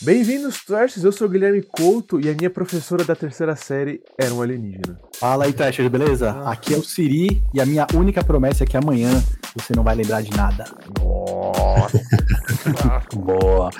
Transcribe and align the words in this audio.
Bem-vindos, 0.00 0.64
Trashers. 0.64 1.02
Eu 1.02 1.10
sou 1.10 1.26
o 1.26 1.30
Guilherme 1.30 1.60
Couto 1.60 2.20
e 2.20 2.30
a 2.30 2.34
minha 2.34 2.48
professora 2.48 3.04
da 3.04 3.16
terceira 3.16 3.56
série 3.56 4.00
era 4.16 4.32
um 4.32 4.40
alienígena. 4.40 4.96
Fala 5.18 5.44
aí, 5.44 5.52
Trashers, 5.52 5.88
beleza? 5.88 6.30
Ah. 6.30 6.52
Aqui 6.52 6.72
é 6.72 6.76
o 6.76 6.84
Siri 6.84 7.42
e 7.52 7.60
a 7.60 7.66
minha 7.66 7.84
única 7.92 8.22
promessa 8.22 8.62
é 8.62 8.66
que 8.66 8.76
amanhã 8.76 9.10
você 9.56 9.74
não 9.74 9.82
vai 9.82 9.96
lembrar 9.96 10.22
de 10.22 10.30
nada. 10.30 10.66
Nossa! 11.00 12.00
Boa. 13.12 13.70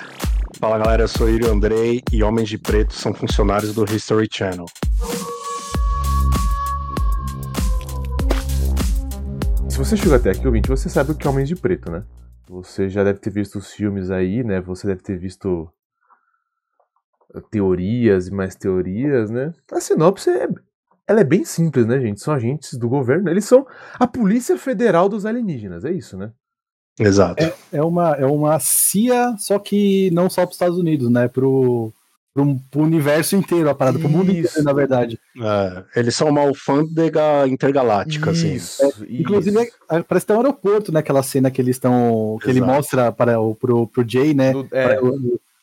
Fala 0.59 0.77
galera, 0.77 1.03
eu 1.03 1.07
sou 1.07 1.29
Iri 1.29 1.47
Andrei 1.47 2.03
e 2.11 2.21
Homens 2.21 2.49
de 2.49 2.57
Preto 2.57 2.93
são 2.93 3.13
funcionários 3.13 3.73
do 3.73 3.85
History 3.85 4.27
Channel. 4.29 4.65
Se 9.69 9.77
você 9.77 9.95
chegou 9.95 10.15
até 10.15 10.31
aqui, 10.31 10.45
ouvinte, 10.45 10.67
você 10.67 10.89
sabe 10.89 11.13
o 11.13 11.15
que 11.15 11.25
é 11.25 11.29
Homens 11.29 11.47
de 11.47 11.55
Preto, 11.55 11.89
né? 11.89 12.03
Você 12.49 12.89
já 12.89 13.05
deve 13.05 13.19
ter 13.19 13.29
visto 13.29 13.57
os 13.57 13.71
filmes 13.71 14.11
aí, 14.11 14.43
né? 14.43 14.59
Você 14.59 14.85
deve 14.85 15.01
ter 15.01 15.17
visto 15.17 15.71
teorias 17.51 18.27
e 18.27 18.33
mais 18.33 18.55
teorias, 18.55 19.29
né? 19.29 19.53
A 19.71 19.79
sinopse 19.79 20.29
é, 20.29 20.47
ela 21.07 21.21
é 21.21 21.23
bem 21.23 21.43
simples, 21.45 21.85
né, 21.85 21.99
gente? 21.99 22.21
São 22.21 22.33
agentes 22.33 22.77
do 22.77 22.87
governo. 22.89 23.29
Eles 23.29 23.45
são 23.45 23.65
a 23.99 24.05
Polícia 24.07 24.57
Federal 24.57 25.09
dos 25.09 25.25
Alienígenas, 25.25 25.85
é 25.85 25.91
isso, 25.91 26.17
né? 26.17 26.31
Exato. 26.99 27.41
É, 27.43 27.53
é 27.71 27.83
uma, 27.83 28.11
é 28.15 28.25
uma 28.25 28.59
CIA, 28.59 29.35
só 29.37 29.57
que 29.57 30.11
não 30.11 30.29
só 30.29 30.41
para 30.41 30.49
os 30.49 30.55
Estados 30.55 30.77
Unidos, 30.77 31.09
né? 31.09 31.27
Pro, 31.29 31.93
pro, 32.33 32.57
pro 32.69 32.81
universo 32.81 33.35
inteiro, 33.37 33.69
a 33.69 33.75
parada, 33.75 33.97
pro 33.97 34.09
mundo 34.09 34.31
Isso. 34.31 34.39
inteiro, 34.49 34.63
na 34.63 34.73
verdade. 34.73 35.19
É, 35.41 35.99
eles 35.99 36.15
são 36.15 36.27
uma 36.29 36.41
alfândega 36.41 37.47
intergaláctica, 37.47 38.31
assim. 38.31 38.53
Isso, 38.53 38.85
isso. 38.85 39.05
Inclusive, 39.09 39.57
é, 39.89 40.01
parece 40.03 40.25
que 40.25 40.27
tem 40.27 40.35
um 40.35 40.39
aeroporto, 40.41 40.91
né? 40.91 40.99
Aquela 40.99 41.23
cena 41.23 41.49
que 41.49 41.61
eles 41.61 41.77
estão. 41.77 42.37
que 42.41 42.49
ele 42.49 42.59
Exato. 42.59 42.73
mostra 42.73 43.11
para 43.13 43.39
o 43.39 43.55
pro, 43.55 43.87
pro 43.87 44.05
Jay, 44.07 44.33
né? 44.33 44.51
No- 44.51 44.67
é, 44.71 44.95
Para 44.95 45.01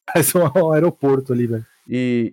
Parece 0.06 0.36
um 0.38 0.72
aeroporto 0.72 1.32
ali, 1.32 1.46
velho. 1.46 1.66
E, 1.88 2.32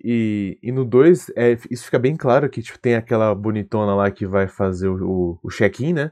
e, 0.64 0.70
e 0.70 0.72
no 0.72 0.84
2, 0.84 1.32
é, 1.36 1.58
isso 1.70 1.86
fica 1.86 2.00
bem 2.00 2.16
claro 2.16 2.50
que 2.50 2.62
tipo, 2.62 2.80
tem 2.80 2.96
aquela 2.96 3.34
bonitona 3.36 3.94
lá 3.94 4.10
que 4.10 4.26
vai 4.26 4.48
fazer 4.48 4.88
o, 4.88 4.96
o, 5.04 5.40
o 5.44 5.50
check-in, 5.50 5.94
né? 5.94 6.12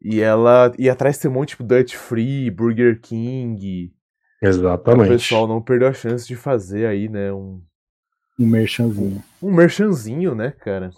E 0.00 0.20
ela. 0.20 0.72
E 0.78 0.88
atrás 0.90 1.18
tem 1.18 1.30
um 1.30 1.34
monte 1.34 1.50
tipo 1.50 1.64
Dutch 1.64 1.94
Free, 1.94 2.50
Burger 2.50 3.00
King. 3.00 3.92
O 4.42 4.46
Exatamente. 4.46 5.08
pessoal 5.08 5.48
não 5.48 5.62
perdeu 5.62 5.88
a 5.88 5.92
chance 5.94 6.26
de 6.26 6.36
fazer 6.36 6.86
aí, 6.86 7.08
né? 7.08 7.32
Um, 7.32 7.62
Um 8.38 8.46
merchanzinho. 8.46 9.22
um 9.42 9.52
merchanzinho, 9.52 10.34
né, 10.34 10.50
cara? 10.50 10.90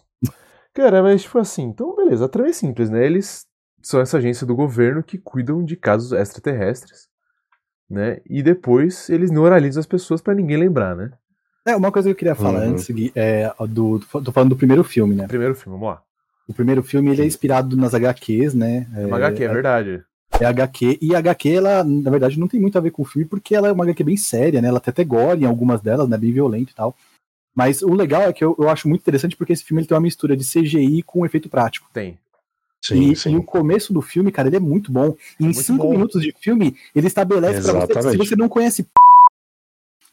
Cara, 0.74 1.02
mas 1.02 1.22
tipo 1.22 1.38
assim, 1.38 1.62
então 1.62 1.94
beleza, 1.96 2.24
a 2.26 2.28
trama 2.28 2.50
é 2.50 2.52
simples, 2.52 2.90
né? 2.90 3.06
Eles 3.06 3.46
são 3.80 4.00
essa 4.00 4.18
agência 4.18 4.46
do 4.46 4.54
governo 4.56 5.02
que 5.02 5.16
cuidam 5.16 5.64
de 5.64 5.76
casos 5.76 6.12
extraterrestres, 6.12 7.08
né? 7.88 8.18
E 8.28 8.42
depois 8.42 9.08
eles 9.10 9.30
neuralizam 9.30 9.80
as 9.80 9.86
pessoas 9.86 10.20
pra 10.20 10.34
ninguém 10.34 10.56
lembrar, 10.56 10.94
né? 10.96 11.10
É, 11.66 11.74
uma 11.74 11.90
coisa 11.90 12.08
que 12.08 12.12
eu 12.12 12.16
queria 12.16 12.34
falar 12.34 12.60
Uhum. 12.62 12.70
antes 12.72 12.88
Gui, 12.90 13.12
é 13.14 13.52
do. 13.68 13.98
Tô 13.98 14.30
falando 14.30 14.50
do 14.50 14.56
primeiro 14.56 14.84
filme, 14.84 15.14
né? 15.14 15.26
Primeiro 15.26 15.54
filme, 15.54 15.78
vamos 15.78 15.94
lá. 15.94 16.02
O 16.48 16.54
primeiro 16.54 16.82
filme 16.82 17.10
ele 17.10 17.22
é 17.22 17.26
inspirado 17.26 17.76
nas 17.76 17.92
HQs, 17.92 18.54
né? 18.54 18.86
É 18.94 19.06
uma 19.06 19.16
HQ, 19.16 19.42
é 19.42 19.48
verdade. 19.48 20.04
É 20.40 20.44
HQ, 20.44 20.98
e 21.00 21.14
a 21.14 21.18
HQ, 21.18 21.50
ela, 21.50 21.82
na 21.82 22.10
verdade, 22.10 22.38
não 22.38 22.46
tem 22.46 22.60
muito 22.60 22.76
a 22.76 22.80
ver 22.80 22.90
com 22.90 23.02
o 23.02 23.04
filme, 23.04 23.26
porque 23.26 23.54
ela 23.54 23.68
é 23.68 23.72
uma 23.72 23.84
HQ 23.84 24.04
bem 24.04 24.16
séria, 24.16 24.60
né? 24.60 24.68
Ela 24.68 24.78
tem 24.80 24.92
até 24.92 25.02
gore 25.02 25.42
em 25.42 25.46
algumas 25.46 25.80
delas, 25.80 26.08
né? 26.08 26.16
Bem 26.16 26.30
violento 26.32 26.70
e 26.72 26.74
tal. 26.74 26.94
Mas 27.54 27.80
o 27.82 27.92
legal 27.94 28.22
é 28.22 28.32
que 28.32 28.44
eu, 28.44 28.54
eu 28.58 28.68
acho 28.68 28.86
muito 28.88 29.00
interessante 29.00 29.34
porque 29.34 29.52
esse 29.52 29.64
filme 29.64 29.80
ele 29.80 29.88
tem 29.88 29.94
uma 29.96 30.02
mistura 30.02 30.36
de 30.36 30.44
CGI 30.44 31.02
com 31.02 31.24
efeito 31.24 31.48
prático. 31.48 31.88
Tem. 31.92 32.18
Sim, 32.82 33.10
e, 33.12 33.16
sim. 33.16 33.32
e 33.32 33.36
o 33.36 33.42
começo 33.42 33.92
do 33.92 34.00
filme, 34.00 34.30
cara, 34.30 34.48
ele 34.48 34.56
é 34.56 34.60
muito 34.60 34.92
bom. 34.92 35.16
E 35.40 35.42
em 35.42 35.46
Muito 35.46 35.62
cinco 35.62 35.84
bom. 35.84 35.90
minutos 35.90 36.22
de 36.22 36.32
filme, 36.38 36.76
ele 36.94 37.06
estabelece 37.08 37.62
pra 37.62 37.72
você, 37.72 37.86
se 37.86 37.98
Exatamente. 37.98 38.16
você 38.18 38.36
não 38.36 38.48
conhece 38.48 38.82
p... 38.84 38.90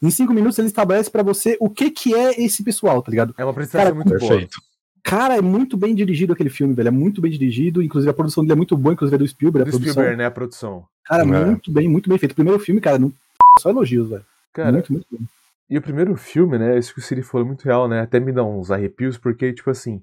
em 0.02 0.10
cinco 0.10 0.32
minutos 0.32 0.58
ele 0.58 0.68
estabelece 0.68 1.10
pra 1.10 1.22
você 1.22 1.56
o 1.60 1.70
que 1.70 1.90
que 1.90 2.14
é 2.14 2.42
esse 2.42 2.62
pessoal, 2.64 3.00
tá 3.02 3.10
ligado? 3.10 3.34
É 3.38 3.44
uma 3.44 3.52
apresentação 3.52 3.84
Cara, 3.84 3.94
muito 3.94 4.08
boa. 4.08 4.18
Perfeito. 4.18 4.60
Cara, 5.02 5.36
é 5.36 5.40
muito 5.42 5.76
bem 5.76 5.94
dirigido 5.94 6.32
aquele 6.32 6.48
filme, 6.48 6.72
velho. 6.74 6.88
É 6.88 6.90
muito 6.90 7.20
bem 7.20 7.30
dirigido. 7.30 7.82
Inclusive, 7.82 8.10
a 8.10 8.14
produção 8.14 8.42
dele 8.42 8.54
é 8.54 8.56
muito 8.56 8.74
boa, 8.76 8.94
inclusive 8.94 9.14
é 9.14 9.18
do 9.18 9.28
Spielberg. 9.28 9.64
Do 9.64 9.68
a 9.68 9.70
produção. 9.72 9.92
Spielberg, 9.92 10.16
né? 10.18 10.24
A 10.24 10.30
produção. 10.30 10.84
Cara, 11.04 11.22
É. 11.22 11.26
muito 11.26 11.70
bem, 11.70 11.88
muito 11.88 12.08
bem 12.08 12.18
feito. 12.18 12.32
O 12.32 12.34
primeiro 12.34 12.58
filme, 12.58 12.80
cara, 12.80 12.98
não... 12.98 13.12
só 13.60 13.68
elogios, 13.68 14.08
velho. 14.08 14.24
Cara, 14.54 14.72
muito, 14.72 14.92
muito 14.92 15.06
bem. 15.10 15.20
e 15.68 15.76
o 15.76 15.82
primeiro 15.82 16.16
filme, 16.16 16.56
né? 16.58 16.78
Isso 16.78 16.94
que 16.94 17.00
o 17.00 17.02
Siri 17.02 17.22
falou 17.22 17.44
é 17.44 17.48
muito 17.48 17.62
real, 17.64 17.86
né? 17.86 18.00
Até 18.00 18.18
me 18.18 18.32
dá 18.32 18.42
uns 18.42 18.70
arrepios, 18.70 19.18
porque, 19.18 19.52
tipo 19.52 19.68
assim, 19.70 20.00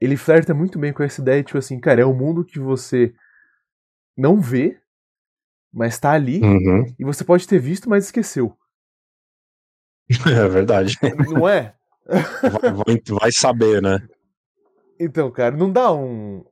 ele 0.00 0.16
flerta 0.16 0.52
muito 0.54 0.78
bem 0.78 0.92
com 0.92 1.02
essa 1.02 1.20
ideia, 1.20 1.42
tipo 1.42 1.58
assim, 1.58 1.78
cara, 1.80 2.00
é 2.02 2.06
um 2.06 2.16
mundo 2.16 2.44
que 2.44 2.58
você 2.58 3.14
não 4.16 4.40
vê, 4.40 4.80
mas 5.72 5.98
tá 5.98 6.12
ali, 6.12 6.40
Uhum. 6.40 6.84
e 6.98 7.04
você 7.04 7.24
pode 7.24 7.46
ter 7.46 7.58
visto, 7.58 7.88
mas 7.88 8.04
esqueceu. 8.06 8.56
É 10.44 10.48
verdade. 10.48 10.94
Não 11.28 11.48
é? 11.48 11.74
Vai, 12.06 12.72
vai- 12.72 13.02
vai 13.20 13.32
saber, 13.32 13.82
né? 13.82 13.98
Então, 15.00 15.30
cara, 15.30 15.56
não 15.56 15.70
dá 15.72 15.92
um. 15.92 16.44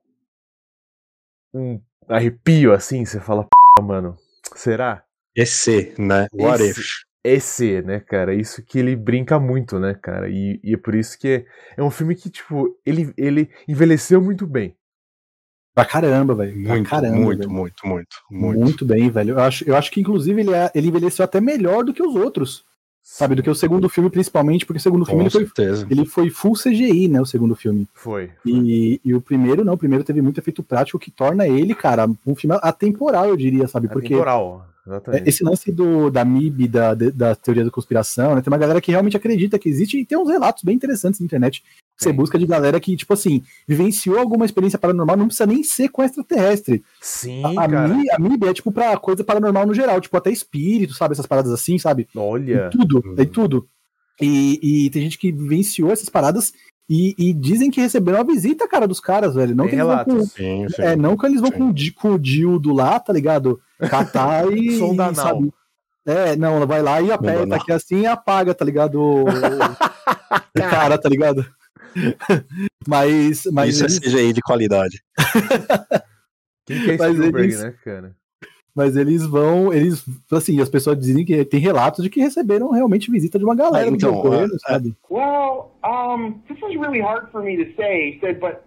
um 1.55 1.81
arrepio 2.09 2.73
assim, 2.73 3.05
você 3.05 3.21
fala, 3.21 3.45
"P***, 3.45 3.83
mano, 3.83 4.17
será? 4.57 5.05
EC, 5.37 5.95
né? 5.99 6.27
What 6.33 6.63
Esse- 6.63 6.81
if? 6.81 6.87
Esse, 7.25 7.81
né, 7.83 7.99
cara? 8.01 8.35
Isso 8.35 8.63
que 8.63 8.79
ele 8.79 8.95
brinca 8.95 9.39
muito, 9.41 9.79
né, 9.81 9.95
cara? 9.95 10.29
E, 10.29 10.61
e 10.63 10.75
é 10.75 10.77
por 10.77 10.95
isso 10.95 11.19
que 11.19 11.29
é, 11.29 11.47
é 11.79 11.83
um 11.83 11.91
filme 11.91 12.15
que, 12.15 12.29
tipo, 12.29 12.77
ele, 12.85 13.13
ele 13.17 13.49
envelheceu 13.67 14.21
muito 14.21 14.47
bem. 14.47 14.77
Pra 15.75 15.85
caramba, 15.85 16.35
velho. 16.37 16.53
Pra 16.63 16.75
Muito, 16.75 16.89
caramba. 16.91 17.17
muito, 17.17 17.39
velho. 17.41 17.51
muito, 17.51 17.87
muito, 17.87 18.17
muito, 18.31 18.61
muito. 18.61 18.85
bem, 18.85 19.11
velho. 19.11 19.31
Eu 19.33 19.41
acho, 19.41 19.69
eu 19.69 19.75
acho 19.75 19.91
que, 19.91 20.01
inclusive, 20.01 20.41
ele, 20.41 20.53
é- 20.55 20.71
ele 20.75 20.87
envelheceu 20.89 21.25
até 21.25 21.41
melhor 21.41 21.83
do 21.83 21.93
que 21.93 22.03
os 22.03 22.15
outros. 22.15 22.65
Sabe? 23.07 23.35
Do 23.35 23.43
que 23.43 23.51
o 23.51 23.55
segundo 23.55 23.87
filme, 23.87 24.09
principalmente, 24.09 24.65
porque 24.65 24.79
o 24.79 24.83
segundo 24.83 25.05
filme 25.05 25.21
Com 25.21 25.25
ele 25.25 25.31
foi, 25.31 25.45
certeza. 25.45 25.87
ele 25.91 26.07
foi 26.07 26.31
full 26.31 26.55
CGI, 26.55 27.07
né? 27.09 27.21
O 27.21 27.27
segundo 27.27 27.55
filme. 27.55 27.87
Foi. 27.93 28.31
E, 28.47 28.99
e 29.05 29.15
o 29.15 29.21
primeiro, 29.21 29.63
não, 29.63 29.75
o 29.75 29.79
primeiro 29.79 30.03
teve 30.03 30.23
muito 30.23 30.39
efeito 30.39 30.63
prático 30.63 30.99
que 30.99 31.11
torna 31.11 31.47
ele, 31.47 31.75
cara, 31.75 32.07
um 32.27 32.35
filme 32.35 32.57
atemporal, 32.63 33.27
eu 33.29 33.37
diria, 33.37 33.69
sabe? 33.69 33.89
Porque 33.89 34.07
Atemporal, 34.07 34.65
É, 34.67 34.74
exatamente. 34.87 35.29
Esse 35.29 35.45
lance 35.45 35.73
do, 35.73 36.11
da 36.11 36.25
MIB, 36.25 36.69
da, 36.69 36.95
da 36.95 37.35
teoria 37.35 37.65
da 37.65 37.71
conspiração, 37.71 38.35
né? 38.35 38.43
Tem 38.43 38.53
uma 38.53 38.59
galera 38.59 38.81
que 38.81 38.91
realmente 38.91 39.17
acredita 39.17 39.59
que 39.59 39.69
existe 39.69 39.99
e 39.99 40.05
tem 40.05 40.19
uns 40.19 40.29
relatos 40.29 40.63
bem 40.63 40.75
interessantes 40.75 41.21
na 41.21 41.25
internet. 41.25 41.63
Você 41.97 42.13
busca 42.13 42.39
de 42.39 42.47
galera 42.47 42.81
que, 42.81 42.97
tipo 42.97 43.13
assim, 43.13 43.43
vivenciou 43.69 44.19
alguma 44.19 44.45
experiência 44.45 44.79
paranormal, 44.79 45.17
não 45.17 45.27
precisa 45.27 45.47
nem 45.47 45.63
ser 45.63 45.89
com 45.89 46.03
extraterrestre. 46.03 46.83
Sim, 47.01 47.45
A, 47.45 47.65
a, 47.65 47.69
cara. 47.69 47.89
MIB, 47.89 48.11
a 48.11 48.19
MIB 48.19 48.47
é 48.49 48.55
tipo 48.55 48.73
pra 48.73 48.97
coisa 48.97 49.23
paranormal 49.23 49.67
no 49.67 49.75
geral, 49.75 50.01
tipo 50.01 50.17
até 50.17 50.31
espírito, 50.31 50.95
sabe? 50.95 51.13
Essas 51.13 51.27
paradas 51.27 51.53
assim, 51.53 51.79
sabe? 51.79 52.09
Olha. 52.15 52.67
E 52.67 52.77
tudo, 52.77 53.15
é 53.17 53.25
tudo. 53.25 53.69
E, 54.21 54.87
e 54.87 54.91
tem 54.91 55.03
gente 55.03 55.19
que 55.19 55.33
vivenciou 55.33 55.91
essas 55.91 56.09
paradas 56.09 56.53
e, 56.89 57.15
e 57.19 57.33
dizem 57.33 57.71
que 57.71 57.81
receberam 57.81 58.21
a 58.21 58.25
visita, 58.25 58.69
cara, 58.69 58.87
dos 58.87 59.01
caras, 59.01 59.35
velho. 59.35 59.55
Não 59.55 59.65
Tem 59.67 59.75
que 59.79 59.81
eles 59.83 59.87
vão 59.97 60.05
com. 60.05 60.21
Sim, 60.27 60.67
sim. 60.69 60.83
é, 60.83 60.95
não 60.95 61.17
que 61.17 61.27
eles 61.27 61.41
vão 61.41 61.51
Sim. 61.51 61.59
com, 61.59 61.71
o 61.71 61.95
com 61.95 62.15
o 62.15 62.19
dildo 62.19 62.73
lá, 62.75 63.01
tá 63.01 63.13
ligado? 63.13 63.61
Catar 63.89 64.47
e. 64.53 64.79
Som 64.79 64.95
da 64.95 65.07
nau. 65.11 65.15
sabe? 65.15 65.53
É, 66.07 66.37
não, 66.37 66.57
ela 66.57 66.67
vai 66.67 66.83
lá 66.83 67.01
e 67.01 67.11
aperta 67.11 67.57
aqui 67.57 67.73
assim 67.73 68.01
e 68.01 68.07
apaga, 68.07 68.55
tá 68.55 68.63
ligado? 68.65 69.01
O, 69.01 69.25
o 69.25 70.61
cara, 70.61 70.99
tá 70.99 71.09
ligado? 71.09 71.47
mas. 72.87 73.45
mas 73.51 73.77
Isso 73.77 73.85
eles, 73.85 73.97
é 73.97 74.01
CGI 74.01 74.33
de 74.35 74.43
qualidade. 74.43 75.03
Quem 76.67 76.83
que 76.85 76.91
é 76.91 76.95
Spielberg, 76.99 77.39
eles- 77.39 77.63
né, 77.63 77.75
cara? 77.85 78.15
Mas 78.75 78.97
eles 78.97 79.25
vão. 79.27 79.73
Eles. 79.73 80.05
Assim, 80.33 80.61
as 80.61 80.69
pessoas 80.69 80.99
dizem 80.99 81.25
que 81.25 81.45
tem 81.45 81.61
relatos 81.61 82.03
de 82.03 82.11
que 82.11 82.21
receberam 82.21 82.71
realmente 82.71 83.11
visita 83.11 83.39
de 83.39 83.45
uma 83.45 83.55
galera 83.55 83.87
Ah, 83.87 83.91
do 83.91 83.97
então, 83.97 84.21
governo, 84.21 84.55
é- 84.55 84.59
sabe? 84.59 84.95
Well, 85.11 85.71
um, 85.85 86.33
this 86.49 86.59
is 86.59 86.79
really 86.81 87.01
hard 87.01 87.31
for 87.31 87.43
me 87.43 87.57
to 87.65 87.71
say, 87.77 88.19
said, 88.21 88.41
but 88.41 88.59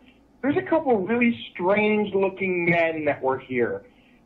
there's 0.42 0.58
a 0.58 0.68
couple 0.68 1.06
really 1.06 1.36
strange 1.52 2.14
looking 2.16 2.66
men 2.66 3.06
that 3.06 3.20
were 3.24 3.40
here. 3.40 3.82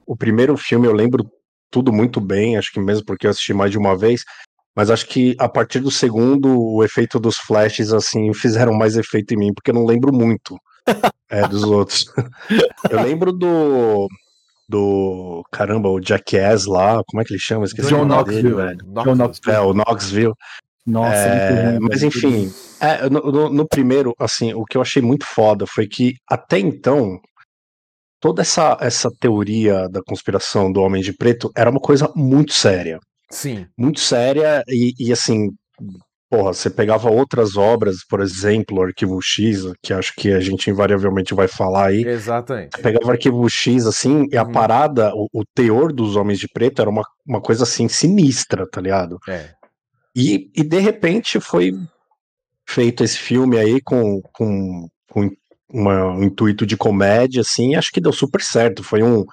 O 0.05 0.15
primeiro 0.15 0.55
filme 0.57 0.87
eu 0.87 0.93
lembro 0.93 1.29
tudo 1.69 1.91
muito 1.93 2.19
bem, 2.19 2.57
acho 2.57 2.71
que 2.71 2.79
mesmo 2.79 3.05
porque 3.05 3.25
eu 3.25 3.31
assisti 3.31 3.53
mais 3.53 3.71
de 3.71 3.77
uma 3.77 3.97
vez, 3.97 4.23
mas 4.75 4.89
acho 4.89 5.07
que 5.07 5.35
a 5.39 5.47
partir 5.47 5.79
do 5.79 5.89
segundo, 5.89 6.59
o 6.61 6.83
efeito 6.83 7.19
dos 7.19 7.37
flashes, 7.37 7.93
assim, 7.93 8.33
fizeram 8.33 8.73
mais 8.73 8.97
efeito 8.97 9.33
em 9.33 9.37
mim, 9.37 9.53
porque 9.53 9.71
eu 9.71 9.75
não 9.75 9.85
lembro 9.85 10.13
muito 10.13 10.57
é, 11.29 11.47
dos 11.47 11.63
outros. 11.63 12.05
Eu 12.91 13.01
lembro 13.03 13.31
do. 13.31 14.07
Do. 14.71 15.43
Caramba, 15.51 15.89
o 15.89 16.01
Jackass 16.01 16.65
lá, 16.65 17.01
como 17.07 17.21
é 17.21 17.25
que 17.25 17.33
ele 17.33 17.39
chama? 17.39 17.65
Esqueci 17.65 17.89
John 17.89 18.03
o 18.03 18.05
nome 18.05 18.21
Knoxville, 18.21 18.41
dele, 18.43 18.55
velho. 18.55 18.77
John 19.03 19.15
Knoxville. 19.15 19.55
É, 19.55 19.59
o 19.59 19.73
Knoxville. 19.73 20.33
Nossa, 20.87 21.15
É, 21.15 21.79
mas 21.79 22.01
enfim, 22.01 22.51
é, 22.79 23.07
no, 23.07 23.19
no- 23.31 23.49
no 23.49 23.67
primeiro, 23.67 24.15
assim, 24.19 24.51
o 24.53 24.65
que 24.65 24.75
eu 24.77 24.81
achei 24.81 24.99
muito 25.01 25.25
foda 25.27 25.65
foi 25.67 25.87
que 25.87 26.15
até 26.27 26.57
então 26.57 27.19
toda 28.19 28.41
essa, 28.41 28.75
essa 28.81 29.09
teoria 29.19 29.87
da 29.89 30.01
conspiração 30.03 30.71
do 30.71 30.81
Homem 30.81 31.01
de 31.03 31.13
Preto 31.13 31.51
era 31.55 31.69
uma 31.69 31.79
coisa 31.79 32.11
muito 32.15 32.53
séria, 32.53 32.99
Sim. 33.29 33.67
muito 33.77 33.99
séria 33.99 34.63
e, 34.67 34.93
e, 34.99 35.11
assim, 35.13 35.49
porra, 36.31 36.53
você 36.53 36.69
pegava 36.69 37.11
outras 37.11 37.57
obras, 37.57 38.05
por 38.07 38.21
exemplo, 38.21 38.77
o 38.77 38.81
Arquivo 38.81 39.19
X, 39.21 39.65
que 39.83 39.91
acho 39.93 40.13
que 40.15 40.31
a 40.31 40.39
gente 40.39 40.69
invariavelmente 40.69 41.33
vai 41.33 41.45
falar 41.45 41.87
aí. 41.87 42.07
Exatamente. 42.07 42.77
Você 42.77 42.81
pegava 42.81 43.07
o 43.07 43.11
Arquivo 43.11 43.49
X, 43.49 43.85
assim, 43.85 44.25
e 44.31 44.37
a 44.37 44.43
Uhum. 44.43 44.51
parada, 44.53 45.11
o, 45.13 45.27
o 45.33 45.43
teor 45.53 45.91
dos 45.91 46.15
Homens 46.15 46.39
de 46.39 46.47
Preto 46.47 46.81
era 46.81 46.89
uma, 46.89 47.03
uma 47.27 47.41
coisa 47.41 47.63
assim 47.63 47.89
sinistra, 47.89 48.65
tá 48.65 48.79
ligado? 48.79 49.19
É. 49.27 49.49
E, 50.15 50.49
e 50.55 50.63
de 50.63 50.79
repente 50.79 51.37
foi 51.41 51.73
feito 52.65 53.03
esse 53.03 53.17
filme 53.17 53.57
aí 53.57 53.81
com, 53.81 54.21
com, 54.33 54.87
com 55.09 55.29
uma, 55.69 56.05
um 56.13 56.23
intuito 56.23 56.65
de 56.65 56.77
comédia, 56.77 57.41
assim, 57.41 57.75
acho 57.75 57.91
que 57.91 57.99
deu 57.99 58.13
super 58.13 58.41
certo. 58.41 58.83
Foi 58.83 59.03
um, 59.03 59.25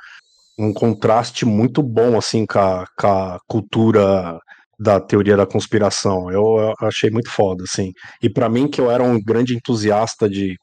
um 0.59 0.73
contraste 0.73 1.47
muito 1.47 1.81
bom, 1.81 2.19
assim, 2.19 2.45
com 2.45 2.59
a, 2.59 2.85
com 2.99 3.07
a 3.07 3.39
cultura 3.47 4.41
da 4.79 5.01
teoria 5.01 5.37
da 5.37 5.47
conspiração. 5.47 6.31
Eu, 6.31 6.75
eu 6.81 6.87
achei 6.87 7.11
muito 7.11 7.31
foda, 7.31 7.65
assim. 7.65 7.93
E 8.23 8.31
para 8.31 8.49
mim, 8.49 8.69
que 8.69 8.81
eu 8.81 8.91
era 8.91 9.03
um 9.03 9.21
grande 9.21 9.55
entusiasta 9.55 10.29
de 10.29 10.57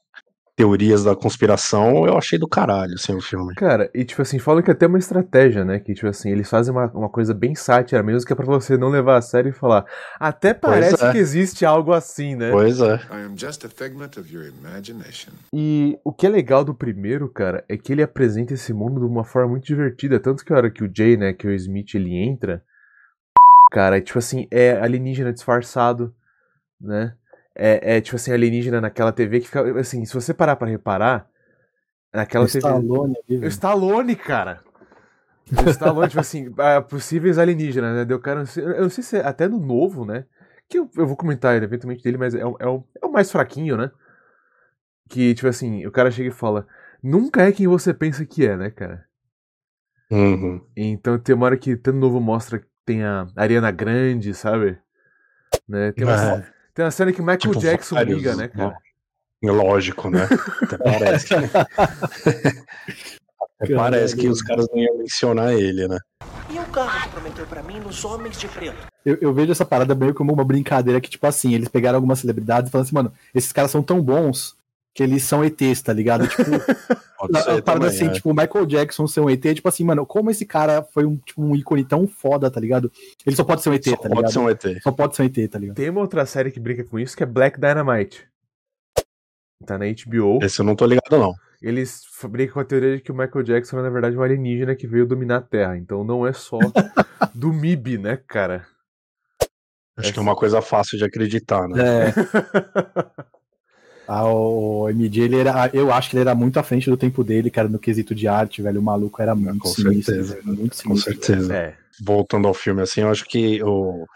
teorias 0.56 1.04
da 1.04 1.14
conspiração, 1.14 2.06
eu 2.06 2.16
achei 2.16 2.38
do 2.38 2.48
caralho, 2.48 2.94
assim, 2.94 3.14
o 3.14 3.20
filme. 3.20 3.54
Cara, 3.54 3.90
e 3.94 4.04
tipo 4.06 4.22
assim, 4.22 4.38
falam 4.38 4.62
que 4.62 4.70
é 4.70 4.72
até 4.72 4.86
uma 4.86 4.98
estratégia, 4.98 5.66
né? 5.66 5.78
Que 5.78 5.92
tipo 5.92 6.08
assim, 6.08 6.30
eles 6.30 6.48
fazem 6.48 6.72
uma, 6.72 6.90
uma 6.92 7.10
coisa 7.10 7.34
bem 7.34 7.54
sátira 7.54 8.02
mesmo, 8.02 8.26
que 8.26 8.32
é 8.32 8.36
pra 8.36 8.46
você 8.46 8.78
não 8.78 8.88
levar 8.88 9.18
a 9.18 9.22
sério 9.22 9.50
e 9.50 9.52
falar. 9.52 9.84
Até 10.18 10.54
parece 10.54 11.04
é. 11.04 11.12
que 11.12 11.18
existe 11.18 11.66
algo 11.66 11.92
assim, 11.92 12.34
né? 12.34 12.50
Pois 12.50 12.80
é. 12.80 12.94
I 12.94 13.26
am 13.26 13.36
just 13.36 13.66
a 13.66 13.68
figment 13.68 14.18
of 14.18 14.34
your 14.34 14.46
imagination. 14.46 15.32
E 15.52 15.98
o 16.02 16.10
que 16.10 16.26
é 16.26 16.30
legal 16.30 16.64
do 16.64 16.74
primeiro, 16.74 17.28
cara, 17.28 17.62
é 17.68 17.76
que 17.76 17.92
ele 17.92 18.02
apresenta 18.02 18.54
esse 18.54 18.72
mundo 18.72 19.00
de 19.00 19.06
uma 19.06 19.24
forma 19.24 19.50
muito 19.50 19.66
divertida. 19.66 20.18
Tanto 20.18 20.42
que 20.42 20.54
a 20.54 20.56
hora 20.56 20.70
que 20.70 20.82
o 20.82 20.90
Jay, 20.92 21.18
né, 21.18 21.34
que 21.34 21.46
o 21.46 21.52
Smith, 21.52 21.94
ele 21.94 22.16
entra, 22.16 22.62
cara, 23.70 23.98
é 23.98 24.00
tipo 24.00 24.18
assim, 24.18 24.46
é 24.50 24.72
alienígena 24.80 25.32
disfarçado, 25.32 26.14
né? 26.80 27.16
É, 27.54 27.96
é 27.96 28.00
tipo 28.00 28.16
assim, 28.16 28.32
alienígena 28.32 28.80
naquela 28.80 29.12
TV 29.12 29.40
que 29.40 29.46
fica. 29.46 29.80
Assim, 29.80 30.04
se 30.04 30.14
você 30.14 30.34
parar 30.34 30.56
pra 30.56 30.68
reparar, 30.68 31.28
naquela 32.12 32.44
O 32.44 32.48
TV. 32.48 32.58
Stallone 32.58 33.16
ali, 33.28 33.38
O. 33.44 33.46
Stallone, 33.48 34.16
cara. 34.16 34.62
O 35.52 35.66
Stallone, 35.66 36.08
tipo 36.08 36.20
assim, 36.20 36.52
ah, 36.58 36.82
possíveis 36.82 37.38
alienígenas, 37.38 37.94
né? 37.96 38.04
Deu 38.04 38.20
cara, 38.20 38.38
eu 38.38 38.40
não 38.40 38.46
sei- 38.46 38.64
eu 38.64 38.82
não 38.82 38.90
sei 38.90 39.04
se 39.04 39.16
é 39.18 39.26
até 39.26 39.48
no 39.48 39.58
novo, 39.58 40.04
né? 40.04 40.24
Que 40.68 40.78
eu, 40.78 40.90
eu 40.96 41.06
vou 41.06 41.16
comentar 41.16 41.60
eventualmente 41.62 42.02
dele, 42.02 42.18
mas 42.18 42.34
é, 42.34 42.44
o- 42.44 42.56
é, 42.60 42.66
o, 42.66 42.84
é 43.02 43.06
o 43.06 43.12
mais 43.12 43.30
fraquinho, 43.30 43.76
né? 43.76 43.90
Que, 45.08 45.34
tipo 45.34 45.48
assim, 45.48 45.86
o 45.86 45.90
cara 45.92 46.10
chega 46.10 46.28
e 46.28 46.32
fala: 46.32 46.66
Nunca 47.02 47.42
é 47.42 47.52
quem 47.52 47.66
você 47.68 47.94
pensa 47.94 48.24
que 48.26 48.46
é, 48.46 48.56
né, 48.56 48.70
cara? 48.70 49.06
Uhum. 50.10 50.60
Então 50.76 51.18
tem 51.18 51.34
uma 51.34 51.46
hora 51.46 51.56
que 51.58 51.72
até 51.72 51.90
no 51.90 51.98
novo 52.00 52.20
mostra 52.20 52.62
tem 52.86 53.04
a 53.04 53.26
Ariana 53.36 53.70
Grande, 53.72 54.32
sabe? 54.32 54.78
Né? 55.68 55.92
Tem, 55.92 56.04
uma, 56.04 56.14
É. 56.14 56.46
tem 56.72 56.84
uma 56.84 56.90
cena 56.90 57.12
que 57.12 57.20
o 57.20 57.24
Michael 57.24 57.38
Tipo, 57.38 57.58
Jackson 57.58 57.96
vários, 57.96 58.16
liga, 58.16 58.36
né, 58.36 58.48
cara? 58.48 58.76
Lógico, 59.42 60.08
né? 60.08 60.26
Até 60.62 60.78
parece. 60.78 61.26
Até 63.58 63.74
parece 63.74 64.16
que 64.16 64.28
os 64.28 64.42
caras 64.42 64.66
não 64.70 64.78
iam 64.78 64.98
mencionar 64.98 65.52
ele, 65.54 65.88
né? 65.88 65.98
E 66.50 66.58
o 66.58 66.64
carro 66.66 67.02
que 67.02 67.08
prometeu 67.08 67.46
pra 67.46 67.62
mim 67.62 67.80
nos 67.80 68.04
Homens 68.04 68.38
de 68.38 68.46
Preto? 68.48 68.76
Eu, 69.04 69.16
eu 69.20 69.32
vejo 69.34 69.50
essa 69.52 69.64
parada 69.64 69.94
meio 69.94 70.14
como 70.14 70.32
uma 70.32 70.44
brincadeira 70.44 71.00
que, 71.00 71.08
tipo 71.10 71.26
assim, 71.26 71.54
eles 71.54 71.68
pegaram 71.68 71.96
algumas 71.96 72.18
celebridades 72.18 72.68
e 72.68 72.72
falaram 72.72 72.86
assim, 72.86 72.94
mano, 72.94 73.12
esses 73.34 73.52
caras 73.52 73.70
são 73.70 73.82
tão 73.82 74.00
bons 74.02 74.56
que 74.96 75.02
eles 75.02 75.22
são 75.24 75.44
ETs, 75.44 75.82
tá 75.82 75.92
ligado? 75.92 76.26
Tipo, 76.36 76.50
Pode 77.18 77.38
a, 77.38 77.62
parada 77.62 77.86
assim, 77.86 78.06
é. 78.06 78.10
tipo, 78.10 78.30
o 78.30 78.34
Michael 78.34 78.66
Jackson 78.66 79.06
ser 79.06 79.20
um 79.20 79.30
ET, 79.30 79.40
tipo 79.40 79.66
assim, 79.66 79.84
mano, 79.84 80.04
como 80.04 80.30
esse 80.30 80.44
cara 80.44 80.82
foi 80.82 81.06
um, 81.06 81.16
tipo, 81.16 81.42
um 81.42 81.56
ícone 81.56 81.82
tão 81.82 82.06
foda, 82.06 82.50
tá 82.50 82.60
ligado? 82.60 82.92
Ele 83.24 83.34
só 83.34 83.42
pode 83.42 83.62
ser 83.62 83.70
um 83.70 83.74
ET, 83.74 83.84
Só 83.84 83.96
tá 83.96 84.02
pode 84.02 84.14
ligado? 84.16 84.32
ser 84.32 84.38
um 84.38 84.50
ET. 84.50 84.82
Só 84.82 84.92
pode 84.92 85.16
ser 85.16 85.22
um 85.22 85.24
ET, 85.24 85.50
tá 85.50 85.58
ligado? 85.58 85.76
Tem 85.76 85.88
uma 85.88 86.02
outra 86.02 86.26
série 86.26 86.50
que 86.50 86.60
brinca 86.60 86.84
com 86.84 86.98
isso 86.98 87.16
que 87.16 87.22
é 87.22 87.26
Black 87.26 87.58
Dynamite. 87.58 88.28
Tá 89.64 89.78
na 89.78 89.86
HBO. 89.86 90.38
Esse 90.42 90.60
eu 90.60 90.64
não 90.64 90.76
tô 90.76 90.84
ligado, 90.84 91.18
não. 91.18 91.32
Eles 91.62 92.02
brincam 92.28 92.54
com 92.54 92.60
a 92.60 92.64
teoria 92.64 92.96
de 92.96 93.02
que 93.02 93.10
o 93.10 93.16
Michael 93.16 93.44
Jackson 93.44 93.78
é, 93.78 93.82
na 93.82 93.90
verdade, 93.90 94.16
um 94.16 94.22
alienígena 94.22 94.76
que 94.76 94.86
veio 94.86 95.06
dominar 95.06 95.38
a 95.38 95.42
Terra. 95.42 95.78
Então 95.78 96.04
não 96.04 96.26
é 96.26 96.34
só 96.34 96.58
do 97.34 97.50
MIB, 97.50 97.96
né, 97.96 98.18
cara? 98.28 98.66
Acho 99.96 100.12
que 100.12 100.18
é 100.18 100.22
uma 100.22 100.36
coisa 100.36 100.60
fácil 100.60 100.98
de 100.98 101.04
acreditar, 101.04 101.66
né? 101.66 102.08
É, 102.08 102.12
ah, 104.06 104.24
o 104.26 104.88
MJ, 104.88 105.24
ele 105.24 105.36
era, 105.40 105.70
eu 105.72 105.92
acho 105.92 106.10
que 106.10 106.16
ele 106.16 106.22
era 106.22 106.34
muito 106.34 106.58
à 106.58 106.62
frente 106.62 106.88
do 106.88 106.96
tempo 106.96 107.24
dele, 107.24 107.50
cara, 107.50 107.68
no 107.68 107.78
quesito 107.78 108.14
de 108.14 108.28
arte, 108.28 108.62
velho. 108.62 108.80
O 108.80 108.84
maluco 108.84 109.20
era 109.20 109.34
muito 109.34 109.58
com 109.60 109.68
sinistro, 109.68 110.14
certeza, 110.14 110.38
muito 110.44 110.76
Com 110.82 110.96
sinistro. 110.96 111.14
certeza. 111.14 111.54
É. 111.54 111.74
Voltando 112.00 112.46
ao 112.46 112.54
filme, 112.54 112.82
assim, 112.82 113.00
eu 113.00 113.08
acho 113.08 113.24
que 113.24 113.62
o, 113.62 114.06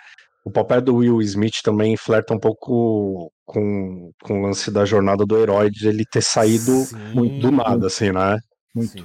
o 0.44 0.50
papel 0.50 0.80
do 0.80 0.96
Will 0.96 1.20
Smith 1.22 1.62
também 1.62 1.96
flerta 1.96 2.34
um 2.34 2.38
pouco 2.38 3.32
com, 3.44 4.12
com 4.22 4.40
o 4.40 4.42
lance 4.46 4.70
da 4.70 4.84
jornada 4.84 5.24
do 5.26 5.36
herói, 5.36 5.70
de 5.70 5.88
ele 5.88 6.04
ter 6.04 6.22
saído 6.22 6.72
Sim. 6.84 7.40
do 7.40 7.50
nada, 7.50 7.86
assim, 7.86 8.12
né? 8.12 8.38
Muito. 8.74 8.92
Sim. 8.92 9.04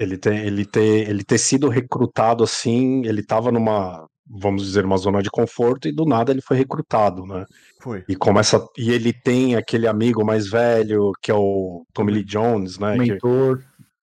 Ele 0.00 0.18
ter, 0.18 0.44
ele 0.44 0.64
ter, 0.64 1.08
ele 1.08 1.22
ter 1.22 1.38
sido 1.38 1.68
recrutado 1.68 2.42
assim, 2.42 3.06
ele 3.06 3.22
tava 3.22 3.52
numa, 3.52 4.08
vamos 4.40 4.62
dizer, 4.64 4.84
uma 4.84 4.96
zona 4.96 5.22
de 5.22 5.30
conforto 5.30 5.86
e 5.88 5.92
do 5.92 6.04
nada 6.06 6.32
ele 6.32 6.40
foi 6.40 6.56
recrutado, 6.56 7.26
né? 7.26 7.44
Foi. 7.82 8.02
E 8.08 8.16
começa 8.16 8.64
e 8.78 8.90
ele 8.90 9.12
tem 9.12 9.56
aquele 9.56 9.86
amigo 9.86 10.24
mais 10.24 10.48
velho 10.48 11.12
que 11.22 11.30
é 11.30 11.34
o 11.34 11.84
Tommy 11.92 12.12
Lee 12.12 12.24
Jones, 12.24 12.78
né? 12.78 12.94
Que 12.98 13.12
Mentor. 13.12 13.62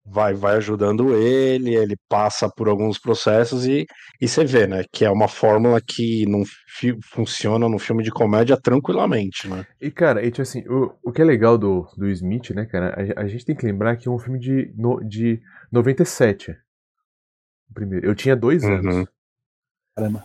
vai, 0.06 0.34
vai 0.34 0.56
ajudando 0.56 1.14
ele, 1.16 1.76
ele 1.76 1.96
passa 2.10 2.50
por 2.50 2.68
alguns 2.70 2.98
processos 2.98 3.68
e, 3.68 3.86
e 4.22 4.28
você 4.28 4.44
vê, 4.46 4.66
né? 4.66 4.84
Que 4.92 5.04
é 5.06 5.12
uma 5.12 5.28
fórmula 5.28 5.80
que 5.82 6.26
não 6.26 6.44
fi- 6.68 6.98
funciona 7.04 7.68
no 7.70 7.78
filme 7.78 8.02
de 8.04 8.10
comédia 8.10 8.56
tranquilamente, 8.60 9.48
né? 9.50 9.66
E, 9.82 9.92
cara, 9.92 10.26
e, 10.26 10.32
tipo 10.32 10.42
assim, 10.44 10.64
o, 10.68 10.94
o 11.04 11.12
que 11.12 11.22
é 11.22 11.26
legal 11.26 11.58
do, 11.58 11.86
do 11.98 12.10
Smith, 12.10 12.52
né, 12.52 12.66
cara? 12.66 12.96
A, 13.18 13.22
a 13.24 13.28
gente 13.28 13.46
tem 13.46 13.56
que 13.56 13.66
lembrar 13.66 13.98
que 13.98 14.08
é 14.08 14.12
um 14.12 14.18
filme 14.18 14.40
de, 14.40 14.74
no, 14.76 15.00
de 15.04 15.40
97. 15.72 16.52
O 17.70 17.74
primeiro. 17.74 18.06
Eu 18.08 18.16
tinha 18.16 18.36
dois 18.36 18.64
Uhum. 18.64 19.06
Caramba. 19.98 20.24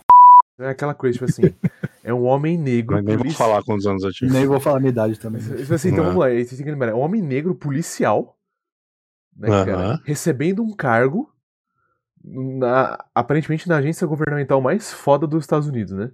É 0.59 0.69
aquela 0.69 0.93
coisa, 0.93 1.13
tipo 1.13 1.25
assim, 1.25 1.41
é 2.03 2.13
um 2.13 2.23
homem 2.25 2.57
negro. 2.57 2.95
Mas 2.95 3.03
nem 3.05 3.15
vou 3.15 3.23
polici- 3.23 3.37
falar 3.37 3.63
quantos 3.63 3.87
anos 3.87 4.03
eu 4.03 4.11
tive. 4.11 4.31
Nem 4.31 4.45
vou 4.45 4.59
falar 4.59 4.77
a 4.77 4.79
minha 4.79 4.91
idade 4.91 5.19
também. 5.19 5.41
Tipo 5.41 5.73
assim, 5.73 5.89
então 5.89 6.03
Uhum. 6.03 6.11
vamos 6.11 6.19
lá, 6.23 6.29
vocês 6.29 6.49
têm 6.55 6.63
que 6.63 6.71
lembrar, 6.71 6.91
é 6.91 6.93
um 6.93 6.99
homem 6.99 7.21
negro 7.21 7.55
policial, 7.55 8.37
né, 9.35 9.47
cara, 9.49 9.73
Aham. 9.73 9.99
recebendo 10.05 10.61
um 10.63 10.71
cargo 10.75 11.33
na, 12.23 13.03
aparentemente 13.15 13.67
na 13.67 13.77
agência 13.77 14.05
governamental 14.05 14.61
mais 14.61 14.93
foda 14.93 15.25
dos 15.25 15.43
Estados 15.43 15.67
Unidos, 15.67 15.91
né? 15.93 16.11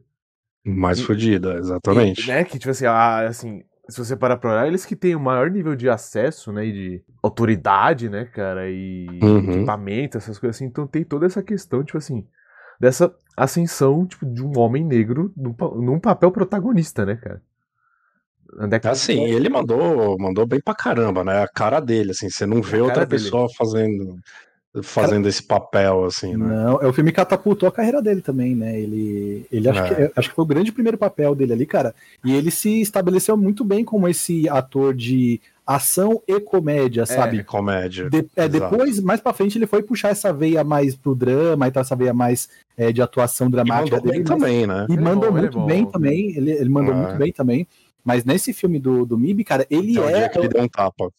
Mais 0.65 0.99
E- 0.99 1.03
fodida, 1.03 1.55
exatamente. 1.55 2.23
E, 2.23 2.27
né, 2.27 2.43
que 2.45 2.57
tipo 2.57 2.71
assim, 2.71 2.85
ah, 2.85 3.27
assim, 3.27 3.63
se 3.89 3.97
você 3.97 4.15
parar 4.15 4.37
pra 4.37 4.51
olhar, 4.51 4.67
eles 4.67 4.85
que 4.85 4.95
têm 4.95 5.15
o 5.15 5.19
maior 5.19 5.51
nível 5.51 5.75
de 5.75 5.89
acesso, 5.89 6.51
né, 6.53 6.65
e 6.65 6.71
de 6.71 7.03
autoridade, 7.21 8.09
né, 8.09 8.23
cara, 8.25 8.69
e 8.69 9.19
Uhum. 9.21 9.51
equipamento, 9.51 10.17
essas 10.17 10.39
coisas 10.39 10.55
assim, 10.55 10.65
então 10.65 10.87
tem 10.87 11.03
toda 11.03 11.25
essa 11.25 11.43
questão, 11.43 11.83
tipo 11.83 11.97
assim, 11.97 12.25
dessa 12.79 13.13
ascensão, 13.35 14.05
tipo, 14.05 14.25
de 14.25 14.43
um 14.43 14.57
homem 14.57 14.83
negro 14.83 15.31
num, 15.35 15.55
num 15.81 15.99
papel 15.99 16.31
protagonista, 16.31 17.05
né, 17.05 17.15
cara? 17.15 17.41
Década 18.67 18.91
Assim, 18.91 19.23
ele 19.23 19.47
mandou, 19.47 20.17
mandou 20.19 20.45
bem 20.45 20.59
pra 20.59 20.73
caramba, 20.73 21.23
né? 21.23 21.43
A 21.43 21.47
cara 21.47 21.79
dele, 21.79 22.11
assim, 22.11 22.29
você 22.29 22.45
não 22.45 22.61
vê 22.61 22.79
outra 22.81 22.95
cara 22.95 23.05
dele. 23.05 23.23
pessoa 23.23 23.47
fazendo 23.55 24.17
fazendo 24.83 25.27
esse 25.27 25.41
papel, 25.41 26.05
assim, 26.05 26.37
né? 26.37 26.45
Não, 26.45 26.79
é 26.79 26.87
o 26.87 26.93
filme 26.93 27.11
que 27.11 27.15
catapultou 27.15 27.67
a 27.67 27.71
carreira 27.71 28.01
dele 28.03 28.21
também, 28.21 28.55
né? 28.55 28.79
Ele, 28.79 29.45
ele 29.51 29.67
acho, 29.67 29.81
É. 29.81 29.95
que, 29.95 30.01
eu 30.03 30.11
acho 30.15 30.29
que 30.29 30.35
foi 30.35 30.45
o 30.45 30.47
grande 30.47 30.71
primeiro 30.71 30.97
papel 30.97 31.33
dele 31.33 31.53
ali, 31.53 31.65
cara. 31.65 31.93
E 32.23 32.33
ele 32.35 32.51
se 32.51 32.79
estabeleceu 32.79 33.35
muito 33.35 33.63
bem 33.65 33.83
como 33.83 34.07
esse 34.07 34.47
ator 34.47 34.93
de 34.93 35.41
ação 35.75 36.21
e 36.27 36.39
comédia, 36.39 37.03
É 37.03 37.05
sabe? 37.05 37.43
comédia. 37.43 38.09
De- 38.09 38.27
é, 38.35 38.47
depois, 38.47 38.99
mais 38.99 39.21
pra 39.21 39.33
frente, 39.33 39.57
ele 39.57 39.67
foi 39.67 39.83
puxar 39.83 40.09
essa 40.09 40.33
veia 40.33 40.63
mais 40.63 40.95
pro 40.95 41.13
drama 41.13 41.67
e 41.67 41.71
tal, 41.71 41.81
essa 41.81 41.95
veia 41.95 42.13
mais 42.13 42.49
é, 42.75 42.91
de 42.91 43.01
atuação 43.01 43.47
E 43.47 43.51
dramática 43.51 43.97
mandou 43.97 44.11
bem 44.11 44.23
dele. 44.23 44.29
mas- 44.29 44.39
também, 44.39 44.67
né? 44.67 44.85
E 44.89 44.93
Ele 44.93 44.99
é 45.01 45.03
mandou 45.03 45.31
bom, 45.31 45.37
ele 45.37 45.47
é 45.47 45.49
muito 45.49 45.59
bom. 45.59 45.65
bem 45.67 45.85
também. 45.85 46.37
Ele, 46.37 46.51
ele 46.51 46.69
mandou 46.69 46.93
É. 46.93 46.97
muito 46.97 47.15
bem 47.17 47.31
também. 47.31 47.67
Mas 48.03 48.25
nesse 48.25 48.51
filme 48.53 48.79
do, 48.79 49.05
do 49.05 49.17
MIB, 49.17 49.43
cara, 49.43 49.67
ele 49.69 49.99
um 49.99 50.09
é, 50.09 50.13
dia 50.19 50.29
que 50.29 50.39
ele 50.39 50.47
deu 50.47 50.63
um 50.63 50.67
tapa. 50.67 51.11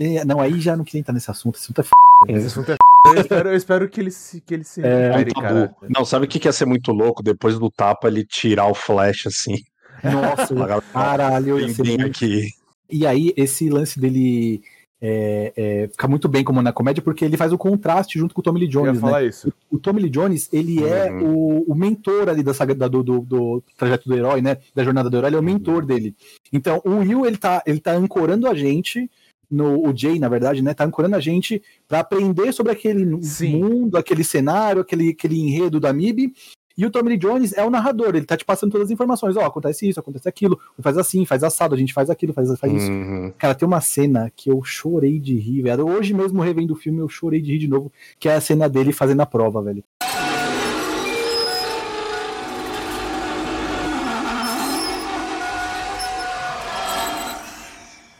é- 0.00 0.24
Não, 0.24 0.40
aí 0.40 0.60
já 0.60 0.76
não 0.76 0.84
queria 0.84 1.00
entrar 1.00 1.14
nesse 1.14 1.30
assunto. 1.30 1.54
Esse 1.56 1.64
assunto 1.66 1.78
é 1.80 1.82
f... 1.84 1.90
Esse 2.28 2.46
assunto 2.48 2.70
é 2.70 2.72
f... 2.72 2.78
eu, 3.14 3.20
espero, 3.20 3.48
eu 3.50 3.56
espero 3.56 3.88
que 3.88 4.00
ele 4.00 4.10
se, 4.10 4.40
que 4.40 4.52
ele 4.54 4.64
se 4.64 4.80
É, 4.82 5.12
recupere, 5.12 5.30
Um 5.36 5.40
cara. 5.42 5.74
Não, 5.88 6.04
sabe 6.04 6.24
o 6.24 6.28
que 6.28 6.40
que 6.40 6.48
ia 6.48 6.52
ser 6.52 6.64
muito 6.64 6.90
louco? 6.90 7.22
Depois 7.22 7.58
do 7.58 7.70
tapa, 7.70 8.08
ele 8.08 8.24
tirar 8.24 8.66
o 8.66 8.74
flash, 8.74 9.26
assim. 9.28 9.62
Nossa, 10.02 10.54
caralho. 10.92 11.60
ia 11.60 11.68
ser 11.72 11.82
bem 11.82 11.98
muito 11.98 12.10
aqui. 12.10 12.48
E 12.92 13.06
aí, 13.06 13.32
esse 13.36 13.68
lance 13.70 13.98
dele 13.98 14.62
é, 15.00 15.52
é, 15.56 15.88
fica 15.88 16.06
muito 16.06 16.28
bem 16.28 16.44
como 16.44 16.60
na 16.62 16.72
comédia, 16.72 17.02
porque 17.02 17.24
ele 17.24 17.36
faz 17.36 17.52
o 17.52 17.58
contraste 17.58 18.18
junto 18.18 18.34
com 18.34 18.40
o 18.40 18.44
Tommy 18.44 18.60
Lee 18.60 18.66
Eu 18.72 18.82
ia 18.84 18.86
Jones, 18.92 18.94
né? 19.02 19.08
falar 19.08 19.24
isso. 19.24 19.52
O 19.70 19.78
Tommy 19.78 20.02
Lee 20.02 20.10
Jones, 20.10 20.48
ele 20.52 20.84
é 20.84 21.10
Uhum. 21.10 21.62
o, 21.66 21.72
o 21.72 21.74
mentor 21.74 22.28
ali 22.28 22.42
da 22.42 22.54
saga 22.54 22.74
da- 22.74 22.86
do, 22.86 23.02
do, 23.02 23.20
do 23.22 23.62
trajeto 23.76 24.08
do 24.08 24.14
herói, 24.14 24.40
né? 24.42 24.58
Da 24.74 24.84
jornada 24.84 25.08
do 25.10 25.16
herói, 25.16 25.30
ele 25.30 25.36
é 25.36 25.40
o 25.40 25.42
mentor 25.42 25.84
dele. 25.84 26.14
Então, 26.52 26.80
o 26.84 26.98
Will, 26.98 27.26
ele 27.26 27.36
tá, 27.38 27.62
ele 27.66 27.80
tá 27.80 27.92
ancorando 27.94 28.46
a 28.46 28.54
gente, 28.54 29.10
no, 29.50 29.86
o 29.88 29.96
Jay, 29.96 30.18
na 30.18 30.28
verdade, 30.28 30.62
né? 30.62 30.72
Tá 30.72 30.84
ancorando 30.84 31.16
a 31.16 31.20
gente 31.20 31.60
pra 31.88 32.00
aprender 32.00 32.52
sobre 32.52 32.72
aquele 32.72 33.22
Sim. 33.24 33.56
mundo, 33.60 33.96
aquele 33.96 34.22
cenário, 34.22 34.82
aquele, 34.82 35.10
aquele 35.10 35.38
enredo 35.40 35.80
da 35.80 35.92
MIB. 35.92 36.32
E 36.76 36.86
o 36.86 36.90
Tommy 36.90 37.10
Lee 37.10 37.18
Jones 37.18 37.52
é 37.52 37.64
o 37.64 37.70
narrador, 37.70 38.14
ele 38.14 38.24
tá 38.24 38.36
te 38.36 38.44
passando 38.44 38.72
todas 38.72 38.86
as 38.86 38.90
informações. 38.90 39.36
Ó, 39.36 39.44
acontece 39.44 39.88
isso, 39.88 40.00
acontece 40.00 40.28
aquilo, 40.28 40.58
faz 40.80 40.96
assim, 40.96 41.24
faz 41.24 41.42
assado, 41.44 41.74
a 41.74 41.78
gente 41.78 41.92
faz 41.92 42.10
aquilo, 42.10 42.32
faz, 42.32 42.48
faz 42.58 42.72
isso. 42.72 42.90
Uhum. 42.90 43.32
Cara, 43.38 43.54
tem 43.54 43.66
uma 43.66 43.80
cena 43.80 44.32
que 44.34 44.50
eu 44.50 44.62
chorei 44.64 45.18
de 45.18 45.36
rir, 45.36 45.62
velho. 45.62 45.88
Hoje 45.88 46.14
mesmo 46.14 46.40
revendo 46.40 46.72
o 46.72 46.76
filme, 46.76 47.00
eu 47.00 47.08
chorei 47.08 47.40
de 47.40 47.52
rir 47.52 47.58
de 47.58 47.68
novo, 47.68 47.92
que 48.18 48.28
é 48.28 48.34
a 48.34 48.40
cena 48.40 48.68
dele 48.68 48.92
fazendo 48.92 49.20
a 49.20 49.26
prova, 49.26 49.62
velho. 49.62 49.84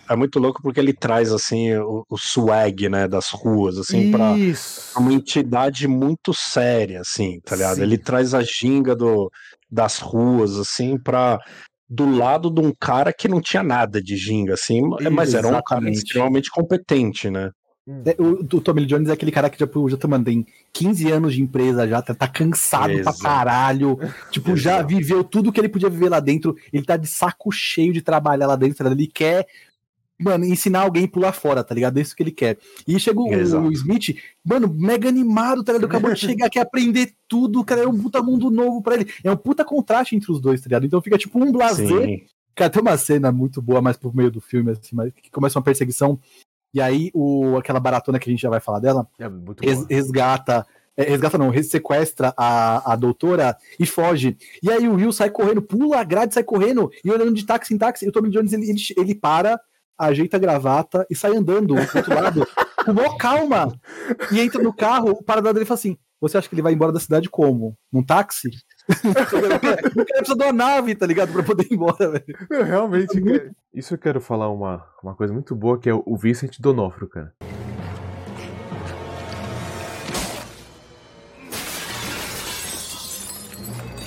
É 0.08 0.16
muito 0.16 0.38
louco 0.38 0.62
porque 0.62 0.80
ele 0.80 0.92
traz, 0.92 1.32
assim, 1.32 1.74
o, 1.76 2.04
o 2.08 2.18
swag, 2.18 2.88
né, 2.88 3.06
das 3.08 3.30
ruas, 3.30 3.78
assim, 3.78 4.10
pra 4.10 4.36
Isso. 4.36 4.98
uma 4.98 5.12
entidade 5.12 5.86
muito 5.88 6.32
séria, 6.34 7.00
assim, 7.00 7.40
tá 7.44 7.56
ligado? 7.56 7.76
Sim. 7.76 7.82
Ele 7.82 7.98
traz 7.98 8.34
a 8.34 8.42
ginga 8.42 8.94
do, 8.94 9.30
das 9.70 9.98
ruas, 9.98 10.56
assim, 10.58 10.98
pra. 10.98 11.38
Do 11.94 12.10
lado 12.10 12.48
de 12.50 12.58
um 12.62 12.72
cara 12.80 13.12
que 13.12 13.28
não 13.28 13.38
tinha 13.38 13.62
nada 13.62 14.00
de 14.00 14.16
ginga, 14.16 14.54
assim, 14.54 14.80
mas 15.10 15.34
era 15.34 15.46
um 15.46 15.60
cara 15.62 15.90
extremamente 15.90 16.50
competente, 16.50 17.28
né? 17.28 17.50
É, 18.06 18.14
O, 18.18 18.34
o 18.40 18.60
Tommy 18.60 18.86
Jones 18.86 19.08
é 19.08 19.12
aquele 19.12 19.32
cara 19.32 19.50
que 19.50 19.58
já, 19.58 19.66
já 19.66 19.96
tem 20.24 20.46
15 20.72 21.10
anos 21.10 21.34
de 21.34 21.42
empresa 21.42 21.86
já, 21.88 22.00
tá, 22.00 22.14
tá 22.14 22.28
cansado 22.28 22.92
Exato. 22.92 23.18
pra 23.18 23.28
caralho. 23.28 23.98
Tipo, 24.30 24.56
já 24.56 24.80
viveu 24.82 25.24
tudo 25.24 25.50
que 25.52 25.60
ele 25.60 25.68
podia 25.68 25.90
viver 25.90 26.08
lá 26.08 26.20
dentro. 26.20 26.56
Ele 26.72 26.84
tá 26.84 26.96
de 26.96 27.08
saco 27.08 27.50
cheio 27.50 27.92
de 27.92 28.00
trabalhar 28.00 28.46
lá 28.46 28.56
dentro. 28.56 28.84
tá? 28.84 28.90
Ele 28.90 29.06
quer, 29.08 29.46
mano, 30.22 30.44
ensinar 30.44 30.80
alguém 30.82 31.04
a 31.04 31.08
pular 31.08 31.32
fora, 31.32 31.62
tá 31.64 31.74
ligado? 31.74 31.98
É 31.98 32.00
isso 32.02 32.14
que 32.16 32.22
ele 32.22 32.30
quer. 32.32 32.58
E 32.86 32.98
chega 32.98 33.20
o, 33.20 33.24
o 33.24 33.72
Smith, 33.72 34.16
mano, 34.44 34.72
mega 34.72 35.08
animado, 35.08 35.62
tá 35.64 35.72
ligado? 35.72 35.88
Acabou 35.88 36.12
de 36.12 36.20
chegar 36.20 36.46
aqui 36.46 36.58
aprender 36.58 37.12
tudo, 37.28 37.64
cara. 37.64 37.82
É 37.82 37.86
um 37.86 37.98
puta 37.98 38.22
mundo 38.22 38.50
novo 38.50 38.82
pra 38.82 38.94
ele. 38.94 39.10
É 39.24 39.30
um 39.30 39.36
puta 39.36 39.64
contraste 39.64 40.14
entre 40.16 40.30
os 40.30 40.40
dois, 40.40 40.60
tá 40.60 40.66
ligado? 40.68 40.86
Então 40.86 41.00
fica 41.02 41.18
tipo 41.18 41.42
um 41.42 41.50
blazer 41.52 41.86
Sim. 41.88 42.22
Cara, 42.54 42.70
tem 42.70 42.82
uma 42.82 42.96
cena 42.98 43.32
muito 43.32 43.62
boa 43.62 43.80
mais 43.80 43.96
pro 43.96 44.14
meio 44.14 44.30
do 44.30 44.40
filme, 44.40 44.70
assim, 44.72 44.94
mas 44.94 45.10
que 45.14 45.30
começa 45.30 45.58
uma 45.58 45.64
perseguição. 45.64 46.20
E 46.74 46.80
aí, 46.80 47.10
o, 47.14 47.56
aquela 47.56 47.80
baratona 47.80 48.18
que 48.18 48.28
a 48.28 48.32
gente 48.32 48.42
já 48.42 48.50
vai 48.50 48.60
falar 48.60 48.78
dela, 48.78 49.06
É 49.18 49.26
res- 49.60 49.86
resgata. 49.88 50.66
é, 50.96 51.02
resgata 51.04 51.38
não, 51.38 51.50
sequestra 51.62 52.32
a, 52.36 52.92
a 52.92 52.96
doutora 52.96 53.56
e 53.80 53.86
foge. 53.86 54.36
E 54.62 54.70
aí 54.70 54.86
o 54.86 54.94
Will 54.96 55.12
sai 55.12 55.30
correndo, 55.30 55.62
pula 55.62 55.98
a 56.00 56.04
grade, 56.04 56.34
sai 56.34 56.44
correndo, 56.44 56.90
e 57.04 57.10
olhando 57.10 57.32
de 57.32 57.44
táxi 57.46 57.72
em 57.74 57.78
táxi, 57.78 58.04
e 58.04 58.08
o 58.08 58.12
Tommy 58.12 58.28
Jones 58.30 58.52
ele, 58.52 58.68
ele, 58.70 58.80
ele 58.98 59.14
para, 59.14 59.58
ajeita 60.06 60.36
a 60.36 60.40
gravata 60.40 61.06
e 61.10 61.14
sai 61.14 61.36
andando 61.36 61.74
pro 61.74 61.96
outro 61.96 62.14
lado, 62.14 62.46
com 62.84 62.92
maior 62.92 63.16
calma. 63.16 63.72
E 64.30 64.40
entra 64.40 64.62
no 64.62 64.72
carro, 64.72 65.10
o 65.10 65.22
parador 65.22 65.54
dele 65.54 65.66
fala 65.66 65.78
assim: 65.78 65.96
Você 66.20 66.36
acha 66.36 66.48
que 66.48 66.54
ele 66.54 66.62
vai 66.62 66.72
embora 66.72 66.92
da 66.92 67.00
cidade 67.00 67.28
como? 67.30 67.76
Num 67.92 68.04
táxi? 68.04 68.50
o 68.88 69.14
cara 69.14 69.58
precisa 69.58 70.36
de 70.36 70.44
uma 70.44 70.52
nave, 70.52 70.94
tá 70.94 71.06
ligado? 71.06 71.32
Pra 71.32 71.42
poder 71.42 71.66
ir 71.70 71.74
embora, 71.74 72.10
velho. 72.10 72.24
Eu 72.50 72.64
realmente, 72.64 73.20
cara, 73.20 73.50
isso 73.72 73.94
eu 73.94 73.98
quero 73.98 74.20
falar 74.20 74.50
uma, 74.50 74.84
uma 75.02 75.14
coisa 75.14 75.32
muito 75.32 75.54
boa, 75.54 75.78
que 75.78 75.88
é 75.88 75.94
o 75.94 76.16
Vincent 76.16 76.58
Donofrio, 76.58 77.08
cara. 77.08 77.32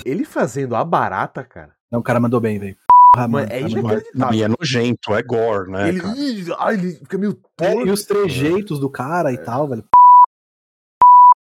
Ele 0.05 0.23
fazendo 0.23 0.75
a 0.75 0.83
barata, 0.83 1.43
cara. 1.43 1.73
Não, 1.91 1.99
o 1.99 2.03
cara 2.03 2.19
mandou 2.19 2.39
bem, 2.39 2.59
velho. 2.59 2.77
Porra, 3.15 3.27
Mano, 3.27 3.47
é 3.49 3.59
tá 3.61 3.67
inacreditável. 3.69 4.33
e 4.39 4.43
é 4.43 4.47
nojento, 4.47 5.13
é 5.15 5.23
gore, 5.23 5.71
né? 5.71 5.89
ele, 5.89 6.01
cara? 6.01 6.15
Ih, 6.17 6.45
ai, 6.59 6.73
ele 6.75 6.91
fica 6.93 7.17
meio 7.17 7.39
É, 7.59 7.71
torto. 7.73 7.87
e 7.87 7.91
os 7.91 8.03
trejeitos 8.03 8.79
do 8.79 8.89
cara 8.89 9.31
e 9.31 9.37
tal, 9.37 9.67
velho. 9.67 9.83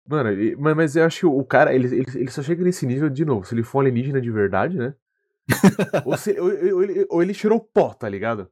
Mano, 0.09 0.29
ele- 0.29 0.55
mas, 0.55 0.75
mas 0.75 0.95
eu 0.95 1.03
acho 1.05 1.19
que 1.19 1.25
o 1.25 1.43
cara, 1.43 1.73
ele, 1.73 1.87
ele, 1.87 2.05
ele 2.15 2.31
só 2.31 2.41
chega 2.41 2.63
nesse 2.63 2.85
nível 2.85 3.09
de 3.09 3.25
novo. 3.25 3.45
Se 3.45 3.53
ele 3.53 3.63
for 3.63 3.79
alienígena 3.81 4.21
de 4.21 4.31
verdade, 4.31 4.77
né? 4.77 4.93
ou, 6.05 6.17
se- 6.17 6.39
ou- 6.39 6.47
ou 6.75 6.83
ele, 6.83 7.05
ou 7.09 7.21
ele 7.21 7.33
cheirou 7.33 7.59
pó, 7.59 7.93
tá 7.93 8.07
ligado? 8.07 8.49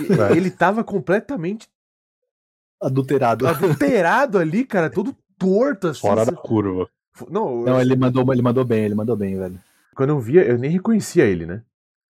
E- 0.00 0.06
É. 0.34 0.36
Ele 0.36 0.50
tava 0.50 0.82
completamente 0.82 1.68
Adulterado. 2.82 3.46
adulterado 3.46 4.38
ali, 4.38 4.64
cara, 4.64 4.90
todo 4.90 5.16
torto, 5.38 5.88
assim. 5.88 6.00
Fora 6.00 6.26
da 6.26 6.32
curva. 6.32 6.88
Não, 7.30 7.62
Não, 7.62 7.74
eu- 7.76 7.80
ele 7.80 7.94
mandou, 7.96 8.32
ele 8.32 8.42
mandou 8.42 8.64
bem, 8.64 8.84
ele 8.84 8.94
mandou 8.96 9.16
bem, 9.16 9.38
velho. 9.38 9.60
quando 9.94 10.10
eu 10.10 10.18
via, 10.18 10.42
eu 10.44 10.58
nem 10.58 10.70
reconhecia 10.70 11.24
ele, 11.24 11.46
né? 11.46 11.62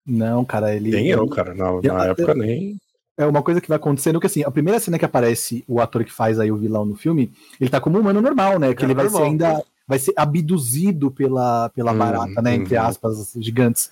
Não, 0.07 0.45
cara, 0.45 0.75
ele. 0.75 0.91
Nem 0.91 1.09
eu, 1.09 1.27
cara. 1.29 1.55
Na, 1.55 1.73
na 1.73 1.81
Eu- 1.83 1.99
época 2.13 2.35
nem. 2.35 2.77
É 3.17 3.25
uma 3.25 3.43
coisa 3.43 3.61
que 3.61 3.69
vai 3.69 3.77
acontecendo 3.77 4.19
que 4.19 4.27
assim, 4.27 4.43
a 4.43 4.51
primeira 4.51 4.81
cena 4.81 4.99
que 4.99 5.05
aparece 5.05 5.63
o 5.69 5.81
ator 5.81 6.03
que 6.05 6.13
faz 6.13 6.41
aí 6.41 6.51
o 6.51 6.57
vilão 6.57 6.85
no 6.85 6.97
filme, 6.97 7.31
ele 7.61 7.71
tá 7.71 7.81
como 7.81 7.97
um 7.97 8.01
humano 8.01 8.21
normal, 8.21 8.59
né? 8.59 8.75
Que 8.75 8.83
É 8.83 8.87
ele 8.87 8.95
vai 8.95 9.05
normal. 9.05 9.23
ser 9.23 9.29
ainda 9.29 9.65
vai 9.87 9.99
ser 10.01 10.13
abduzido 10.17 11.13
pela, 11.13 11.69
pela 11.71 11.93
Hum, 11.93 11.99
barata, 11.99 12.43
né? 12.43 12.55
Entre 12.57 12.77
uhum. 12.77 12.83
aspas, 12.83 13.33
gigantes. 13.37 13.91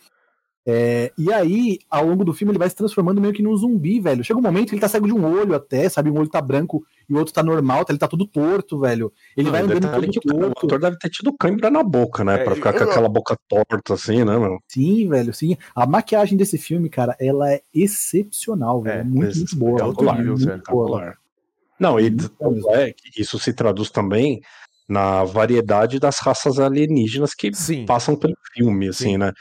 É, 0.64 1.10
e 1.18 1.32
aí, 1.32 1.78
ao 1.90 2.06
longo 2.06 2.24
do 2.24 2.32
filme, 2.32 2.52
ele 2.52 2.58
vai 2.58 2.70
se 2.70 2.76
transformando 2.76 3.20
meio 3.20 3.34
que 3.34 3.42
num 3.42 3.56
zumbi, 3.56 3.98
velho. 3.98 4.22
Chega 4.22 4.38
um 4.38 4.42
momento 4.42 4.68
que 4.68 4.74
ele 4.76 4.80
tá 4.80 4.88
cego 4.88 5.06
de 5.08 5.12
um 5.12 5.24
olho 5.24 5.54
até, 5.56 5.88
sabe? 5.88 6.08
Um 6.08 6.16
olho 6.18 6.28
tá 6.28 6.40
branco 6.40 6.84
e 7.08 7.12
o 7.14 7.18
outro 7.18 7.34
tá 7.34 7.42
normal, 7.42 7.84
tá- 7.84 7.92
ele 7.92 7.98
tá 7.98 8.06
todo 8.06 8.26
torto, 8.26 8.78
velho. 8.78 9.12
Ele 9.36 9.46
Não, 9.46 9.52
vai 9.52 9.62
andando 9.62 9.90
todo 9.90 10.10
que 10.10 10.18
o, 10.18 10.22
torto. 10.22 10.66
ator 10.66 10.78
deve 10.80 10.98
ter 10.98 11.10
tido 11.10 11.36
cãibra 11.36 11.68
na 11.68 11.82
boca, 11.82 12.22
né? 12.22 12.36
É, 12.36 12.44
pra 12.44 12.54
ficar 12.54 12.72
com 12.72 12.84
aquela 12.84 13.08
boca 13.08 13.36
torta 13.48 13.94
assim, 13.94 14.24
né, 14.24 14.38
meu? 14.38 14.58
Sim, 14.68 15.08
velho, 15.08 15.34
sim. 15.34 15.56
A 15.74 15.84
maquiagem 15.84 16.38
desse 16.38 16.56
filme, 16.56 16.88
cara, 16.88 17.16
ela 17.20 17.52
é 17.52 17.60
excepcional, 17.74 18.80
velho. 18.82 18.98
É, 18.98 19.00
É, 19.00 19.04
muito, 19.04 19.36
muito 19.36 19.56
boa. 19.56 19.80
é 19.80 19.84
outro 19.84 20.04
muito 20.04 20.18
nível, 20.38 20.62
boa. 20.68 21.14
Não, 21.78 21.98
e 21.98 22.08
Muito 22.10 22.70
é 22.70 22.92
que 22.92 23.20
isso 23.20 23.36
se 23.40 23.52
traduz 23.52 23.90
também 23.90 24.40
na 24.88 25.24
variedade 25.24 25.98
das 25.98 26.18
raças 26.20 26.60
alienígenas 26.60 27.34
que 27.34 27.52
Sim. 27.52 27.84
passam 27.86 28.14
pelo 28.14 28.34
filme, 28.54 28.88
assim, 28.88 29.12
Sim. 29.12 29.18
né? 29.18 29.32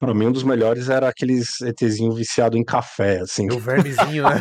Pra 0.00 0.14
mim, 0.14 0.28
um 0.28 0.32
dos 0.32 0.42
melhores 0.42 0.88
era 0.88 1.06
aqueles 1.06 1.60
ETzinho 1.60 2.14
viciado 2.14 2.56
em 2.56 2.64
café, 2.64 3.20
assim. 3.20 3.52
O 3.52 3.58
vermezinho, 3.58 4.24
né? 4.24 4.40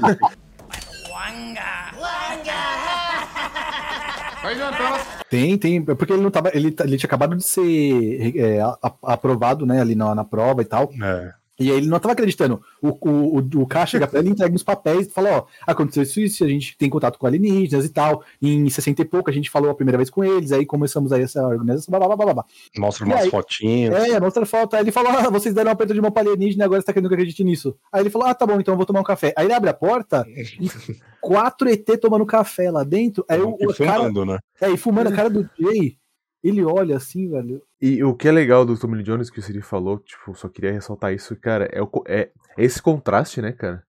Tem, 5.29 5.57
tem. 5.57 5.77
é 5.85 5.95
Porque 5.95 6.13
ele 6.13 6.21
não 6.21 6.31
tava. 6.31 6.49
Ele, 6.53 6.73
ele 6.79 6.97
tinha 6.97 7.07
acabado 7.07 7.35
de 7.35 7.43
ser 7.43 8.37
é, 8.37 8.59
aprovado, 9.03 9.65
né, 9.65 9.81
ali 9.81 9.95
na, 9.95 10.15
na 10.15 10.23
prova 10.23 10.61
e 10.61 10.65
tal. 10.65 10.89
É. 11.03 11.33
E 11.59 11.69
aí 11.69 11.77
ele 11.77 11.87
não 11.87 11.99
tava 11.99 12.13
acreditando. 12.13 12.61
O, 12.81 12.89
o, 12.89 13.39
o, 13.39 13.61
o 13.61 13.67
cara 13.67 13.85
chega 13.85 14.07
pra 14.07 14.19
ele, 14.19 14.29
entrega 14.29 14.55
uns 14.55 14.63
papéis 14.63 15.07
e 15.07 15.11
fala: 15.11 15.39
Ó, 15.39 15.45
aconteceu 15.67 16.03
isso, 16.03 16.21
isso, 16.21 16.43
a 16.43 16.47
gente 16.47 16.77
tem 16.77 16.89
contato 16.89 17.19
com 17.19 17.27
alienígenas 17.27 17.85
e 17.85 17.89
tal. 17.89 18.23
Em 18.41 18.69
60 18.69 19.01
e 19.01 19.05
pouco 19.05 19.29
a 19.29 19.33
gente 19.33 19.49
falou 19.49 19.69
a 19.69 19.75
primeira 19.75 19.97
vez 19.97 20.09
com 20.09 20.23
eles, 20.23 20.51
aí 20.51 20.65
começamos 20.65 21.11
aí 21.11 21.23
essa 21.23 21.45
organização, 21.45 21.91
blá 21.91 21.99
blá 21.99 22.15
blá 22.15 22.25
blá 22.25 22.33
blá. 22.33 22.45
Mostra 22.77 23.05
umas 23.05 23.23
aí? 23.23 23.29
fotinhas. 23.29 23.93
É, 23.93 24.19
mostra 24.19 24.45
foto. 24.45 24.75
Aí 24.75 24.83
ele 24.83 24.91
falou: 24.91 25.11
Ah, 25.11 25.29
vocês 25.29 25.53
deram 25.53 25.69
um 25.69 25.73
aperto 25.73 25.93
de 25.93 26.01
mão 26.01 26.11
pra 26.11 26.21
alienígena, 26.21 26.63
agora 26.63 26.79
você 26.79 26.85
tá 26.85 26.93
querendo 26.93 27.09
que 27.09 27.15
acredite 27.15 27.43
nisso. 27.43 27.75
Aí 27.91 28.01
ele 28.01 28.09
falou: 28.09 28.27
Ah, 28.27 28.33
tá 28.33 28.45
bom, 28.45 28.59
então 28.59 28.73
eu 28.73 28.77
vou 28.77 28.85
tomar 28.85 29.01
um 29.01 29.03
café. 29.03 29.33
Aí 29.35 29.45
ele 29.45 29.53
abre 29.53 29.69
a 29.69 29.73
porta 29.73 30.25
e 30.27 30.69
quatro 31.19 31.69
ET 31.69 31.85
tomando 31.99 32.25
café 32.25 32.71
lá 32.71 32.83
dentro. 32.83 33.25
Aí 33.27 33.41
o, 33.41 33.57
e 33.59 33.65
o 33.65 33.73
cara. 33.75 33.99
fumando, 33.99 34.25
né? 34.25 34.39
É, 34.61 34.69
e 34.69 34.77
fumando 34.77 35.07
a 35.07 35.11
cara 35.11 35.29
do 35.29 35.49
Jay, 35.59 35.97
ele 36.43 36.63
olha 36.63 36.95
assim, 36.95 37.29
velho. 37.29 37.61
E 37.81 38.03
o 38.03 38.13
que 38.13 38.27
é 38.27 38.31
legal 38.31 38.65
do 38.65 38.77
Tommy 38.77 38.95
Lee 38.95 39.03
Jones, 39.03 39.29
que 39.29 39.39
o 39.39 39.41
Siri 39.41 39.61
falou, 39.61 39.99
tipo, 39.99 40.35
só 40.35 40.49
queria 40.49 40.71
ressaltar 40.71 41.13
isso, 41.13 41.35
cara, 41.37 41.69
é, 41.71 41.81
o 41.81 41.89
é 42.05 42.29
é 42.59 42.65
esse 42.65 42.81
contraste, 42.81 43.41
né, 43.41 43.53
cara? 43.53 43.83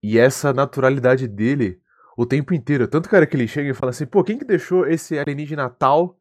E 0.00 0.16
essa 0.16 0.52
naturalidade 0.52 1.26
dele 1.26 1.80
o 2.16 2.24
tempo 2.24 2.54
inteiro. 2.54 2.86
Tanto, 2.86 3.08
cara, 3.08 3.26
que 3.26 3.36
ele 3.36 3.48
chega 3.48 3.68
e 3.68 3.74
fala 3.74 3.90
assim, 3.90 4.06
pô, 4.06 4.22
quem 4.22 4.38
que 4.38 4.44
deixou 4.44 4.86
esse 4.86 5.18
alienígena 5.18 5.68
tal 5.68 6.16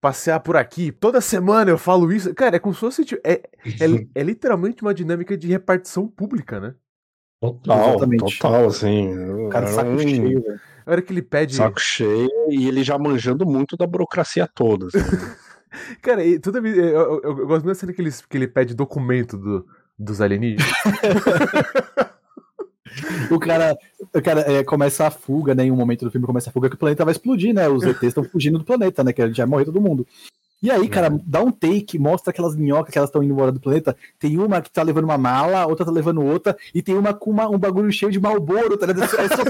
passear 0.00 0.40
por 0.40 0.56
aqui? 0.56 0.90
Toda 0.90 1.20
semana 1.20 1.70
eu 1.70 1.78
falo 1.78 2.12
isso. 2.12 2.34
Cara, 2.34 2.56
é 2.56 2.58
como 2.58 2.74
se 2.74 2.80
fosse, 2.80 3.04
tipo, 3.04 3.22
é, 3.24 3.34
é, 3.34 4.06
é 4.14 4.22
literalmente 4.22 4.82
uma 4.82 4.92
dinâmica 4.92 5.36
de 5.36 5.46
repartição 5.46 6.08
pública, 6.08 6.58
né? 6.58 6.74
Total, 7.40 7.90
Exatamente. 7.90 8.38
total, 8.38 8.66
assim. 8.66 9.16
O 9.46 9.48
cara 9.48 9.66
saco 9.68 9.90
um 9.90 9.98
cheio, 9.98 10.42
velho. 10.42 10.60
A 10.84 10.90
hora 10.90 11.02
que 11.02 11.12
ele 11.12 11.22
pede. 11.22 11.54
Saco 11.54 11.80
cheio 11.80 12.30
e 12.48 12.66
ele 12.66 12.82
já 12.82 12.98
manjando 12.98 13.46
muito 13.46 13.76
da 13.76 13.86
burocracia 13.86 14.48
toda. 14.48 14.86
assim. 14.86 14.98
Cara, 16.02 16.24
e 16.24 16.38
toda 16.38 16.60
vez. 16.60 16.76
Eu, 16.76 16.84
eu- 16.84 17.20
eu- 17.22 17.34
gosto 17.46 17.64
muito 17.64 17.66
da 17.66 17.74
cena 17.74 17.92
que 17.92 18.00
ele, 18.00 18.10
que 18.10 18.36
ele 18.36 18.48
pede 18.48 18.74
documento 18.74 19.36
do, 19.36 19.66
dos 19.98 20.20
alienígenas. 20.20 20.66
O 23.30 23.38
cara, 23.38 23.76
o 24.14 24.22
cara 24.22 24.40
é, 24.50 24.64
começa 24.64 25.06
a 25.06 25.10
fuga, 25.10 25.54
né? 25.54 25.64
Em 25.64 25.70
um 25.70 25.76
momento 25.76 26.04
do 26.04 26.10
filme 26.10 26.26
começa 26.26 26.48
a 26.48 26.52
fuga 26.52 26.68
que 26.70 26.76
o 26.76 26.78
planeta 26.78 27.04
vai 27.04 27.12
explodir, 27.12 27.52
né? 27.52 27.68
Os 27.68 27.82
ETs 27.82 28.02
estão 28.04 28.24
fugindo 28.24 28.58
do 28.58 28.64
planeta, 28.64 29.04
né? 29.04 29.12
Que 29.12 29.32
já 29.34 29.44
vai 29.44 29.50
morrer 29.50 29.64
todo 29.66 29.80
mundo. 29.80 30.06
E 30.66 30.70
aí, 30.70 30.88
cara, 30.88 31.16
dá 31.24 31.40
um 31.42 31.52
take, 31.52 31.96
mostra 31.96 32.32
aquelas 32.32 32.56
minhocas 32.56 32.90
que 32.92 32.98
elas 32.98 33.08
estão 33.08 33.22
indo 33.22 33.32
embora 33.32 33.52
do 33.52 33.60
planeta. 33.60 33.96
Tem 34.18 34.36
uma 34.36 34.60
que 34.60 34.68
tá 34.68 34.82
levando 34.82 35.04
uma 35.04 35.16
mala, 35.16 35.64
outra 35.66 35.86
tá 35.86 35.92
levando 35.92 36.20
outra, 36.24 36.56
e 36.74 36.82
tem 36.82 36.96
uma 36.96 37.14
com 37.14 37.30
uma- 37.30 37.48
um 37.48 37.56
bagulho 37.58 37.92
cheio 37.92 38.10
de 38.10 38.18
malboro, 38.18 38.76
tá 38.76 38.86
ligado? 38.86 39.04
É 39.04 39.28
só, 39.28 39.42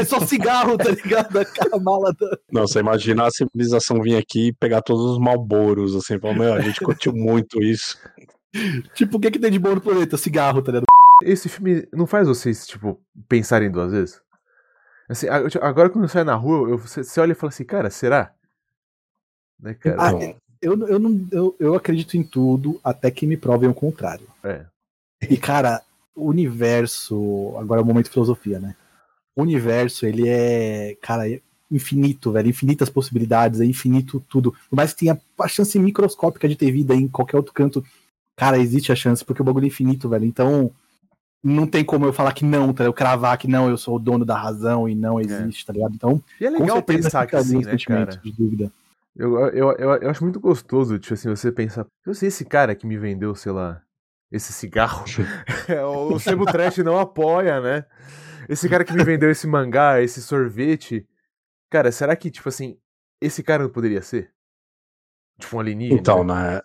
é 0.00 0.04
só 0.04 0.20
cigarro, 0.26 0.76
tá 0.76 0.90
ligado? 0.90 1.38
Aquela 1.38 1.78
mala 1.80 2.12
da... 2.18 2.36
Não, 2.50 2.66
você 2.66 2.80
imagina 2.80 3.26
a 3.26 3.30
civilização 3.30 4.02
vir 4.02 4.16
aqui 4.16 4.48
e 4.48 4.52
pegar 4.52 4.82
todos 4.82 5.04
os 5.04 5.18
malboros, 5.20 5.94
assim, 5.94 6.18
falar, 6.18 6.34
meu, 6.34 6.52
a 6.54 6.60
gente 6.60 6.80
curtiu 6.80 7.12
muito 7.12 7.62
isso. 7.62 7.96
Tipo, 8.94 9.18
o 9.18 9.20
que 9.20 9.30
que 9.30 9.38
tem 9.38 9.52
de 9.52 9.58
bom 9.60 9.74
no 9.74 9.80
planeta? 9.80 10.16
Cigarro, 10.16 10.62
tá 10.62 10.72
ligado? 10.72 10.86
Esse 11.22 11.48
filme 11.48 11.86
não 11.92 12.06
faz 12.08 12.26
vocês, 12.26 12.66
tipo, 12.66 12.98
pensarem 13.28 13.70
duas 13.70 13.92
vezes? 13.92 14.20
Assim, 15.08 15.28
agora 15.62 15.88
quando 15.90 16.08
sai 16.08 16.24
na 16.24 16.34
rua, 16.34 16.70
eu- 16.70 16.78
você, 16.78 17.04
você 17.04 17.20
olha 17.20 17.30
e 17.32 17.36
fala 17.36 17.50
assim, 17.50 17.64
cara, 17.64 17.88
será? 17.88 18.32
Né, 19.60 19.74
cara? 19.74 19.96
Ah. 20.00 20.10
Eu, 20.60 20.88
eu, 20.88 20.98
não, 20.98 21.26
eu, 21.30 21.56
eu 21.58 21.74
acredito 21.74 22.16
em 22.16 22.22
tudo 22.22 22.80
até 22.82 23.10
que 23.10 23.26
me 23.26 23.36
provem 23.36 23.68
o 23.68 23.74
contrário. 23.74 24.26
É. 24.42 24.64
E, 25.30 25.36
cara, 25.36 25.82
o 26.14 26.26
universo. 26.26 27.54
Agora 27.58 27.80
é 27.80 27.84
o 27.84 27.86
momento 27.86 28.06
de 28.06 28.12
filosofia, 28.12 28.58
né? 28.58 28.74
O 29.34 29.42
universo, 29.42 30.06
ele 30.06 30.28
é, 30.28 30.96
cara, 31.00 31.28
é 31.30 31.40
infinito, 31.70 32.32
velho. 32.32 32.48
Infinitas 32.48 32.88
possibilidades, 32.88 33.60
é 33.60 33.64
infinito 33.64 34.24
tudo. 34.28 34.52
Por 34.70 34.76
mais 34.76 34.92
que 34.92 35.00
tenha 35.00 35.20
a 35.38 35.48
chance 35.48 35.78
microscópica 35.78 36.48
de 36.48 36.56
ter 36.56 36.70
vida 36.70 36.94
em 36.94 37.06
qualquer 37.06 37.36
outro 37.36 37.52
canto, 37.52 37.84
cara, 38.34 38.58
existe 38.58 38.90
a 38.92 38.96
chance, 38.96 39.24
porque 39.24 39.42
o 39.42 39.44
bagulho 39.44 39.64
é 39.64 39.68
infinito, 39.68 40.08
velho. 40.08 40.24
Então, 40.24 40.70
não 41.42 41.66
tem 41.66 41.84
como 41.84 42.06
eu 42.06 42.12
falar 42.12 42.32
que 42.32 42.44
não, 42.44 42.72
tá? 42.72 42.84
Eu 42.84 42.92
cravar 42.92 43.36
que 43.38 43.46
não, 43.46 43.68
eu 43.68 43.76
sou 43.76 43.96
o 43.96 44.00
dono 44.00 44.24
da 44.24 44.36
razão 44.36 44.88
e 44.88 44.94
não 44.94 45.20
existe, 45.20 45.64
tá 45.64 45.72
ligado? 45.72 45.94
Então, 45.94 46.22
E 46.40 46.46
é 46.46 46.50
legal 46.50 46.82
pensar 46.82 47.26
que 47.26 47.36
um 47.36 47.60
né, 47.60 47.76
cara? 47.78 48.16
de 48.16 48.32
dúvida. 48.32 48.72
Eu, 49.16 49.38
eu, 49.48 49.72
eu, 49.72 49.90
eu 50.02 50.10
acho 50.10 50.22
muito 50.22 50.38
gostoso, 50.38 50.98
tipo 50.98 51.14
assim, 51.14 51.28
você 51.28 51.50
pensar, 51.50 51.86
eu 52.04 52.14
sei 52.14 52.28
esse 52.28 52.44
cara 52.44 52.74
que 52.76 52.86
me 52.86 52.98
vendeu, 52.98 53.34
sei 53.34 53.50
lá, 53.50 53.82
esse 54.30 54.52
cigarro, 54.52 55.04
é, 55.68 55.82
o 55.84 56.18
Sebo 56.18 56.44
Trash 56.44 56.78
não 56.78 56.98
apoia, 56.98 57.60
né? 57.60 57.84
Esse 58.48 58.68
cara 58.68 58.84
que 58.84 58.92
me 58.92 59.02
vendeu 59.02 59.30
esse 59.30 59.46
mangá, 59.46 60.02
esse 60.02 60.20
sorvete, 60.22 61.06
cara, 61.70 61.90
será 61.90 62.14
que, 62.14 62.30
tipo 62.30 62.48
assim, 62.48 62.78
esse 63.20 63.42
cara 63.42 63.62
não 63.64 63.70
poderia 63.70 64.02
ser? 64.02 64.30
Tipo 65.38 65.56
um 65.56 65.60
alienígena? 65.60 66.00
Então, 66.00 66.24
né? 66.24 66.60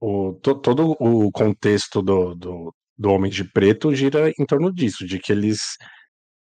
O, 0.00 0.34
to- 0.34 0.60
todo 0.60 0.96
o 0.98 1.30
contexto 1.32 2.02
do, 2.02 2.34
do, 2.34 2.74
do 2.98 3.10
Homem 3.10 3.30
de 3.30 3.44
Preto 3.44 3.94
gira 3.94 4.30
em 4.38 4.44
torno 4.44 4.72
disso, 4.72 5.06
de 5.06 5.18
que 5.18 5.32
eles 5.32 5.76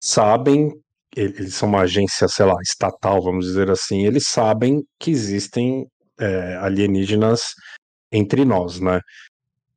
sabem, 0.03 0.71
eles 1.15 1.55
são 1.55 1.69
uma 1.69 1.83
agência, 1.83 2.29
sei 2.29 2.47
lá, 2.47 2.55
estatal, 2.63 3.23
vamos 3.23 3.47
dizer 3.47 3.71
assim, 3.71 4.07
eles 4.07 4.29
sabem 4.29 4.83
que 4.99 5.11
existem 5.11 5.87
é, 6.19 6.57
alienígenas 6.57 7.55
entre 8.13 8.45
nós, 8.45 8.81
né? 8.81 9.01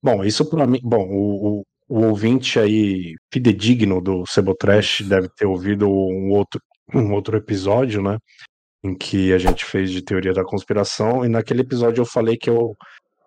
Bom, 0.02 0.24
isso 0.24 0.50
para 0.50 0.66
mim, 0.66 0.80
bom, 0.84 1.08
o, 1.10 1.60
o, 1.60 1.66
o 1.90 2.06
ouvinte 2.08 2.60
aí 2.60 3.14
fidedigno 3.32 4.02
do 4.02 4.26
Cebotrash 4.26 5.02
deve 5.02 5.30
ter 5.36 5.46
ouvido 5.46 5.88
um 5.90 6.30
outro, 6.32 6.62
um 6.94 7.14
outro 7.14 7.38
episódio, 7.38 8.02
né? 8.02 8.18
Em 8.84 8.96
que 8.96 9.34
a 9.34 9.38
gente 9.38 9.66
fez 9.66 9.92
de 9.92 10.02
teoria 10.02 10.34
da 10.34 10.44
conspiração, 10.44 11.26
e 11.26 11.30
naquele 11.30 11.62
episódio 11.62 12.02
eu 12.02 12.06
falei 12.06 12.38
que 12.38 12.50
eu, 12.50 12.76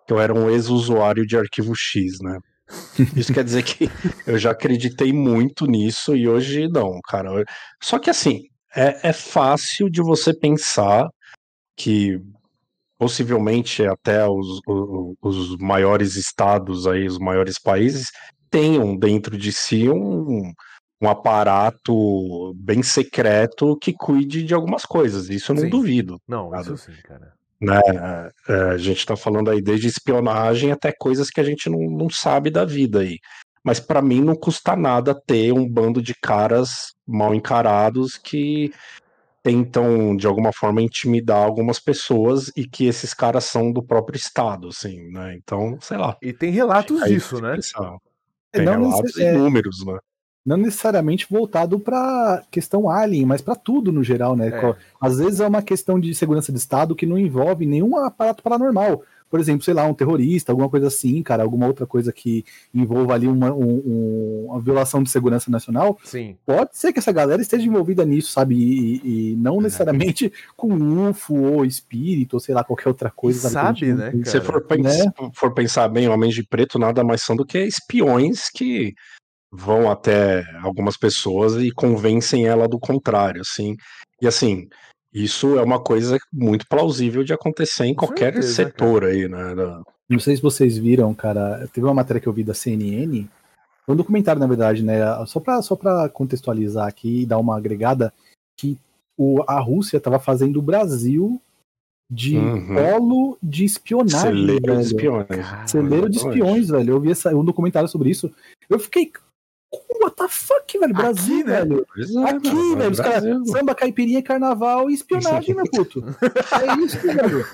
que 0.07 0.13
eu 0.13 0.19
era 0.19 0.33
um 0.33 0.49
ex-usuário 0.49 1.25
de 1.25 1.37
arquivo 1.37 1.73
X, 1.75 2.19
né? 2.21 2.37
Isso 3.15 3.33
quer 3.33 3.43
dizer 3.43 3.63
que 3.63 3.89
eu 4.25 4.37
já 4.37 4.51
acreditei 4.51 5.11
muito 5.11 5.65
nisso 5.65 6.15
e 6.15 6.27
hoje 6.27 6.67
não, 6.67 6.99
cara. 7.03 7.43
Só 7.81 7.99
que 7.99 8.09
assim, 8.09 8.43
é, 8.75 9.09
é 9.09 9.13
fácil 9.13 9.89
de 9.89 10.01
você 10.01 10.33
pensar 10.33 11.07
que 11.77 12.19
possivelmente 12.97 13.85
até 13.85 14.25
os, 14.27 14.59
o- 14.67 15.15
os 15.21 15.57
maiores 15.57 16.15
estados 16.15 16.87
aí, 16.87 17.05
os 17.05 17.17
maiores 17.19 17.59
países, 17.59 18.11
tenham 18.49 18.95
dentro 18.95 19.37
de 19.37 19.51
si 19.51 19.89
um, 19.89 20.51
um 21.01 21.09
aparato 21.09 22.53
bem 22.55 22.81
secreto 22.83 23.75
que 23.77 23.91
cuide 23.93 24.43
de 24.43 24.53
algumas 24.53 24.85
coisas. 24.85 25.29
Isso 25.29 25.51
eu 25.51 25.55
não 25.55 25.63
Sim. 25.63 25.69
duvido. 25.69 26.17
Não, 26.27 26.49
Nada. 26.51 26.61
isso 26.63 26.77
sim, 26.77 26.93
cara. 27.03 27.33
Né? 27.63 27.79
É, 28.49 28.53
a 28.71 28.77
gente 28.77 28.97
está 28.97 29.15
falando 29.15 29.49
aí 29.49 29.61
desde 29.61 29.87
espionagem 29.87 30.71
até 30.71 30.91
coisas 30.91 31.29
que 31.29 31.39
a 31.39 31.43
gente 31.43 31.69
não, 31.69 31.79
não 31.79 32.09
sabe 32.09 32.49
da 32.49 32.65
vida 32.65 32.99
aí. 32.99 33.17
Mas 33.63 33.79
para 33.79 34.01
mim 34.01 34.21
não 34.21 34.35
custa 34.35 34.75
nada 34.75 35.15
ter 35.15 35.53
um 35.53 35.67
bando 35.67 36.01
de 36.01 36.13
caras 36.13 36.93
mal 37.07 37.33
encarados 37.33 38.17
que 38.17 38.73
tentam 39.41 40.15
de 40.15 40.27
alguma 40.27 40.51
forma 40.51 40.81
intimidar 40.81 41.43
algumas 41.43 41.79
pessoas 41.79 42.51
e 42.55 42.65
que 42.67 42.85
esses 42.85 43.13
caras 43.13 43.45
são 43.45 43.71
do 43.71 43.81
próprio 43.81 44.17
estado, 44.17 44.67
assim, 44.67 45.09
né? 45.11 45.35
Então, 45.35 45.77
sei 45.81 45.97
lá. 45.97 46.17
E 46.21 46.33
tem 46.33 46.51
relatos 46.51 47.01
disso, 47.03 47.41
né? 47.41 47.57
É, 48.51 48.57
Tem 48.57 48.65
não 48.65 48.89
relatos 48.89 49.17
é, 49.17 49.33
inúmeros, 49.33 49.85
né? 49.85 49.97
Não 50.45 50.57
necessariamente 50.57 51.25
voltado 51.29 51.79
pra 51.79 52.43
questão 52.51 52.89
alien, 52.89 53.25
mas 53.25 53.41
pra 53.41 53.55
tudo 53.55 53.91
no 53.91 54.03
geral, 54.03 54.35
né? 54.35 54.49
É. 54.49 54.75
Às 54.99 55.17
vezes 55.17 55.39
é 55.39 55.47
uma 55.47 55.61
questão 55.61 55.99
de 55.99 56.13
segurança 56.13 56.51
de 56.51 56.57
Estado 56.57 56.95
que 56.95 57.05
não 57.05 57.17
envolve 57.17 57.65
nenhum 57.65 57.95
aparato 57.97 58.43
paranormal. 58.43 59.03
Por 59.29 59.39
exemplo, 59.39 59.63
sei 59.63 59.73
lá, 59.73 59.83
um 59.87 59.95
terrorista, 59.95 60.51
alguma 60.51 60.69
coisa 60.69 60.87
assim, 60.87 61.23
cara, 61.23 61.41
alguma 61.41 61.65
outra 61.65 61.87
coisa 61.87 62.13
que 62.13 62.45
envolva 62.71 63.15
ali 63.15 63.25
uma, 63.27 63.51
um- 63.51 63.81
um- 63.83 64.45
uma 64.49 64.59
violação 64.61 65.01
de 65.01 65.09
segurança 65.09 65.49
nacional. 65.49 65.97
Sim. 66.03 66.35
Pode 66.45 66.77
ser 66.77 66.93
que 66.93 66.99
essa 66.99 67.11
galera 67.11 67.41
esteja 67.41 67.65
envolvida 67.65 68.05
nisso, 68.05 68.31
sabe? 68.31 68.53
E, 68.55 69.31
e 69.31 69.35
não 69.37 69.59
necessariamente 69.59 70.31
com 70.55 70.67
UFO 71.09 71.33
ou 71.35 71.65
espírito, 71.65 72.35
ou 72.35 72.39
sei 72.39 72.53
lá, 72.53 72.63
qualquer 72.63 72.89
outra 72.89 73.09
coisa. 73.09 73.49
Sabe, 73.49 73.79
sabe, 73.79 73.93
né, 73.93 74.11
tem. 74.11 74.23
Se 74.23 74.33
cara? 74.33 74.43
for, 74.43 74.61
pens- 74.61 75.05
for 75.33 75.51
pensar 75.51 75.87
bem, 75.87 76.07
Homens 76.07 76.35
de 76.35 76.43
Preto 76.43 76.77
nada 76.77 77.03
mais 77.03 77.23
são 77.23 77.35
do 77.35 77.43
que 77.45 77.57
espiões 77.57 78.49
que 78.53 78.93
vão 79.55 79.89
até 79.91 80.43
algumas 80.63 80.97
pessoas 80.97 81.55
e 81.61 81.69
convencem 81.71 82.47
ela 82.47 82.67
do 82.67 82.79
contrário, 82.79 83.41
assim. 83.41 83.77
E 84.19 84.25
assim, 84.27 84.67
isso 85.13 85.59
é 85.59 85.61
uma 85.61 85.79
coisa 85.79 86.17
muito 86.33 86.65
plausível 86.67 87.23
de 87.23 87.33
acontecer 87.33 87.85
em 87.85 87.93
qualquer 87.93 88.33
certeza, 88.33 88.53
setor 88.53 89.05
aí, 89.05 89.27
né? 89.29 89.53
da- 89.53 89.81
Não 90.09 90.19
sei 90.19 90.35
se 90.35 90.41
vocês 90.41 90.75
viram, 90.77 91.13
cara. 91.13 91.67
Teve 91.71 91.85
uma 91.85 91.93
matéria 91.93 92.19
que 92.19 92.27
eu 92.27 92.33
vi 92.33 92.43
da 92.43 92.53
CNN. 92.55 93.27
Um 93.87 93.95
documentário, 93.95 94.39
na 94.39 94.47
verdade, 94.47 94.81
né? 94.83 94.99
Só 95.27 95.39
pra, 95.39 95.61
só 95.61 95.75
pra 95.75 96.09
contextualizar 96.09 96.87
aqui 96.87 97.21
e 97.21 97.25
dar 97.25 97.37
uma 97.37 97.55
agregada, 97.57 98.11
que 98.57 98.77
o, 99.17 99.43
a 99.47 99.59
Rússia 99.59 99.99
tava 99.99 100.17
fazendo 100.19 100.57
o 100.57 100.61
Brasil 100.63 101.39
de 102.11 102.37
Uhum. 102.37 102.75
polo 102.75 103.37
de 103.41 103.65
espionagem. 103.65 104.19
Celeiro 104.19 104.65
velho. 104.65 104.79
de 104.79 104.85
espiões. 104.85 105.27
Celeiro 105.67 106.09
de 106.09 106.17
espiões, 106.17 106.69
velho. 106.69 106.91
Eu 106.93 106.99
vi 106.99 107.11
essa, 107.11 107.35
um 107.35 107.43
documentário 107.43 107.87
sobre 107.89 108.09
isso. 108.09 108.31
Eu 108.69 108.79
fiquei. 108.79 109.11
What 110.01 110.15
the 110.17 110.27
fuck, 110.27 110.77
velho? 110.79 110.93
Brasil, 110.93 111.39
Aqui, 111.39 111.43
né? 111.43 111.59
velho. 111.59 111.87
É, 111.97 112.29
Aqui, 112.29 112.53
mano, 112.53 112.77
velho. 112.77 112.91
Os 112.91 112.99
caras. 112.99 113.49
Samba, 113.49 113.75
caipirinha, 113.75 114.21
carnaval 114.21 114.89
e 114.89 114.93
espionagem, 114.93 115.55
meu 115.55 115.65
puto. 115.65 116.03
É 116.21 116.79
isso, 116.83 116.99
velho. 116.99 117.45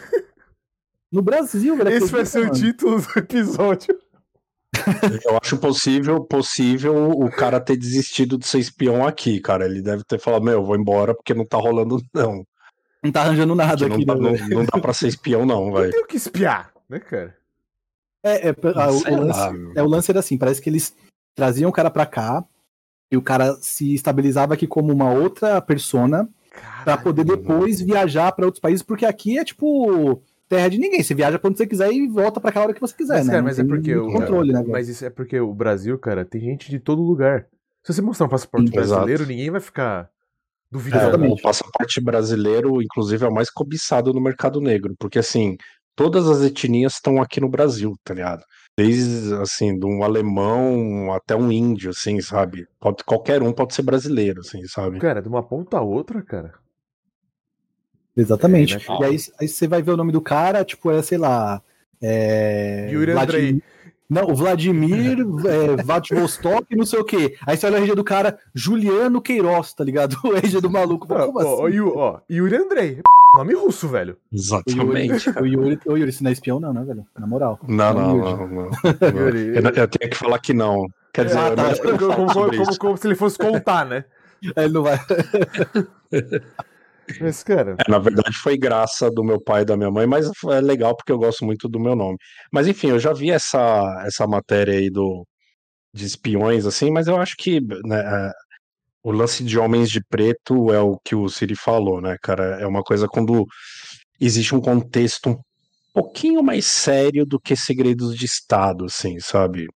No 1.12 1.21
Brasil, 1.21 1.75
velho. 1.75 1.89
Esse 1.89 2.12
vai 2.12 2.25
ser 2.25 2.47
o 2.47 2.51
título 2.51 3.01
do 3.01 3.19
episódio. 3.19 3.97
Eu 5.25 5.38
acho 5.41 5.58
possível, 5.58 6.23
possível 6.23 7.10
o 7.10 7.29
cara 7.32 7.60
ter 7.60 7.75
desistido 7.75 8.38
de 8.38 8.45
ser 8.47 8.60
espião 8.60 9.05
aqui, 9.05 9.39
cara. 9.39 9.65
Ele 9.65 9.82
deve 9.82 10.03
ter 10.03 10.19
falado, 10.19 10.43
meu, 10.43 10.53
eu 10.53 10.65
vou 10.65 10.75
embora 10.75 11.13
porque 11.15 11.34
não 11.34 11.45
tá 11.45 11.58
rolando, 11.58 12.01
não. 12.13 12.45
Não 13.03 13.12
tá 13.12 13.21
arranjando 13.21 13.55
nada 13.55 13.77
Que 13.88 13.93
aqui, 13.93 14.05
não, 14.05 14.15
dá, 14.15 14.21
né, 14.21 14.29
não, 14.29 14.38
velho? 14.38 14.55
não 14.58 14.65
dá 14.65 14.79
pra 14.79 14.93
ser 14.93 15.08
espião, 15.08 15.45
não, 15.45 15.65
Não 15.67 15.73
velho. 15.73 15.91
tem 15.91 16.01
o 16.03 16.05
que 16.08 16.17
espiar, 16.17 16.71
né, 16.88 16.99
cara? 16.99 17.36
É, 18.21 18.49
é, 18.49 18.51
o, 18.51 18.99
Sei 18.99 19.13
o 19.13 19.21
lance, 19.21 19.71
é, 19.75 19.84
o 19.84 19.88
lance 19.88 20.12
era 20.12 20.19
assim, 20.19 20.38
parece 20.38 20.62
que 20.62 20.69
eles 20.69 20.93
traziam 21.36 21.70
o 21.70 21.74
cara 21.74 21.89
pra 21.89 22.06
cá 22.06 22.44
e 23.12 23.18
o 23.18 23.22
cara 23.22 23.56
se 23.62 23.94
estabilizava 23.94 24.54
aqui 24.54 24.68
como 24.68 24.92
uma 24.94 25.12
outra 25.12 25.62
persona 25.62 26.30
pra 26.52 26.62
Caralho. 26.98 27.04
poder 27.04 27.24
depois 27.24 27.82
viajar 27.82 28.32
pra 28.32 28.46
outros 28.46 28.62
países, 28.62 28.84
porque 28.84 29.06
aqui 29.06 29.38
é 29.39 29.44
tipo 29.46 30.22
terra 30.48 30.68
de 30.70 30.78
ninguém. 30.78 31.02
Você 31.04 31.13
viaja 31.13 31.38
pra 31.39 31.50
onde 31.50 31.58
você 31.58 31.68
quiser 31.68 31.92
e 31.92 32.08
volta 32.08 32.39
pra 32.39 32.50
aquela 32.50 32.65
hora 32.65 32.74
que 32.74 32.82
você 32.82 32.96
quiser, 32.96 33.18
Mas, 33.18 33.28
né? 33.28 33.32
cara, 33.34 33.44
mas 33.44 33.60
é 33.60 33.63
porque 33.63 33.96
o- 33.96 34.12
controle, 34.12 34.52
né? 34.54 34.63
Mas 34.68 34.89
isso 34.89 35.06
é 35.06 35.10
porque 35.10 35.39
o 35.39 35.54
Brasil, 35.54 35.98
cara, 36.00 36.26
tem 36.26 36.42
gente 36.42 36.70
de 36.70 36.80
todo 36.80 37.02
lugar. 37.02 37.46
Se 37.86 37.94
você 37.94 38.02
mostrar 38.02 38.26
um 38.26 38.30
passaporte 38.30 38.68
Sim, 38.68 38.74
brasileiro, 38.76 39.22
exato. 39.22 39.30
ninguém 39.30 39.50
vai 39.52 39.62
ficar 39.62 40.04
É, 40.06 40.08
duvidando. 40.72 41.04
Exatamente. 41.04 41.39
o 41.39 41.42
passaporte 41.42 42.02
brasileiro, 42.02 42.82
inclusive, 42.82 43.24
é 43.26 43.28
o 43.28 43.34
mais 43.34 43.50
cobiçado 43.50 44.13
no 44.13 44.20
mercado 44.22 44.60
negro, 44.60 44.96
porque 45.00 45.20
assim, 45.20 45.56
todas 45.96 46.28
as 46.28 46.42
etnias 46.42 46.94
estão 46.94 47.22
aqui 47.22 47.39
no 47.39 47.50
Brasil, 47.50 47.96
tá 48.04 48.13
ligado? 48.13 48.44
Desde 48.80 49.34
assim, 49.36 49.78
de 49.78 49.86
um 49.86 50.04
alemão 50.04 51.12
até 51.12 51.36
um 51.36 51.52
índio, 51.52 51.89
assim, 51.89 52.22
sabe? 52.22 52.65
Pode, 52.80 53.04
qualquer 53.04 53.44
um 53.44 53.52
pode 53.52 53.76
ser 53.76 53.82
brasileiro, 53.82 54.39
assim, 54.39 54.65
sabe? 54.68 55.00
Cara, 55.00 55.22
de 55.22 55.28
uma 55.28 55.44
ponta 55.44 55.78
a 55.78 55.82
outra, 55.82 56.22
cara. 56.22 56.54
Exatamente. 58.15 58.76
É, 58.76 58.78
né, 58.78 58.84
e 59.02 59.04
aí, 59.04 59.18
aí 59.42 59.48
você 59.50 59.68
vai 59.68 59.82
ver 59.82 59.92
o 59.92 59.98
nome 59.98 60.13
do 60.13 60.22
cara, 60.22 60.63
tipo, 60.63 60.89
é, 60.92 61.02
sei 61.02 61.18
lá. 61.18 61.62
É... 62.02 62.89
Yuri 62.89 63.12
Andrei. 63.12 63.62
Não, 64.10 64.24
o 64.32 64.36
Vladimir 64.36 65.19
é, 65.45 65.84
Vladivostok, 65.84 66.76
não 66.76 66.86
sei 66.86 67.00
o 67.00 67.04
quê. 67.06 67.36
Aí 67.45 67.56
você 67.56 67.67
olha 67.67 67.78
a 67.78 67.80
RG 67.80 67.93
do 67.95 68.04
cara, 68.04 68.39
Juliano 68.56 69.22
Queiroz, 69.22 69.74
tá 69.74 69.84
ligado? 69.84 70.17
O 70.26 70.34
RG 70.36 70.60
do 70.62 70.69
maluco. 70.69 71.06
Ó, 71.13 71.26
Como 71.28 71.39
ó, 71.39 71.43
ó, 71.43 71.65
assim? 71.67 71.76
Yu- 71.76 71.93
ó, 71.95 72.19
Yuri 72.30 72.56
Andrei. 72.56 73.02
Nome 73.36 73.54
russo, 73.54 73.88
velho. 73.88 74.17
O 74.34 74.36
Yuri, 74.36 74.39
Exatamente. 74.41 75.30
o 75.39 75.45
Yuri, 75.45 75.80
o 75.86 75.95
Yuri, 75.98 76.12
se 76.12 76.24
não 76.24 76.30
é 76.30 76.34
espião, 76.34 76.60
não, 76.60 76.74
né, 76.74 76.84
velho? 76.84 77.06
Na 77.17 77.28
moral. 77.28 77.60
Não, 77.67 77.93
não, 77.93 78.17
Yuri. 78.17 78.32
não, 78.32 78.48
não. 78.48 78.48
não. 78.50 78.69
Yuri. 79.22 79.48
Eu, 79.56 79.62
eu 79.63 79.88
tenho 79.88 80.10
que 80.12 80.17
falar 80.17 80.39
que 80.39 80.54
não. 80.54 80.88
Quer 81.13 81.26
dizer, 81.26 81.38
Ah, 81.38 81.50
eu 81.50 81.56
tá. 81.56 81.63
não 81.63 81.69
É, 81.69 81.78
como, 81.78 81.98
como- 82.15 82.34
como- 82.34 82.78
como 82.80 82.98
se 82.98 83.08
ele 83.08 83.15
fosse 83.15 83.38
contar, 83.38 83.86
né? 83.86 84.06
Aí 84.56 84.65
Ele 84.65 84.74
não 84.74 84.82
vai. 84.84 84.98
Cara, 87.17 87.30
É, 87.86 87.91
na 87.91 88.00
verdade, 88.00 88.38
foi 88.38 88.58
graça 88.58 89.10
do 89.10 89.24
meu 89.24 89.41
pai 89.41 89.62
e 89.62 89.65
da 89.65 89.78
minha 89.78 89.91
mãe, 89.91 90.06
mas 90.06 90.30
é 90.50 90.62
legal 90.62 90.95
porque 90.95 91.12
eu 91.12 91.17
gosto 91.17 91.45
muito 91.45 91.67
do 91.67 91.80
meu 91.80 91.95
nome. 91.95 92.17
Mas 92.52 92.67
enfim, 92.67 92.89
eu 92.89 93.00
já 93.00 93.13
vi 93.13 93.32
essa, 93.32 94.04
essa 94.06 94.28
matéria 94.28 94.74
aí 94.74 94.89
do, 94.89 95.26
de 95.93 96.06
espiões, 96.06 96.65
assim, 96.65 96.91
mas 96.91 97.08
eu 97.08 97.17
acho 97.17 97.36
que 97.38 97.60
né, 97.62 98.00
é, 98.00 98.32
o 99.04 99.12
lance 99.12 99.43
de 99.43 99.58
homens 99.58 99.89
de 99.89 100.02
preto 100.10 100.72
é 100.72 100.80
o 100.80 100.98
que 101.04 101.15
o 101.15 101.30
Siri 101.30 101.56
falou, 101.56 102.02
né, 102.02 102.17
cara? 102.22 102.60
É 102.62 102.67
uma 102.67 102.84
coisa 102.84 103.08
quando 103.08 103.45
existe 104.19 104.54
um 104.56 104.62
contexto 104.62 105.32
um 105.32 105.38
pouquinho 105.93 106.43
mais 106.43 106.65
sério 106.65 107.26
do 107.26 107.39
que 107.39 107.56
segredos 107.56 108.15
de 108.15 108.26
Estado, 108.26 108.86
assim, 108.86 109.19
sabe? 109.19 109.67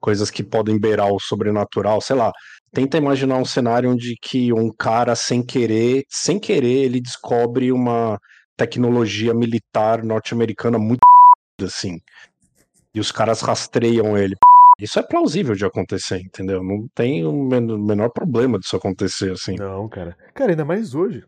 Coisas 0.00 0.30
que 0.30 0.42
podem 0.42 0.78
beirar 0.78 1.12
o 1.12 1.20
sobrenatural, 1.20 2.00
sei 2.00 2.16
lá. 2.16 2.32
Tenta 2.72 2.96
imaginar 2.98 3.36
um 3.36 3.44
cenário 3.44 3.90
onde 3.90 4.14
que 4.22 4.52
um 4.52 4.70
cara, 4.70 5.16
sem 5.16 5.42
querer, 5.42 6.04
sem 6.08 6.38
querer, 6.38 6.84
ele 6.84 7.00
descobre 7.00 7.72
uma 7.72 8.18
tecnologia 8.56 9.34
militar 9.34 10.04
norte-americana 10.04 10.78
muito 10.78 11.00
assim. 11.62 11.98
E 12.94 13.00
os 13.00 13.10
caras 13.10 13.40
rastreiam 13.40 14.16
ele. 14.16 14.36
Isso 14.78 14.98
é 14.98 15.02
plausível 15.02 15.54
de 15.54 15.64
acontecer, 15.64 16.20
entendeu? 16.20 16.62
Não 16.62 16.86
tem 16.94 17.24
o 17.26 17.32
men- 17.32 17.78
menor 17.78 18.08
problema 18.10 18.58
disso 18.58 18.76
acontecer, 18.76 19.32
assim. 19.32 19.56
Não, 19.56 19.88
cara. 19.88 20.16
Cara, 20.34 20.52
ainda 20.52 20.64
mais 20.64 20.94
hoje. 20.94 21.24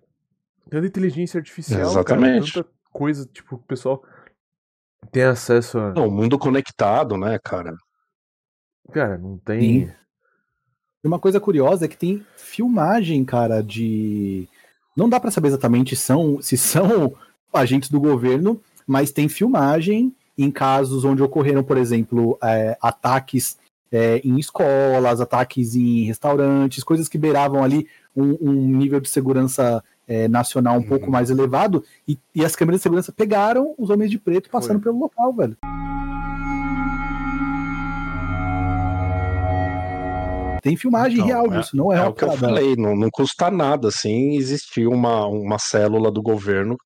Tanta 0.70 0.86
inteligência 0.86 1.38
artificial, 1.38 1.82
Exatamente. 1.82 2.52
cara. 2.52 2.64
Tanta 2.64 2.76
coisa, 2.90 3.26
tipo, 3.26 3.56
o 3.56 3.58
pessoal 3.58 4.02
tem 5.10 5.24
acesso 5.24 5.78
a. 5.78 5.92
Não, 5.92 6.08
o 6.08 6.10
mundo 6.10 6.38
conectado, 6.38 7.16
né, 7.18 7.38
cara? 7.44 7.74
Cara, 8.90 9.18
não 9.18 9.36
tem. 9.38 9.92
E 11.04 11.08
uma 11.08 11.18
coisa 11.18 11.40
curiosa 11.40 11.84
é 11.84 11.88
que 11.88 11.96
tem 11.96 12.24
filmagem, 12.36 13.24
cara, 13.24 13.62
de. 13.62 14.48
Não 14.96 15.08
dá 15.08 15.18
pra 15.18 15.30
saber 15.30 15.48
exatamente 15.48 15.96
são, 15.96 16.40
se 16.40 16.56
são 16.56 17.14
agentes 17.52 17.90
do 17.90 18.00
governo, 18.00 18.60
mas 18.86 19.10
tem 19.10 19.28
filmagem 19.28 20.14
em 20.38 20.50
casos 20.50 21.04
onde 21.04 21.22
ocorreram, 21.22 21.64
por 21.64 21.76
exemplo, 21.76 22.38
é, 22.42 22.76
ataques 22.80 23.58
é, 23.90 24.20
em 24.24 24.38
escolas, 24.38 25.20
ataques 25.20 25.74
em 25.74 26.04
restaurantes, 26.04 26.84
coisas 26.84 27.08
que 27.08 27.18
beiravam 27.18 27.62
ali 27.62 27.86
um, 28.16 28.36
um 28.40 28.52
nível 28.52 29.00
de 29.00 29.08
segurança 29.08 29.82
é, 30.06 30.28
nacional 30.28 30.78
um 30.78 30.82
pouco 30.82 31.10
mais 31.10 31.30
elevado, 31.30 31.84
e, 32.08 32.18
e 32.34 32.44
as 32.44 32.56
câmeras 32.56 32.80
de 32.80 32.84
segurança 32.84 33.12
pegaram 33.12 33.74
os 33.76 33.90
homens 33.90 34.10
de 34.10 34.18
preto 34.18 34.48
passando 34.48 34.80
Foi. 34.80 34.84
pelo 34.84 34.98
local, 34.98 35.32
velho. 35.32 35.56
Tem 40.62 40.76
filmagem 40.76 41.18
Então, 41.18 41.26
real 41.26 41.52
é- 41.52 41.58
disso, 41.58 41.76
não 41.76 41.92
é, 41.92 41.98
É 41.98 42.04
o 42.06 42.14
que 42.14 42.24
eu 42.24 42.30
falei, 42.32 42.76
não, 42.76 42.94
não 42.96 43.08
custa 43.12 43.50
nada, 43.50 43.88
assim, 43.88 44.36
existir 44.36 44.86
uma, 44.86 45.26
uma 45.26 45.58
célula 45.58 46.10
do 46.10 46.22
governo 46.22 46.76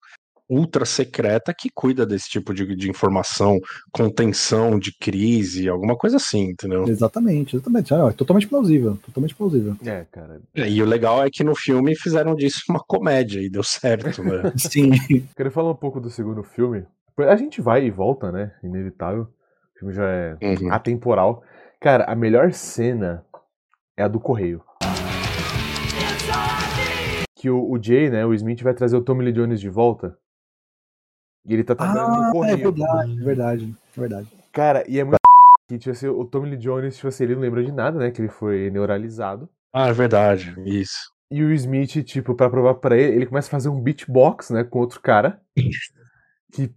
ultra 0.49 0.85
secreta 0.85 1.53
que 1.53 1.69
cuida 1.75 2.07
desse 2.07 2.29
tipo 2.31 2.55
de, 2.55 2.77
de 2.77 2.89
informação, 2.89 3.59
contenção 3.93 4.79
de 4.79 4.93
crise, 4.97 5.69
alguma 5.69 5.97
coisa 5.97 6.17
assim, 6.19 6.51
entendeu? 6.51 6.85
Exatamente, 6.89 7.57
exatamente. 7.57 7.93
Ah, 7.93 8.07
é 8.09 8.12
totalmente 8.12 8.47
plausível, 8.47 8.97
totalmente 9.05 9.35
plausível. 9.35 9.77
É, 9.85 10.05
cara. 10.11 10.41
E 10.55 10.81
o 10.81 10.87
legal 10.87 11.25
é 11.25 11.29
que 11.31 11.43
no 11.43 11.55
filme 11.57 11.97
fizeram 11.97 12.35
disso 12.37 12.61
uma 12.71 12.79
comédia 12.81 13.41
e 13.41 13.51
deu 13.51 13.65
certo, 13.65 14.23
né? 14.23 14.53
Sim. 14.57 14.93
Quero 15.37 15.51
falar 15.51 15.73
um 15.73 15.77
pouco 15.77 16.01
do 16.01 16.11
segundo 16.11 16.43
filme. 16.45 16.85
A 17.19 17.35
gente 17.37 17.61
vai 17.61 17.85
e 17.85 17.91
volta, 17.91 18.31
né? 18.31 18.53
Inevitável. 18.62 19.23
O 19.23 19.79
filme 19.81 19.95
já 19.95 20.05
é 20.09 20.37
Uhum. 20.41 20.73
atemporal. 20.73 21.43
Cara, 21.81 22.05
a 22.05 22.15
melhor 22.15 22.53
cena 22.53 23.25
é 23.97 24.03
a 24.03 24.09
do 24.09 24.21
correio. 24.21 24.63
Que 27.35 27.51
o, 27.51 27.71
o 27.71 27.83
Jay, 27.83 28.11
né, 28.11 28.25
o 28.27 28.35
Smith 28.35 28.63
vai 28.63 28.75
trazer 28.75 28.97
o 28.97 29.03
Tommy 29.03 29.25
Lee 29.25 29.33
Jones 29.33 29.61
de 29.61 29.69
volta. 29.69 30.17
E 31.45 31.53
ele 31.55 31.63
tá 31.65 31.75
trabalhando 31.75 32.17
no 32.17 32.23
Ah, 32.25 32.29
é 32.29 32.33
correio. 32.33 32.57
verdade, 32.73 33.13
é 33.21 33.25
verdade, 33.25 33.75
é 33.97 34.01
verdade. 34.01 34.29
Cara, 34.53 34.85
e 34.89 34.99
é 34.99 35.05
muito 35.05 35.17
que 35.69 35.79
tipo 35.79 35.91
assim, 35.91 36.07
o 36.07 36.25
Tommy 36.25 36.51
Lee 36.51 36.59
Jones, 36.59 36.95
tipo 36.97 37.09
assim, 37.09 37.25
ele 37.25 37.35
não 37.35 37.43
lembra 37.43 37.65
de 37.65 37.73
nada, 37.73 37.99
né? 37.99 38.11
Que 38.11 38.21
ele 38.21 38.29
foi 38.29 38.71
neuralizado. 38.71 39.49
Ah, 39.73 39.89
é 39.89 39.93
verdade, 39.93 40.55
isso. 40.65 41.11
E 41.31 41.43
o 41.43 41.53
Smith, 41.53 42.05
tipo, 42.05 42.35
pra 42.37 42.49
provar 42.49 42.75
pra 42.75 42.97
ele, 42.97 43.17
ele 43.17 43.27
começa 43.27 43.49
a 43.49 43.51
fazer 43.51 43.69
um 43.69 43.81
beatbox, 43.81 44.51
né, 44.51 44.63
com 44.63 44.79
outro 44.79 45.01
cara. 45.01 45.41
Que, 46.53 46.69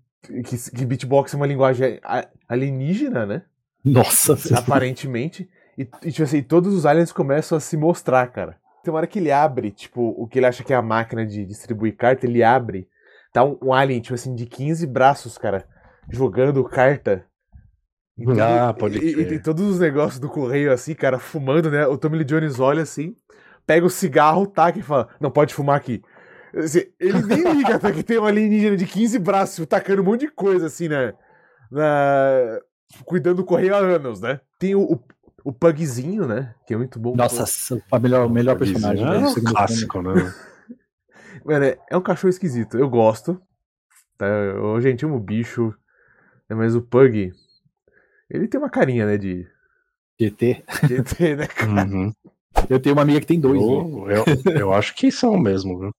que, 0.44 0.72
que 0.76 0.86
beatbox 0.86 1.34
é 1.34 1.38
uma 1.38 1.46
linguagem 1.46 2.00
alienígena, 2.48 3.26
né? 3.28 3.44
Nossa, 3.86 4.36
senhora. 4.36 4.62
Aparentemente. 4.66 5.48
E, 5.80 5.88
e, 6.04 6.12
tipo 6.12 6.24
assim, 6.24 6.44
todos 6.44 6.74
os 6.74 6.86
aliens 6.86 7.14
começam 7.14 7.58
a 7.58 7.62
se 7.62 7.78
mostrar, 7.78 8.28
cara. 8.28 8.58
Tem 8.84 8.92
uma 8.94 8.98
hora 8.98 9.08
que 9.08 9.18
ele 9.18 9.32
abre, 9.32 9.72
tipo, 9.72 10.14
o 10.18 10.28
que 10.28 10.38
ele 10.40 10.46
acha 10.46 10.62
que 10.64 10.74
é 10.74 10.76
a 10.76 10.82
máquina 10.82 11.26
de 11.26 11.46
distribuir 11.46 11.96
carta, 11.96 12.26
ele 12.26 12.44
abre. 12.44 12.86
Tá 13.32 13.46
um, 13.46 13.58
um 13.64 13.74
alien, 13.74 14.02
tipo 14.02 14.14
assim, 14.16 14.36
de 14.36 14.46
15 14.46 14.86
braços, 14.86 15.38
cara, 15.38 15.66
jogando 16.10 16.62
carta. 16.66 17.26
E 18.18 18.26
tudo- 18.26 18.42
Ah, 18.42 18.74
pode 18.74 18.98
e, 19.00 19.22
e 19.22 19.26
tem 19.26 19.42
todos 19.42 19.64
os 19.66 19.80
negócios 19.80 20.20
do 20.20 20.28
correio, 20.28 20.74
assim, 20.74 20.94
cara, 20.94 21.18
fumando, 21.18 21.72
né? 21.72 21.88
O 21.88 21.98
Tommy 21.98 22.18
Lee 22.18 22.26
Jones 22.26 22.60
olha 22.60 22.82
assim, 22.82 23.16
pega 23.66 23.86
o 23.86 23.90
cigarro, 23.90 24.46
taca 24.48 24.80
e 24.80 24.82
fala: 24.82 25.08
Não 25.20 25.32
pode 25.32 25.54
fumar 25.54 25.78
aqui. 25.78 26.02
Assim, 26.54 26.84
ele 27.00 27.22
nem 27.22 27.44
liga 27.56 27.76
até 27.76 27.92
que 27.94 28.04
tem 28.04 28.20
um 28.20 28.26
alienígena 28.26 28.76
de 28.76 28.86
15 28.86 29.18
braços 29.20 29.66
tacando 29.66 30.02
um 30.02 30.06
monte 30.06 30.22
de 30.22 30.32
coisa, 30.32 30.66
assim, 30.66 30.90
né? 30.90 31.14
Na... 31.72 32.60
Cuidando 33.06 33.38
do 33.38 33.46
correio 33.46 33.76
há 33.76 33.78
anos, 33.78 34.20
né? 34.20 34.42
Tem 34.58 34.74
o, 34.74 34.82
o, 34.82 35.00
o 35.44 35.52
Pugzinho, 35.52 36.28
né? 36.28 36.54
Que 36.66 36.74
é 36.74 36.78
muito 36.78 37.00
bom. 37.00 37.16
Nossa, 37.16 37.82
a 37.92 38.00
melhor, 38.00 38.28
o 38.28 38.30
melhor 38.30 38.58
personagem. 38.58 39.06
É 39.06 39.10
velho, 39.10 39.22
do 39.22 39.28
um 39.28 39.34
filme. 39.34 39.52
clássico, 39.52 40.02
né? 40.02 40.14
Mano, 41.46 41.66
é, 41.66 41.78
é 41.90 41.98
um 41.98 42.02
cachorro 42.02 42.30
esquisito. 42.30 42.78
Eu 42.78 42.90
gosto. 42.90 43.42
Tá? 44.18 44.28
Eu, 44.28 44.80
gente, 44.82 45.06
amo 45.06 45.16
o 45.16 45.20
bicho. 45.20 45.74
né, 46.50 46.56
Mas 46.56 46.76
o 46.76 46.82
Pug. 46.82 47.34
Ele 48.30 48.48
tem 48.48 48.60
uma 48.60 48.70
carinha, 48.70 49.06
né? 49.06 49.18
De. 49.18 49.48
GT. 50.20 50.64
ET, 50.92 51.20
né, 51.38 51.48
cara? 51.56 51.88
Uhum. 51.88 52.14
Eu 52.70 52.80
tenho 52.80 52.96
uma 52.96 53.04
amiga 53.04 53.22
que 53.22 53.28
tem 53.28 53.40
dois. 53.40 53.62
Eu, 53.62 54.08
eu, 54.10 54.54
eu 54.54 54.74
acho 54.76 54.94
que 54.96 55.12
são 55.12 55.38
mesmo, 55.38 55.80
viu? 55.80 55.92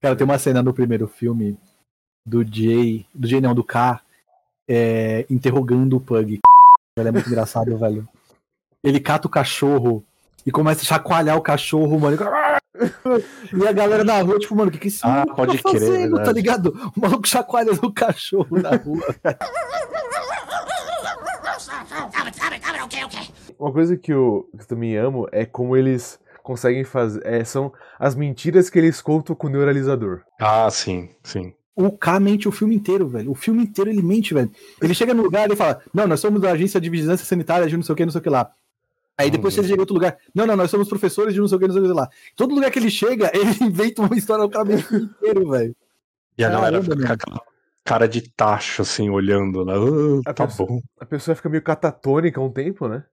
Cara, 0.00 0.16
tem 0.16 0.24
uma 0.24 0.38
cena 0.38 0.62
no 0.62 0.74
primeiro 0.74 1.08
filme 1.08 1.58
do 2.26 2.44
Jay, 2.44 3.06
do 3.14 3.26
Jay 3.26 3.40
não, 3.40 3.54
do 3.54 3.64
K, 3.64 4.00
é, 4.68 5.24
interrogando 5.30 5.96
o 5.96 6.00
Pug. 6.00 6.40
Velho, 6.96 7.08
é 7.08 7.12
muito 7.12 7.28
engraçado, 7.28 7.76
velho. 7.78 8.06
Ele 8.82 8.98
cata 9.00 9.26
o 9.26 9.30
cachorro 9.30 10.04
e 10.46 10.50
começa 10.50 10.82
a 10.82 10.84
chacoalhar 10.84 11.36
o 11.36 11.42
cachorro, 11.42 11.98
mano. 12.00 12.16
E 13.52 13.66
a 13.68 13.70
galera 13.70 14.02
na 14.02 14.20
rua, 14.22 14.38
tipo, 14.40 14.56
mano, 14.56 14.68
o 14.68 14.72
que 14.72 14.78
que 14.78 14.88
esse 14.88 15.00
Ah, 15.04 15.08
maluco 15.08 15.36
pode 15.36 15.58
tá 15.62 15.70
crer, 15.70 15.80
fazendo, 15.82 16.22
tá 16.22 16.32
ligado? 16.32 16.92
O 16.96 17.00
maluco 17.00 17.28
chacoalhando 17.28 17.86
o 17.86 17.92
cachorro 17.92 18.58
na 18.58 18.70
rua. 18.70 19.14
Uma 23.58 23.72
coisa 23.72 23.96
que 23.96 24.12
eu, 24.12 24.48
que 24.56 24.62
eu 24.62 24.66
também 24.66 24.96
amo 24.96 25.28
é 25.30 25.44
como 25.44 25.76
eles 25.76 26.18
conseguem 26.42 26.82
fazer. 26.84 27.24
é, 27.24 27.44
são 27.44 27.72
as 27.98 28.14
mentiras 28.14 28.68
que 28.68 28.78
eles 28.78 29.00
contam 29.00 29.36
com 29.36 29.46
o 29.46 29.50
neuralizador. 29.50 30.22
Ah, 30.40 30.68
sim, 30.70 31.10
sim. 31.22 31.52
O 31.74 31.90
K 31.92 32.18
mente 32.20 32.48
o 32.48 32.52
filme 32.52 32.74
inteiro, 32.74 33.08
velho. 33.08 33.30
O 33.30 33.34
filme 33.34 33.62
inteiro 33.62 33.90
ele 33.90 34.02
mente, 34.02 34.34
velho. 34.34 34.50
Ele 34.80 34.92
chega 34.94 35.14
no 35.14 35.22
lugar 35.22 35.50
e 35.50 35.56
fala: 35.56 35.80
Não, 35.94 36.06
nós 36.06 36.20
somos 36.20 36.40
da 36.40 36.50
agência 36.50 36.80
de 36.80 36.90
vigilância 36.90 37.24
sanitária 37.24 37.66
de 37.66 37.76
não 37.76 37.82
sei 37.82 37.92
o 37.92 37.96
que, 37.96 38.04
não 38.04 38.12
sei 38.12 38.18
o 38.20 38.22
que 38.22 38.28
lá. 38.28 38.50
Aí 39.18 39.30
depois 39.30 39.56
ele 39.56 39.66
chega 39.68 39.76
em 39.78 39.80
outro 39.80 39.94
lugar. 39.94 40.16
Não, 40.34 40.46
não, 40.46 40.56
nós 40.56 40.70
somos 40.70 40.88
professores 40.88 41.34
de 41.34 41.40
não 41.40 41.46
sei 41.46 41.56
o 41.56 41.60
que, 41.60 41.66
não 41.66 41.74
sei 41.74 41.82
o 41.82 41.86
que 41.86 41.92
lá. 41.92 42.08
Todo 42.34 42.54
lugar 42.54 42.70
que 42.70 42.78
ele 42.78 42.90
chega, 42.90 43.30
ele 43.36 43.64
inventa 43.64 44.02
uma 44.02 44.16
história, 44.16 44.44
o 44.44 44.50
cara 44.50 44.64
mente 44.64 44.84
o 44.84 44.88
filme 44.88 45.04
inteiro, 45.04 45.50
velho. 45.50 45.76
E 46.38 46.44
a 46.44 46.50
galera 46.50 46.82
fica 46.82 46.96
com 46.96 47.12
aquela 47.12 47.42
cara 47.84 48.08
de 48.08 48.22
tacho, 48.30 48.82
assim, 48.82 49.10
olhando, 49.10 49.64
né? 49.64 49.74
A 50.26 50.32
tá 50.32 50.46
pessoa- 50.46 50.68
bom. 50.68 50.80
A 50.98 51.04
pessoa 51.04 51.34
fica 51.34 51.48
meio 51.48 51.62
catatônica 51.62 52.40
um 52.40 52.50
tempo, 52.50 52.88
né? 52.88 53.04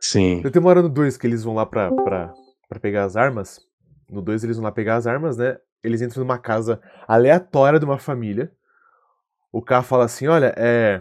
Sim. 0.00 0.42
Tem 0.42 0.60
uma 0.60 0.70
hora 0.70 0.82
no 0.82 0.88
2 0.88 1.16
que 1.16 1.26
eles 1.26 1.42
vão 1.44 1.54
lá 1.54 1.66
pra, 1.66 1.90
pra, 1.92 2.32
pra 2.68 2.80
pegar 2.80 3.04
as 3.04 3.16
armas. 3.16 3.60
No 4.08 4.22
2 4.22 4.44
eles 4.44 4.56
vão 4.56 4.64
lá 4.64 4.72
pegar 4.72 4.96
as 4.96 5.06
armas, 5.06 5.36
né? 5.36 5.58
Eles 5.82 6.00
entram 6.02 6.22
numa 6.22 6.38
casa 6.38 6.80
aleatória 7.06 7.78
de 7.78 7.84
uma 7.84 7.98
família. 7.98 8.50
O 9.52 9.60
cara 9.60 9.82
fala 9.82 10.04
assim: 10.04 10.26
Olha, 10.26 10.54
é. 10.56 11.00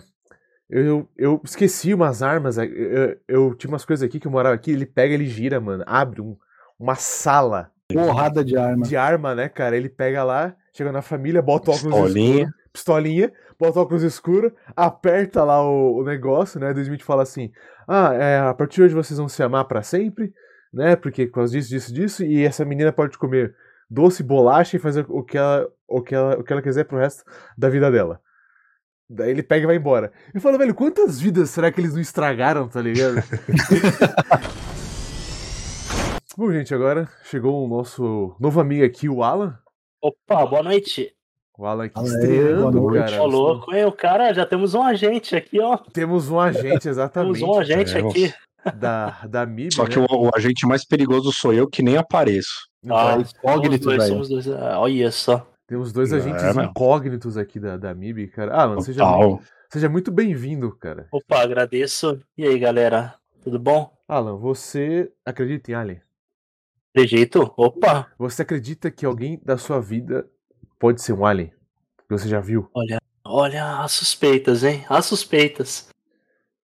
Eu, 0.69 1.07
eu 1.17 1.41
esqueci 1.43 1.93
umas 1.93 2.21
armas. 2.21 2.57
é, 2.57 2.65
Eu, 2.65 3.17
eu 3.27 3.55
tinha 3.55 3.69
umas 3.71 3.85
coisas 3.85 4.07
aqui 4.07 4.19
que 4.19 4.27
eu 4.27 4.31
morava 4.31 4.55
aqui. 4.55 4.71
Ele 4.71 4.85
pega, 4.85 5.13
ele 5.13 5.25
gira, 5.25 5.59
mano. 5.59 5.83
Abre 5.87 6.21
um, 6.21 6.37
uma 6.79 6.95
sala 6.95 7.71
Porrada 7.91 8.43
de 8.45 8.55
arma. 8.55 8.85
de 8.85 8.95
arma, 8.95 9.33
né, 9.33 9.49
cara? 9.49 9.75
Ele 9.75 9.89
pega 9.89 10.23
lá, 10.23 10.55
chega 10.71 10.91
na 10.91 11.01
família, 11.01 11.41
bota 11.41 11.71
o 11.71 11.73
óculos 11.73 11.95
Pistolinha. 11.95 12.35
escuro, 12.43 12.53
pistolinha, 12.71 13.33
bota 13.59 13.79
o 13.79 13.81
óculos 13.81 14.03
escuro, 14.03 14.53
aperta 14.75 15.43
lá 15.43 15.59
o, 15.67 15.97
o 15.97 16.03
negócio, 16.03 16.59
né? 16.59 16.71
Do 16.71 16.79
Smith 16.81 17.01
fala 17.01 17.23
assim: 17.23 17.51
Ah, 17.87 18.13
é, 18.13 18.37
a 18.39 18.53
partir 18.53 18.75
de 18.75 18.83
hoje 18.83 18.93
vocês 18.93 19.17
vão 19.17 19.27
se 19.27 19.41
amar 19.41 19.65
pra 19.65 19.81
sempre, 19.81 20.31
né? 20.71 20.95
Porque 20.95 21.25
por 21.25 21.33
causa 21.35 21.51
disso, 21.53 21.69
disso, 21.71 21.91
disso, 21.93 22.23
e 22.23 22.45
essa 22.45 22.63
menina 22.63 22.91
pode 22.93 23.17
comer 23.17 23.55
doce, 23.89 24.21
bolacha 24.21 24.77
e 24.77 24.79
fazer 24.79 25.03
o 25.09 25.23
que 25.23 25.35
ela, 25.39 25.67
o 25.87 25.99
que 26.03 26.13
ela, 26.13 26.37
o 26.37 26.43
que 26.43 26.53
ela 26.53 26.61
quiser 26.61 26.83
pro 26.83 26.99
resto 26.99 27.23
da 27.57 27.69
vida 27.69 27.89
dela. 27.89 28.21
Daí 29.09 29.31
ele 29.31 29.41
pega 29.41 29.63
e 29.63 29.65
vai 29.65 29.75
embora. 29.75 30.11
Eu 30.31 30.39
falo, 30.39 30.57
velho, 30.59 30.75
quantas 30.75 31.19
vidas 31.19 31.49
será 31.49 31.71
que 31.71 31.81
eles 31.81 31.93
não 31.93 32.01
estragaram, 32.01 32.67
tá 32.67 32.79
ligado? 32.79 33.15
Bom, 36.37 36.51
gente, 36.51 36.73
agora 36.75 37.09
chegou 37.23 37.65
o 37.65 37.67
nosso 37.67 38.35
novo 38.39 38.61
amigo 38.61 38.85
aqui, 38.85 39.09
o 39.09 39.23
Alan. 39.23 39.57
Opa, 40.01 40.45
boa 40.45 40.63
noite. 40.63 41.11
O 41.57 41.65
Alan 41.65 41.85
aqui 41.85 42.01
estreando, 42.01 42.87
cara. 42.93 43.21
Ô, 43.21 43.25
louco, 43.25 43.73
hein? 43.75 43.85
O 43.85 43.91
cara, 43.91 44.31
já 44.31 44.45
temos 44.45 44.75
um 44.75 44.81
agente 44.83 45.35
aqui, 45.35 45.59
ó. 45.59 45.75
Temos 45.91 46.29
um 46.29 46.39
agente, 46.39 46.87
exatamente. 46.87 47.39
Temos 47.39 47.55
um 47.55 47.59
agente 47.59 47.93
temos. 47.93 48.11
aqui. 48.13 48.33
Da, 48.75 49.25
da 49.27 49.45
MIB, 49.45 49.73
Só 49.73 49.83
né? 49.83 49.89
que 49.89 49.99
o, 49.99 50.05
o 50.05 50.29
agente 50.35 50.67
mais 50.67 50.85
perigoso 50.85 51.31
sou 51.33 51.51
eu, 51.51 51.67
que 51.67 51.81
nem 51.81 51.97
apareço. 51.97 52.67
Ah, 52.89 53.17
é 53.17 53.21
incógnito, 53.21 53.83
somos 53.83 53.97
dois, 53.97 53.97
velho. 53.97 54.09
somos 54.09 54.29
dois. 54.29 54.47
Ah, 54.49 54.79
Olha 54.79 55.11
só. 55.11 55.47
Temos 55.69 55.93
dois 55.93 56.11
É, 56.11 56.15
agentes 56.17 56.55
meu. 56.55 56.65
incógnitos 56.65 57.37
aqui 57.37 57.59
da, 57.59 57.77
da 57.77 57.93
MIB, 57.93 58.27
cara. 58.29 58.55
Alan, 58.55 58.81
seja, 58.81 59.03
Total. 59.03 59.39
seja 59.71 59.87
muito 59.87 60.11
bem-vindo, 60.11 60.75
cara. 60.75 61.07
Opa, 61.11 61.41
agradeço. 61.43 62.19
E 62.35 62.43
aí, 62.43 62.57
galera? 62.57 63.13
Tudo 63.43 63.59
bom? 63.59 63.95
Alan, 64.07 64.35
você 64.35 65.11
acredita 65.23 65.69
em 65.71 65.75
Alien? 65.75 66.01
Acredito? 66.91 67.53
Opa, 67.55 68.11
Você 68.17 68.41
acredita 68.41 68.89
que 68.89 69.05
alguém 69.05 69.39
da 69.45 69.57
sua 69.57 69.79
vida 69.79 70.27
pode 70.79 71.03
ser 71.03 71.13
um 71.13 71.23
Alien? 71.23 71.51
Que 71.99 72.17
você 72.17 72.27
já 72.27 72.39
viu? 72.39 72.67
olha, 72.73 72.99
olha 73.23 73.81
as 73.81 73.91
suspeitas, 73.91 74.63
hein? 74.63 74.83
As 74.89 75.05
suspeitas. 75.05 75.87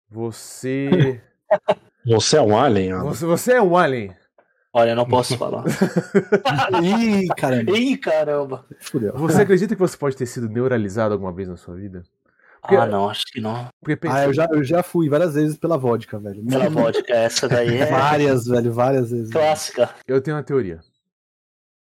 Você. 0.10 1.22
Você 2.08 2.38
é 2.38 2.42
um 2.42 2.56
alien? 2.56 2.92
Ana? 2.92 3.04
você, 3.06 3.26
você 3.26 3.54
é 3.54 3.62
um 3.62 3.76
alien. 3.76 4.16
Olha, 4.78 4.90
eu 4.90 4.96
não 4.98 5.06
posso 5.08 5.38
falar. 5.40 5.64
Ih, 6.84 7.28
caramba. 7.38 7.72
Ih, 7.78 7.98
caramba. 7.98 8.66
Fudeu. 8.82 9.14
Você 9.18 9.42
acredita 9.42 9.74
que 9.74 9.80
você 9.80 9.96
pode 9.96 10.18
ter 10.18 10.26
sido 10.26 10.50
neuralizado 10.50 11.14
alguma 11.14 11.32
vez 11.32 11.48
na 11.48 11.56
sua 11.56 11.76
vida? 11.76 12.04
Porque- 12.62 12.76
Ah, 12.76 12.86
não, 12.86 13.10
acho 13.10 13.24
que 13.28 13.40
não. 13.40 13.68
Porque 13.80 13.96
pensa, 13.96 14.16
Ah, 14.18 14.26
eu 14.26 14.34
já, 14.34 14.48
eu 14.52 14.64
já 14.64 14.84
fui 14.84 15.08
várias 15.08 15.36
vezes 15.36 15.56
pela 15.56 15.78
vodka, 15.78 16.20
velho. 16.20 16.44
Pela 16.46 16.68
vodka, 16.70 17.14
essa 17.14 17.48
daí 17.48 17.78
é 17.78 17.86
Várias, 17.86 18.46
velho, 18.48 18.74
várias 18.74 19.12
vezes. 19.12 19.32
clássica. 19.32 19.90
eu 20.08 20.20
tenho 20.22 20.36
uma 20.36 20.44
teoria. 20.44 20.80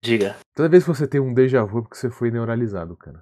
Diga. 0.03 0.35
Toda 0.55 0.69
vez 0.69 0.83
que 0.83 0.89
você 0.89 1.05
tem 1.05 1.19
um 1.21 1.33
déjà 1.33 1.63
vu 1.65 1.79
é 1.79 1.81
porque 1.81 1.97
você 1.97 2.09
foi 2.09 2.31
neuralizado, 2.31 2.95
cara. 2.97 3.21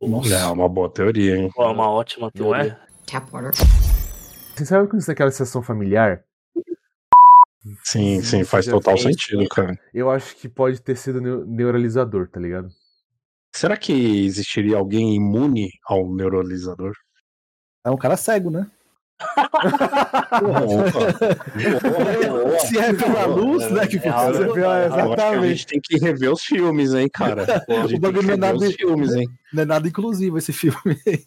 Nossa. 0.00 0.32
É 0.34 0.44
uma 0.46 0.68
boa 0.68 0.90
teoria, 0.92 1.36
hein? 1.38 1.50
É 1.58 1.62
uma 1.62 1.90
ótima 1.90 2.30
Não 2.38 2.54
é? 2.54 2.58
teoria. 2.64 2.78
Tap 3.10 3.32
water. 3.32 3.52
Você 4.54 4.64
sabe 4.66 4.86
quando 4.86 5.00
você 5.00 5.06
tem 5.06 5.12
aquela 5.14 5.30
sensação 5.30 5.62
familiar? 5.62 6.22
Sim, 7.84 8.22
sim, 8.22 8.44
faz 8.44 8.66
total 8.66 8.96
sentido, 8.98 9.46
cara. 9.48 9.78
Eu 9.92 10.10
acho 10.10 10.36
que 10.36 10.48
pode 10.48 10.80
ter 10.80 10.96
sido 10.96 11.20
neu- 11.20 11.44
neuralizador, 11.46 12.28
tá 12.28 12.38
ligado? 12.40 12.68
Será 13.54 13.76
que 13.76 13.92
existiria 14.24 14.76
alguém 14.76 15.14
imune 15.14 15.70
ao 15.86 16.12
neuralizador? 16.14 16.92
É 17.84 17.90
um 17.90 17.96
cara 17.96 18.16
cego, 18.16 18.50
né? 18.50 18.66
Opa. 20.42 21.00
Se 22.66 22.78
é 22.78 22.92
pela 22.92 23.26
luz, 23.26 23.70
né? 23.70 23.86
Que 23.86 23.96
É 23.96 24.08
acho 24.10 24.52
que 24.52 24.60
a 24.60 24.86
exatamente. 24.86 25.48
gente 25.48 25.66
tem 25.66 25.80
que 25.80 25.98
rever 25.98 26.30
os 26.32 26.42
filmes, 26.42 26.92
hein, 26.94 27.08
cara? 27.12 27.46
Pô, 27.66 27.72
a 27.78 27.86
gente 27.86 27.90
tem 27.92 28.00
bagulho 28.00 28.20
que 28.20 28.26
não 28.26 28.34
é 28.34 28.36
nada- 28.36 28.56
os 28.58 28.74
filmes, 28.74 29.14
hein? 29.14 29.26
Não 29.52 29.62
é 29.62 29.66
nada 29.66 29.88
inclusivo 29.88 30.38
esse 30.38 30.52
filme. 30.52 30.76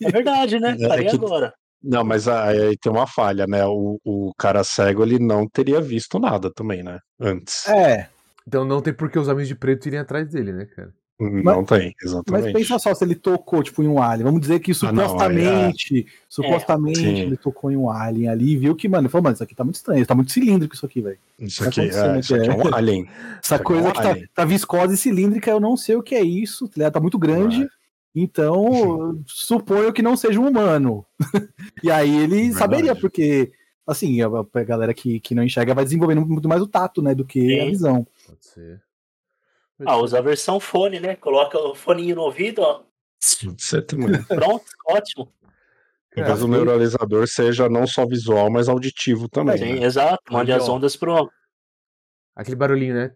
É 0.02 0.12
verdade, 0.12 0.60
né? 0.60 0.76
É 0.80 1.02
e 1.02 1.06
que- 1.10 1.16
agora? 1.16 1.54
Não, 1.84 2.04
mas 2.04 2.28
aí 2.28 2.78
tem 2.78 2.92
uma 2.92 3.08
falha, 3.08 3.48
né? 3.48 3.66
O, 3.66 4.00
o 4.04 4.34
cara 4.38 4.64
cego, 4.64 5.04
ele 5.04 5.18
não 5.20 5.48
teria 5.48 5.80
visto 5.82 6.20
nada 6.20 6.52
também, 6.54 6.84
né? 6.84 7.00
Antes. 7.20 7.68
É, 7.68 8.10
Então 8.48 8.66
não 8.66 8.82
tem 8.82 8.94
por 8.94 9.10
que 9.10 9.20
os 9.20 9.28
homens 9.28 9.48
de 9.48 9.56
preto 9.56 9.88
irem 9.88 10.00
atrás 10.00 10.28
dele, 10.30 10.52
né, 10.52 10.66
cara? 10.66 10.94
Não 11.22 11.66
tem, 11.66 11.94
mas 12.02 12.12
exatamente. 12.14 12.54
pensa 12.54 12.80
só 12.80 12.94
se 12.96 13.04
ele 13.04 13.14
tocou, 13.14 13.62
tipo, 13.62 13.84
em 13.84 13.90
um 13.90 14.02
alien. 14.02 14.24
Vamos 14.24 14.40
dizer 14.40 14.60
que 14.62 14.72
Ah, 14.72 14.92
não, 14.94 15.04
supostamente, 15.10 16.08
supostamente 16.30 17.00
Sim. 17.00 17.18
ele 17.20 17.36
tocou 17.36 17.70
em 17.70 17.76
um 17.76 17.90
alien 17.92 18.30
ali 18.30 18.52
e 18.54 18.58
viu 18.58 18.74
que, 18.74 18.88
mano, 18.88 19.04
ele 19.04 19.10
falou, 19.10 19.24
mano, 19.26 19.34
isso 19.34 19.44
aqui 19.44 19.54
tá 19.54 19.66
muito 19.66 19.76
estranho, 19.76 20.06
tá 20.06 20.16
muito 20.16 20.32
cilíndrico 20.32 20.74
isso 20.76 20.86
aqui, 20.86 21.02
velho. 21.02 21.18
Isso 21.38 21.62
Tá 21.62 21.68
aqui, 21.70 21.82
é, 21.82 22.20
isso 22.20 22.36
aqui 22.36 22.50
é 22.50 22.56
um 22.56 22.74
alien. 22.74 23.06
Essa 23.44 23.56
Isso 23.56 23.64
coisa 23.66 23.90
é 23.90 23.92
que 23.92 24.00
um 24.00 24.02
tá, 24.02 24.10
alien. 24.12 24.30
tá 24.34 24.46
viscosa 24.46 24.94
e 24.94 24.98
cilíndrica, 24.98 25.52
eu 25.52 25.60
não 25.60 25.76
sei 25.76 25.98
o 25.98 26.04
que 26.04 26.16
é 26.16 26.22
isso, 26.22 26.70
tá? 26.70 26.90
Tá 26.90 27.02
muito 27.02 27.20
grande. 27.20 27.58
Vai. 27.60 27.70
Então, 28.16 29.22
suponho 29.28 29.94
que 29.94 30.02
não 30.02 30.18
seja 30.18 30.40
um 30.40 30.48
humano. 30.48 31.06
e 31.84 31.92
aí 31.92 32.10
ele 32.10 32.36
Verdade. 32.36 32.58
saberia, 32.58 32.96
porque, 32.96 33.52
assim, 33.86 34.22
a, 34.22 34.28
a 34.28 34.64
galera 34.64 34.94
que, 34.94 35.20
que 35.20 35.36
não 35.36 35.44
enxerga 35.44 35.76
vai 35.76 35.84
desenvolvendo 35.84 36.26
muito 36.26 36.50
mais 36.50 36.62
o 36.62 36.68
tato, 36.68 37.02
né, 37.02 37.14
do 37.14 37.26
que 37.26 37.60
a 37.60 37.64
Sim. 37.64 37.70
visão. 37.70 38.08
Pode 38.26 38.46
ser. 38.46 38.82
Ah, 39.86 39.98
usa 39.98 40.18
a 40.18 40.22
versão 40.22 40.60
fone, 40.60 41.00
né? 41.00 41.16
Coloca 41.16 41.58
o 41.58 41.74
foninho 41.74 42.16
no 42.16 42.24
ouvido, 42.24 42.62
ó. 42.62 42.84
Também. 43.88 44.24
Pronto, 44.24 44.66
ótimo. 44.88 45.32
Talvez 46.14 46.42
o 46.42 46.48
neuralizador 46.48 47.28
seja 47.28 47.70
não 47.70 47.86
só 47.86 48.06
visual, 48.06 48.52
mas 48.52 48.68
auditivo 48.68 49.30
também. 49.30 49.58
Sim, 49.58 49.80
né? 49.80 49.86
exato. 49.86 50.34
Mande 50.34 50.52
as 50.52 50.68
ondas 50.68 50.96
pro. 50.96 51.30
Aquele 52.36 52.56
barulhinho, 52.56 52.96
né? 52.96 53.14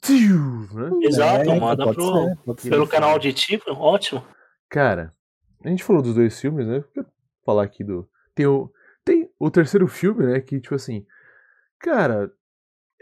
Tiu, 0.00 0.68
né? 0.72 0.90
Exato, 1.02 1.50
É, 1.50 1.60
manda 1.60 1.84
pode 1.84 1.96
pro, 1.96 2.12
ser, 2.12 2.36
pode 2.44 2.62
ser. 2.62 2.70
pelo 2.70 2.88
canal 2.88 3.10
auditivo, 3.10 3.62
ótimo. 3.72 4.24
Cara, 4.70 5.12
a 5.64 5.68
gente 5.68 5.84
falou 5.84 6.00
dos 6.02 6.14
dois 6.14 6.40
filmes, 6.40 6.66
né? 6.66 6.82
Vou 6.94 7.04
falar 7.44 7.64
aqui 7.64 7.84
do. 7.84 8.08
Tem 8.34 8.46
o, 8.46 8.70
tem 9.04 9.30
o 9.38 9.50
terceiro 9.50 9.86
filme, 9.86 10.24
né? 10.26 10.40
Que, 10.40 10.60
tipo 10.60 10.74
assim. 10.74 11.04
Cara, 11.78 12.32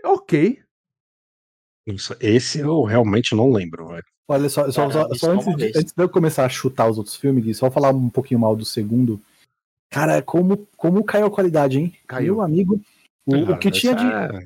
ok. 0.05 0.61
Isso- 1.87 2.17
Esse 2.21 2.61
eu 2.61 2.83
realmente 2.83 3.35
não 3.35 3.51
lembro, 3.53 3.89
velho. 3.89 4.05
Olha 4.27 4.49
só, 4.49 4.71
só, 4.71 4.91
só- 4.91 5.15
só 5.15 5.33
é 5.33 5.35
antes, 5.35 5.57
de, 5.57 5.67
antes 5.79 5.93
de 5.93 6.03
eu 6.03 6.09
começar 6.09 6.47
a 6.47 6.49
chutar 6.49 6.89
os 6.89 6.97
outros 6.97 7.15
filmes, 7.15 7.45
Gui, 7.45 7.55
só 7.55 7.71
falar 7.71 7.91
um 7.91 8.09
pouquinho 8.09 8.41
mal 8.41 8.57
do 8.57 8.65
segundo. 8.65 9.21
Cara, 9.91 10.23
como, 10.23 10.67
como 10.77 11.05
caiu 11.05 11.27
a 11.27 11.31
qualidade, 11.31 11.79
hein? 11.79 11.95
Caiu. 12.07 12.37
Meu 12.37 12.43
amigo. 12.45 12.81
O, 13.27 13.53
o 13.53 13.59
que 13.59 13.69
Ah, 13.69 13.71
tinha 13.71 13.95
de, 13.95 14.05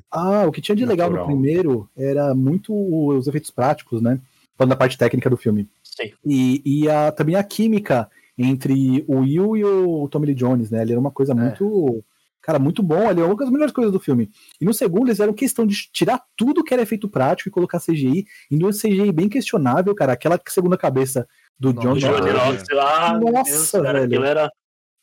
ah, 0.09 0.45
o 0.47 0.51
que 0.51 0.61
tinha 0.61 0.75
de 0.75 0.85
legal 0.85 1.09
no 1.09 1.17
natural. 1.17 1.35
primeiro 1.37 1.89
era 1.97 2.33
muito 2.33 2.73
os 2.73 3.27
efeitos 3.27 3.51
práticos, 3.51 4.01
né? 4.01 4.19
Falando 4.57 4.71
da 4.71 4.75
parte 4.77 4.97
técnica 4.97 5.29
do 5.29 5.37
filme. 5.37 5.67
Sim. 5.83 6.11
E, 6.25 6.61
e 6.65 6.89
a, 6.89 7.11
também 7.11 7.35
a 7.35 7.43
química 7.43 8.09
entre 8.37 9.03
o 9.07 9.19
Will 9.19 9.57
e 9.57 9.63
o 9.65 10.07
Tommy 10.07 10.27
Lee 10.27 10.35
Jones, 10.35 10.71
né? 10.71 10.81
Ele 10.81 10.91
era 10.93 10.99
uma 10.99 11.11
coisa 11.11 11.35
muito. 11.35 12.03
Cara, 12.41 12.57
muito 12.57 12.81
bom. 12.81 13.11
Ele 13.11 13.19
é 13.19 13.25
uma 13.25 13.35
das 13.35 13.49
melhores 13.49 13.73
coisas 13.73 13.91
do 13.91 13.99
filme. 13.99 14.29
E 14.61 14.65
no 14.65 14.73
segundo, 14.73 15.07
eles 15.09 15.19
eram 15.19 15.33
questão 15.33 15.67
de 15.67 15.75
tirar 15.91 16.21
tudo 16.37 16.63
que 16.63 16.73
era 16.73 16.81
efeito 16.81 17.09
prático 17.09 17.49
e 17.49 17.51
colocar 17.51 17.79
CGI. 17.81 18.25
E 18.49 18.57
no 18.57 18.69
CGI 18.69 19.11
bem 19.11 19.27
questionável, 19.27 19.93
cara. 19.93 20.13
Aquela 20.13 20.39
segunda 20.47 20.77
cabeça 20.77 21.27
do 21.59 21.73
John 21.73 21.95
Johnny 21.95 21.99
Jones 22.31 22.63
Knox, 22.63 22.65
ah, 22.79 23.19
Nossa, 23.19 23.51
Deus, 23.51 23.71
cara, 23.71 23.91
velho. 23.99 24.05
aquilo 24.05 24.23
era, 24.23 24.49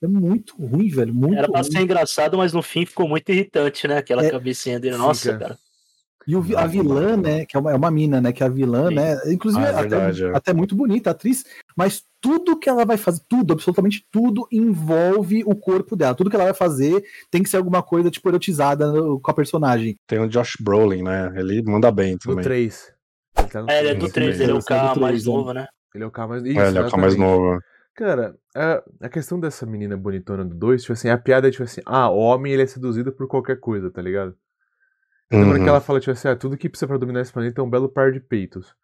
é 0.03 0.07
muito 0.07 0.57
ruim, 0.57 0.89
velho. 0.89 1.15
Muito 1.15 1.37
era 1.39 1.49
pra 1.49 1.61
ruim. 1.61 1.71
ser 1.73 1.81
engraçado, 1.81 2.37
mas 2.39 2.53
no 2.53 2.63
fim 2.63 2.85
ficou 2.87 3.09
muito 3.09 3.29
irritante, 3.31 3.87
né? 3.89 3.99
Aquela 3.99 4.25
É, 4.25 4.31
cabecinha 4.31 4.79
dele. 4.79 4.97
Nossa, 4.97 5.33
fica. 5.33 5.39
cara. 5.39 5.59
E 6.29 6.35
o 6.35 6.41
a 6.59 6.67
vilã, 6.67 7.17
né, 7.17 7.47
que 7.47 7.57
é 7.57 7.61
uma, 7.61 7.71
é 7.71 7.77
uma 7.77 7.89
mina, 7.89 8.21
né, 8.21 8.33
que 8.33 8.43
é 8.43 8.47
a 8.47 8.49
vilã, 8.49 8.89
Sim. 8.89 8.97
né, 8.97 9.17
inclusive 9.33 9.65
Ah, 9.65 9.69
é 9.69 9.71
até, 9.71 9.81
verdade, 9.89 10.25
é. 10.25 10.37
até 10.37 10.53
muito 10.53 10.75
bonita 10.75 11.11
a 11.11 11.13
atriz, 11.13 11.45
mas 11.77 12.03
tudo 12.21 12.59
que 12.59 12.69
ela 12.69 12.85
vai 12.85 12.97
fazer, 12.97 13.21
tudo, 13.29 13.53
absolutamente 13.53 14.05
tudo 14.11 14.45
envolve 14.51 15.45
o 15.47 15.55
corpo 15.55 15.95
dela. 15.95 16.17
Tudo 16.17 16.29
que 16.29 16.35
ela 16.35 16.47
vai 16.47 16.53
fazer 16.55 17.01
tem 17.31 17.45
que 17.45 17.49
ser 17.49 17.59
alguma 17.59 17.81
coisa, 17.81 18.11
tipo, 18.11 18.29
erotizada 18.29 18.91
no- 18.91 19.21
com 19.21 19.31
a 19.31 19.35
personagem. 19.35 19.95
Tem 20.05 20.19
o 20.19 20.27
Josh 20.27 20.57
Brolin, 20.61 21.05
né? 21.05 21.33
Ele 21.37 21.63
manda 21.63 21.93
bem 21.93 22.15
Do 22.17 22.31
também. 22.31 22.43
3. 22.43 22.93
Ele, 23.39 23.47
tá 23.47 23.63
no 23.63 23.71
É, 23.71 23.79
ele 23.79 23.89
é 23.91 23.95
três. 23.95 23.99
do 24.03 24.07
Sim, 24.07 24.13
3, 24.13 24.37
sim, 24.37 24.43
ele 24.43 24.51
é 24.51 24.55
o 24.57 24.59
é 24.59 24.63
K 24.63 24.95
mais 24.97 24.97
três, 24.99 25.27
né? 25.27 25.33
novo, 25.33 25.53
né? 25.53 25.67
Ele 25.95 26.03
é 26.03 26.07
o 26.09 26.11
cara 26.11 26.29
mais. 26.29 26.45
É, 26.45 26.49
ele 26.49 26.59
é 26.59 26.81
o 26.81 26.91
cara 26.91 26.97
mais 27.03 27.17
novo. 27.17 27.61
Cara, 27.97 28.37
a, 28.55 28.83
a 29.01 29.09
questão 29.09 29.41
dessa 29.41 29.65
menina 29.65 29.97
bonitona 29.97 30.45
do 30.45 30.55
2, 30.55 30.83
tipo 30.83 30.93
assim, 30.93 31.09
a 31.09 31.17
piada 31.17 31.49
é 31.49 31.51
tipo 31.51 31.63
assim, 31.65 31.81
ah, 31.87 32.11
o 32.11 32.19
homem 32.19 32.53
ele 32.53 32.63
é 32.63 32.67
seduzido 32.67 33.11
por 33.11 33.27
qualquer 33.27 33.59
coisa, 33.59 33.91
tá 33.91 34.03
ligado? 34.03 34.37
Lembra 35.33 35.57
Uhum. 35.59 35.63
que 35.65 35.69
ela 35.69 35.81
fala, 35.81 35.99
tipo 35.99 36.13
assim, 36.13 36.29
ah, 36.29 36.37
tudo 36.37 36.57
que 36.59 36.69
precisa 36.69 36.87
pra 36.87 36.99
dominar 36.99 37.23
esse 37.23 37.33
planeta 37.33 37.61
é 37.61 37.65
um 37.65 37.71
belo 37.71 37.89
par 37.89 38.13
de 38.13 38.21
peitos. 38.21 38.75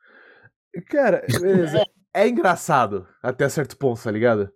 Cara, 0.88 1.22
beleza, 1.30 1.84
é 2.14 2.26
engraçado 2.26 3.06
até 3.22 3.48
certo 3.48 3.76
ponto, 3.76 4.02
tá 4.02 4.10
ligado? 4.10 4.50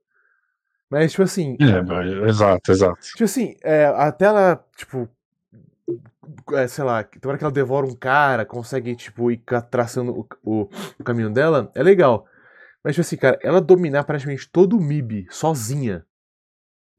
Mas, 0.88 1.10
tipo 1.10 1.22
assim, 1.22 1.56
É, 1.60 2.28
exato, 2.28 2.72
exato. 2.72 2.98
tipo 3.00 3.24
assim, 3.24 3.56
é, 3.62 3.86
até 3.86 4.24
ela, 4.24 4.64
tipo, 4.76 5.08
é, 6.54 6.66
sei 6.66 6.82
lá, 6.84 7.04
tem 7.04 7.20
hora 7.28 7.36
que 7.36 7.44
ela 7.44 7.52
devora 7.52 7.86
um 7.86 7.94
cara, 7.94 8.46
consegue, 8.46 8.96
tipo, 8.96 9.30
ir 9.30 9.42
traçando 9.70 10.12
o, 10.12 10.26
o, 10.42 10.68
o 10.98 11.04
caminho 11.04 11.28
dela, 11.30 11.70
é 11.74 11.82
legal. 11.82 12.26
Mas, 12.86 12.94
tipo 12.94 13.00
assim, 13.00 13.16
cara, 13.16 13.36
ela 13.42 13.60
dominar 13.60 14.04
praticamente 14.04 14.48
todo 14.48 14.76
o 14.76 14.80
MIB 14.80 15.26
sozinha, 15.28 16.06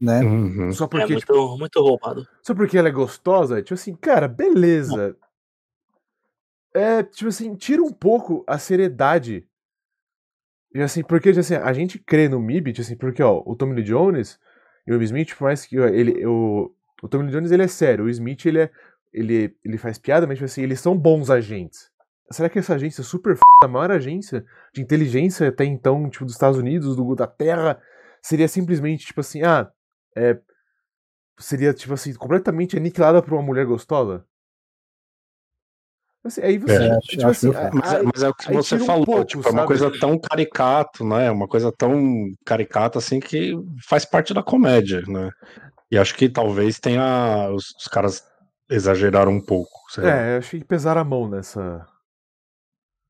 Né? 0.01 0.19
Uhum. 0.19 0.73
só 0.73 0.83
É 0.83 0.87
porque, 0.89 1.13
muito, 1.13 1.19
tipo, 1.21 1.57
muito 1.57 1.79
roubado. 1.79 2.27
só 2.43 2.53
porque 2.53 2.77
ela 2.77 2.89
é 2.89 2.91
gostosa, 2.91 3.61
tipo 3.61 3.73
assim, 3.73 3.95
cara, 3.95 4.27
beleza. 4.27 5.15
É, 6.73 7.01
tipo 7.03 7.29
assim, 7.29 7.55
tira 7.55 7.81
um 7.81 7.93
pouco 7.93 8.43
a 8.45 8.57
seriedade. 8.59 9.47
E 10.75 10.81
assim, 10.81 11.05
porque 11.05 11.29
tipo 11.29 11.39
assim, 11.39 11.55
a 11.55 11.71
gente 11.71 11.97
crê 11.99 12.27
no 12.27 12.41
MIB, 12.41 12.73
tipo 12.73 12.85
assim, 12.85 12.97
porque 12.97 13.23
ó, 13.23 13.41
o 13.45 13.55
Tommy 13.55 13.75
Lee 13.75 13.85
Jones 13.85 14.37
e 14.85 14.91
o 14.91 15.01
Smith, 15.01 15.35
por 15.35 15.45
mais 15.45 15.65
que 15.65 15.79
ó, 15.79 15.87
ele, 15.87 16.25
o, 16.25 16.69
o 17.01 17.07
Tommy 17.07 17.23
Lee 17.23 17.31
Jones 17.31 17.51
ele 17.53 17.63
é 17.63 17.67
sério, 17.69 18.03
o 18.03 18.09
Smith 18.09 18.45
ele 18.45 18.59
é, 18.59 18.71
ele, 19.13 19.55
ele 19.63 19.77
faz 19.77 19.97
piada, 19.97 20.27
mas 20.27 20.37
tipo 20.37 20.45
assim, 20.47 20.63
eles 20.63 20.81
são 20.81 20.97
bons 20.97 21.29
agentes. 21.29 21.89
Será 22.31 22.49
que 22.49 22.59
essa 22.59 22.75
agência 22.75 23.03
super 23.03 23.33
f... 23.33 23.41
a 23.63 23.67
maior 23.67 23.91
agência 23.91 24.45
de 24.73 24.81
inteligência 24.81 25.47
até 25.49 25.65
então, 25.65 26.09
tipo, 26.09 26.25
dos 26.25 26.33
Estados 26.33 26.57
Unidos, 26.59 26.95
do, 26.95 27.15
da 27.15 27.27
Terra, 27.27 27.81
seria 28.21 28.47
simplesmente, 28.47 29.05
tipo 29.05 29.21
assim, 29.21 29.43
ah, 29.43 29.69
é, 30.15 30.37
seria, 31.39 31.73
tipo 31.73 31.93
assim, 31.93 32.13
completamente 32.15 32.77
aniquilada 32.77 33.21
por 33.21 33.33
uma 33.33 33.41
mulher 33.43 33.65
gostosa? 33.65 34.25
Assim, 36.25 36.41
aí 36.41 36.57
você, 36.57 36.73
É, 36.83 36.91
acho- 36.91 36.99
tipo 37.07 37.27
acho 37.27 37.49
assim. 37.49 37.69
Mas, 37.73 37.93
é- 37.93 37.97
aí- 37.97 38.05
mas 38.13 38.23
é 38.23 38.29
o 38.29 38.33
que 38.33 38.53
você 38.53 38.69
tira 38.77 38.83
um 38.83 38.85
falou, 38.87 39.05
pouco, 39.05 39.23
tipo, 39.25 39.47
é 39.47 39.49
uma 39.49 39.53
sabe? 39.61 39.67
coisa 39.67 39.99
tão 39.99 40.19
caricato, 40.19 41.05
né? 41.07 41.31
Uma 41.31 41.47
coisa 41.47 41.71
tão 41.71 42.31
caricata 42.45 42.99
assim 42.99 43.19
que 43.19 43.53
faz 43.87 44.03
parte 44.03 44.33
da 44.33 44.43
comédia, 44.43 45.01
né? 45.07 45.29
E 45.91 45.97
acho 45.97 46.15
que 46.15 46.27
talvez 46.29 46.79
tenha. 46.79 47.49
Os, 47.51 47.73
os 47.79 47.87
caras 47.87 48.23
exageraram 48.69 49.31
um 49.31 49.41
pouco. 49.41 49.71
sei. 49.89 50.05
É, 50.05 50.33
eu 50.35 50.37
achei 50.39 50.59
que 50.59 50.65
pesaram 50.65 51.01
a 51.01 51.05
mão 51.05 51.29
nessa. 51.29 51.85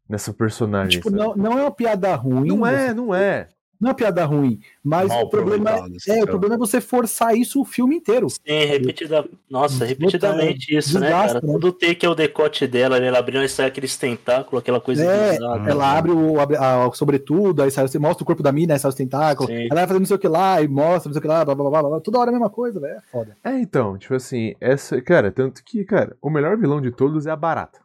Nessa 0.09 0.33
personagem. 0.33 0.99
Tipo, 0.99 1.09
sabe? 1.09 1.21
não, 1.21 1.35
não 1.35 1.57
é 1.57 1.61
uma 1.63 1.71
piada 1.71 2.15
ruim. 2.15 2.47
não 2.47 2.65
é, 2.65 2.87
você- 2.87 2.93
não 2.93 3.13
é. 3.15 3.47
Não 3.79 3.89
é 3.89 3.91
uma 3.91 3.95
piada 3.95 4.25
ruim, 4.25 4.59
mas 4.83 5.07
Mal 5.09 5.25
o 5.25 5.29
problema, 5.29 5.69
é, 5.69 5.73
assim, 5.97 6.23
o 6.23 6.25
problema 6.25 6.55
é 6.55 6.57
você 6.57 6.81
forçar 6.81 7.37
isso 7.37 7.61
o 7.61 7.63
filme 7.63 7.95
inteiro. 7.97 8.27
Sim, 8.27 8.39
repetida. 8.65 9.23
Nossa, 9.47 9.85
repetidamente 9.85 10.75
isso, 10.75 10.99
né, 10.99 11.07
Desgasta, 11.09 11.41
cara? 11.41 11.45
né? 11.45 11.53
Todo 11.53 11.71
take 11.71 12.03
é 12.03 12.09
o 12.09 12.15
decote 12.15 12.65
dela, 12.65 12.99
né? 12.99 13.05
Ela 13.05 13.19
abrindo 13.19 13.43
e 13.43 13.47
sai 13.47 13.67
aqueles 13.67 13.95
tentáculos, 13.95 14.61
aquela 14.63 14.81
coisa 14.81 15.03
É, 15.05 15.33
bizarra. 15.33 15.69
Ela 15.69 15.95
abre 15.95 16.11
o 16.11 16.39
abre, 16.39 16.57
a, 16.57 16.89
sobretudo, 16.95 17.61
aí 17.61 17.69
sai, 17.69 17.87
você 17.87 17.99
mostra 17.99 18.23
o 18.23 18.25
corpo 18.25 18.41
da 18.41 18.51
mina, 18.51 18.73
aí 18.73 18.79
sai 18.79 18.89
os 18.89 18.95
tentáculos. 18.95 19.51
Sim. 19.51 19.65
Ela 19.69 19.75
vai 19.75 19.85
fazendo 19.87 19.99
não 19.99 20.05
sei 20.07 20.15
o 20.15 20.19
que 20.19 20.27
lá, 20.27 20.59
e 20.59 20.67
mostra, 20.67 21.09
não 21.09 21.13
sei 21.13 21.19
o 21.19 21.21
que 21.21 21.27
lá, 21.27 21.45
blá 21.45 21.53
blá 21.53 21.69
blá, 21.69 21.79
blá, 21.81 21.89
blá. 21.91 21.99
Toda 22.01 22.17
hora 22.17 22.29
a 22.31 22.33
mesma 22.33 22.49
coisa, 22.49 22.79
velho. 22.79 22.95
É 22.97 23.01
foda. 23.11 23.37
É, 23.43 23.59
então, 23.59 23.95
tipo 23.95 24.15
assim, 24.15 24.55
essa. 24.59 24.99
Cara, 25.03 25.31
tanto 25.31 25.63
que, 25.63 25.85
cara, 25.85 26.17
o 26.19 26.31
melhor 26.31 26.57
vilão 26.57 26.81
de 26.81 26.89
todos 26.89 27.27
é 27.27 27.29
a 27.29 27.35
barata. 27.35 27.79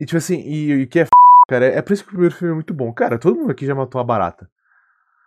E, 0.00 0.04
tipo 0.04 0.18
assim, 0.18 0.42
e 0.44 0.82
o 0.82 0.86
que 0.88 0.98
é 0.98 1.02
f, 1.02 1.10
cara, 1.46 1.66
é 1.66 1.82
por 1.82 1.92
isso 1.92 2.02
que 2.02 2.08
o 2.08 2.12
primeiro 2.12 2.34
filme 2.34 2.52
é 2.52 2.54
muito 2.54 2.74
bom. 2.74 2.92
Cara, 2.92 3.18
todo 3.18 3.36
mundo 3.36 3.50
aqui 3.50 3.64
já 3.66 3.74
matou 3.74 4.00
a 4.00 4.04
barata. 4.04 4.48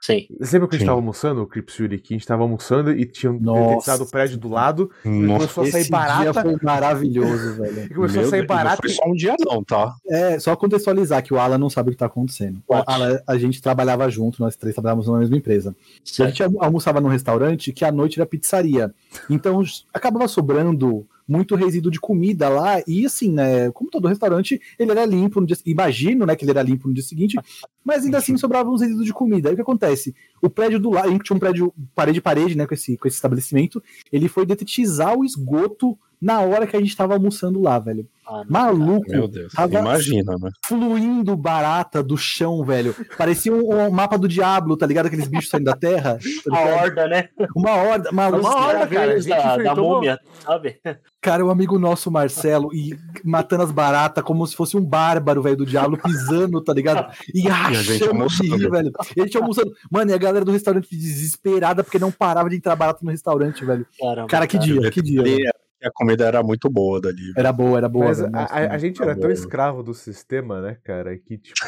Sim. 0.02 0.28
Você 0.40 0.56
lembra 0.56 0.70
que 0.70 0.76
a 0.76 0.78
gente 0.78 0.86
Sim. 0.86 0.92
tava 0.92 0.98
almoçando, 0.98 1.42
o 1.42 1.46
Crips 1.46 1.76
Fury 1.76 1.96
aqui, 1.98 2.14
a 2.14 2.18
gente 2.18 2.26
tava 2.26 2.42
almoçando 2.44 2.90
e 2.94 3.06
tinha 3.06 3.30
um 3.34 3.38
detetizado 3.38 4.04
o 4.06 4.10
prédio 4.10 4.38
do 4.38 4.48
lado, 4.48 4.90
e 5.04 5.10
Nossa, 5.10 5.40
começou 5.40 5.64
a 5.64 5.68
sair 5.68 5.82
Esse 5.82 5.90
dia 5.90 6.00
barata, 6.00 6.42
foi 6.42 6.56
maravilhoso, 6.62 7.56
velho. 7.56 7.80
e 7.92 7.94
começou 7.94 8.20
a 8.20 8.22
meu 8.22 8.30
sair 8.30 8.40
Deus, 8.40 8.48
barata. 8.48 8.82
Não 8.82 8.90
foi 8.90 8.90
só 8.92 9.10
um 9.10 9.14
dia, 9.14 9.36
não, 9.42 9.62
tá? 9.62 9.94
É, 10.08 10.40
só 10.40 10.56
contextualizar 10.56 11.22
que 11.22 11.34
o 11.34 11.38
Alan 11.38 11.58
não 11.58 11.70
sabe 11.70 11.90
o 11.90 11.92
que 11.92 11.98
tá 11.98 12.06
acontecendo. 12.06 12.62
Alan, 12.88 13.20
a 13.28 13.38
gente 13.38 13.62
trabalhava 13.62 14.10
junto, 14.10 14.42
nós 14.42 14.56
três 14.56 14.74
trabalhávamos 14.74 15.10
na 15.10 15.20
mesma 15.20 15.36
empresa. 15.36 15.76
E 16.00 16.02
a 16.12 16.14
Certo. 16.16 16.30
gente 16.30 16.44
almo- 16.44 16.64
almoçava 16.64 17.02
num 17.02 17.10
restaurante 17.10 17.74
que 17.74 17.84
à 17.84 17.92
noite 17.92 18.18
era 18.22 18.26
pizzaria. 18.26 18.94
Então 19.30 19.62
acabava 19.94 20.30
sobrando 20.30 21.06
muito 21.30 21.56
resíduo 21.56 21.92
de 21.92 22.00
comida 22.00 22.50
lá. 22.50 22.82
E 22.88 23.06
assim, 23.06 23.32
né? 23.32 23.72
Como 23.72 23.90
todo 23.90 24.08
restaurante, 24.08 24.60
ele 24.78 24.92
era 24.92 25.06
limpo 25.06 25.40
no 25.40 25.48
dia 25.48 25.58
Imagino, 25.66 26.26
né, 26.26 26.36
que 26.36 26.44
ele 26.44 26.52
era 26.52 26.64
limpo 26.64 26.88
no 26.88 26.94
dia 26.94 27.04
seguinte, 27.04 27.38
mas 27.86 28.04
ainda 28.04 28.18
assim 28.18 28.36
sobrava 28.38 28.70
uns 28.70 28.82
resíduos 28.82 29.06
de 29.06 29.14
comida. 29.14 29.50
Aí 29.50 29.54
o 29.54 29.56
que 29.56 29.62
acontece? 29.62 30.16
O 30.42 30.50
prédio 30.50 30.80
do 30.80 30.90
lado, 30.90 31.08
a 31.08 31.12
gente 31.12 31.24
tinha 31.24 31.36
um 31.36 31.40
prédio 31.40 31.74
parede 31.94 32.20
a 32.20 32.22
parede, 32.22 32.58
né, 32.58 32.66
com 32.66 32.74
esse, 32.74 32.98
com 32.98 33.08
esse 33.08 33.18
estabelecimento, 33.18 33.82
ele 34.12 34.28
foi 34.28 34.46
detetizar 34.46 35.18
o 35.18 35.24
esgoto 35.24 35.98
na 36.22 36.42
hora 36.42 36.68
que 36.68 36.76
a 36.76 36.80
gente 36.80 36.96
tava 36.96 37.14
almoçando 37.14 37.62
lá, 37.62 37.80
velho. 37.80 38.08
Ah. 38.28 38.44
Maluco. 38.48 39.10
Meu 39.10 39.28
Deus. 39.28 39.52
Tava 39.54 39.80
Imagina, 39.80 40.36
né? 40.40 40.52
fluindo 40.64 41.36
barata 41.36 42.04
do 42.04 42.16
chão, 42.16 42.64
velho. 42.64 42.96
Parecia 43.18 43.52
um, 43.52 43.88
um 43.88 43.90
mapa 43.90 44.20
do 44.20 44.28
diabo, 44.28 44.78
tá 44.78 44.86
ligado? 44.86 45.08
Aqueles 45.08 45.28
bichos 45.28 45.50
saindo 45.50 45.66
da 45.66 45.76
terra. 45.76 46.20
tá 46.46 46.56
A 46.56 46.64
ligado? 46.64 46.84
horda, 46.84 47.08
né? 47.08 47.30
Uma 47.56 47.72
horda, 47.76 48.12
maluco. 48.12 48.46
Uma 48.46 48.56
horda, 48.56 48.88
cara, 48.88 49.14
a 49.14 49.20
gente 49.20 49.30
da, 49.30 49.58
da 49.58 49.76
múmia, 49.76 50.20
sabe? 50.46 50.80
Cara, 51.20 51.44
o 51.44 51.50
amigo 51.50 51.80
nosso, 51.80 52.12
Marcelo, 52.12 52.70
e 52.74 52.96
matando 53.24 53.64
as 53.64 53.72
baratas 53.72 54.24
como 54.24 54.46
se 54.46 54.56
fosse 54.56 54.78
um 54.78 54.86
bárbaro, 54.86 55.42
velho, 55.42 55.58
do 55.58 55.66
diabo, 55.66 55.98
pisando, 55.98 56.62
tá 56.62 56.72
ligado? 56.74 57.12
E 57.34 57.40
gente 57.40 57.50
rachando 57.50 58.28
de 58.28 58.48
rir, 58.48 58.70
velho. 58.70 58.92
E 59.18 59.22
a 59.22 59.24
gente 59.26 59.38
almoçando. 59.38 59.72
Mano, 59.92 60.12
e 60.12 60.14
a 60.14 60.18
galera 60.18 60.46
do 60.46 60.52
restaurante 60.52 60.88
desesperada 60.92 61.84
porque 61.84 61.98
não 61.98 62.12
parava 62.12 62.48
de 62.50 62.58
entrar 62.58 62.76
barata 62.76 63.00
no 63.02 63.10
restaurante, 63.10 63.66
velho. 63.66 63.88
Caramba, 64.00 64.28
Cara, 64.28 64.46
que 64.46 64.58
dia, 64.60 64.92
que 64.92 65.02
dia. 65.02 65.52
E 65.82 65.88
a 65.88 65.92
comida 65.94 66.26
era 66.26 66.44
muito 66.44 66.70
boa 66.70 67.00
dali. 67.00 67.32
Era 67.38 67.52
boa, 67.54 67.78
era 67.78 67.88
boa. 67.90 68.06
Mas 68.06 68.20
velho. 68.20 68.36
a, 68.36 68.42
Nossa, 68.42 68.54
a- 68.54 68.74
a 68.74 68.78
gente 68.78 69.02
era 69.02 69.16
tão 69.16 69.32
escravo 69.32 69.82
do 69.84 69.94
sistema, 69.94 70.62
né, 70.62 70.78
cara, 70.84 71.18
que, 71.18 71.38
tipo, 71.38 71.66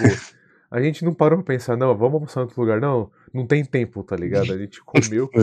a 0.69 0.82
gente 0.82 1.04
não 1.06 1.13
parou 1.13 1.38
pra 1.41 1.54
pensar, 1.54 1.78
não, 1.78 1.95
vamos 1.97 2.13
almoçar 2.15 2.41
em 2.41 2.43
outro 2.43 2.60
lugar. 2.62 2.82
Não, 2.82 3.10
não 3.34 3.45
tem 3.47 3.63
tempo, 3.63 4.04
tá 4.04 4.15
ligado? 4.15 4.52
A 4.54 4.58
gente 4.58 4.82
comeu. 4.84 5.30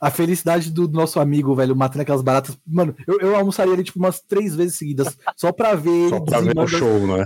A 0.00 0.10
felicidade 0.10 0.70
do 0.70 0.86
nosso 0.86 1.18
amigo, 1.18 1.54
velho, 1.54 1.74
matando 1.74 2.02
aquelas 2.02 2.20
baratas. 2.20 2.58
Mano, 2.66 2.94
eu, 3.08 3.20
eu 3.20 3.36
almoçaria 3.36 3.72
ali, 3.72 3.82
tipo, 3.82 3.98
umas 3.98 4.20
três 4.20 4.54
vezes 4.54 4.74
seguidas, 4.76 5.16
só 5.34 5.50
pra 5.50 5.74
ver 5.74 5.88
ele 5.90 6.08
Só 6.10 6.20
pra 6.20 6.40
ver 6.40 6.58
o 6.58 6.66
show, 6.66 7.06
né? 7.06 7.24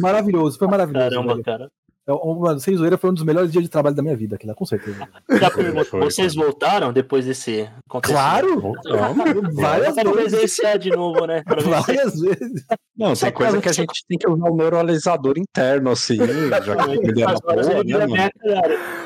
Maravilhoso, 0.00 0.56
foi 0.56 0.68
maravilhoso. 0.68 1.10
Caramba, 1.10 1.32
velho. 1.32 1.44
cara. 1.44 1.70
É, 2.06 2.12
Mano, 2.12 2.58
sem 2.58 2.76
zoeira, 2.76 2.98
foi 2.98 3.10
um 3.10 3.14
dos 3.14 3.22
melhores 3.22 3.52
dias 3.52 3.62
de 3.62 3.70
trabalho 3.70 3.94
da 3.94 4.02
minha 4.02 4.16
vida, 4.16 4.34
aquilo 4.34 4.54
com 4.54 4.64
certeza. 4.64 5.06
Já 5.30 5.50
pergunto, 5.50 5.98
vocês 5.98 6.34
voltaram 6.34 6.92
depois 6.92 7.26
desse 7.26 7.68
acontecimento? 7.88 8.20
Claro! 8.20 8.74
Eu 8.84 9.52
Várias 9.54 9.94
vezes. 9.94 10.12
presenciar 10.12 10.78
de 10.78 10.90
novo, 10.90 11.24
né? 11.26 11.44
Várias 11.46 12.18
vezes. 12.20 12.64
Não, 12.96 13.14
Só 13.14 13.26
tem 13.26 13.34
coisa 13.34 13.60
que 13.60 13.68
a 13.68 13.72
gente 13.72 14.04
tem 14.08 14.18
que 14.18 14.28
usar 14.28 14.50
o 14.50 14.56
neuralizador 14.56 15.34
interno, 15.38 15.90
assim, 15.90 16.16
já 16.50 16.60
que 16.60 16.70
a 16.70 16.76
comida 16.86 17.20
era 17.22 17.32
As 17.32 17.40
boa, 17.40 17.54
eu 17.54 17.84
né, 17.84 18.06
mano? 18.06 18.30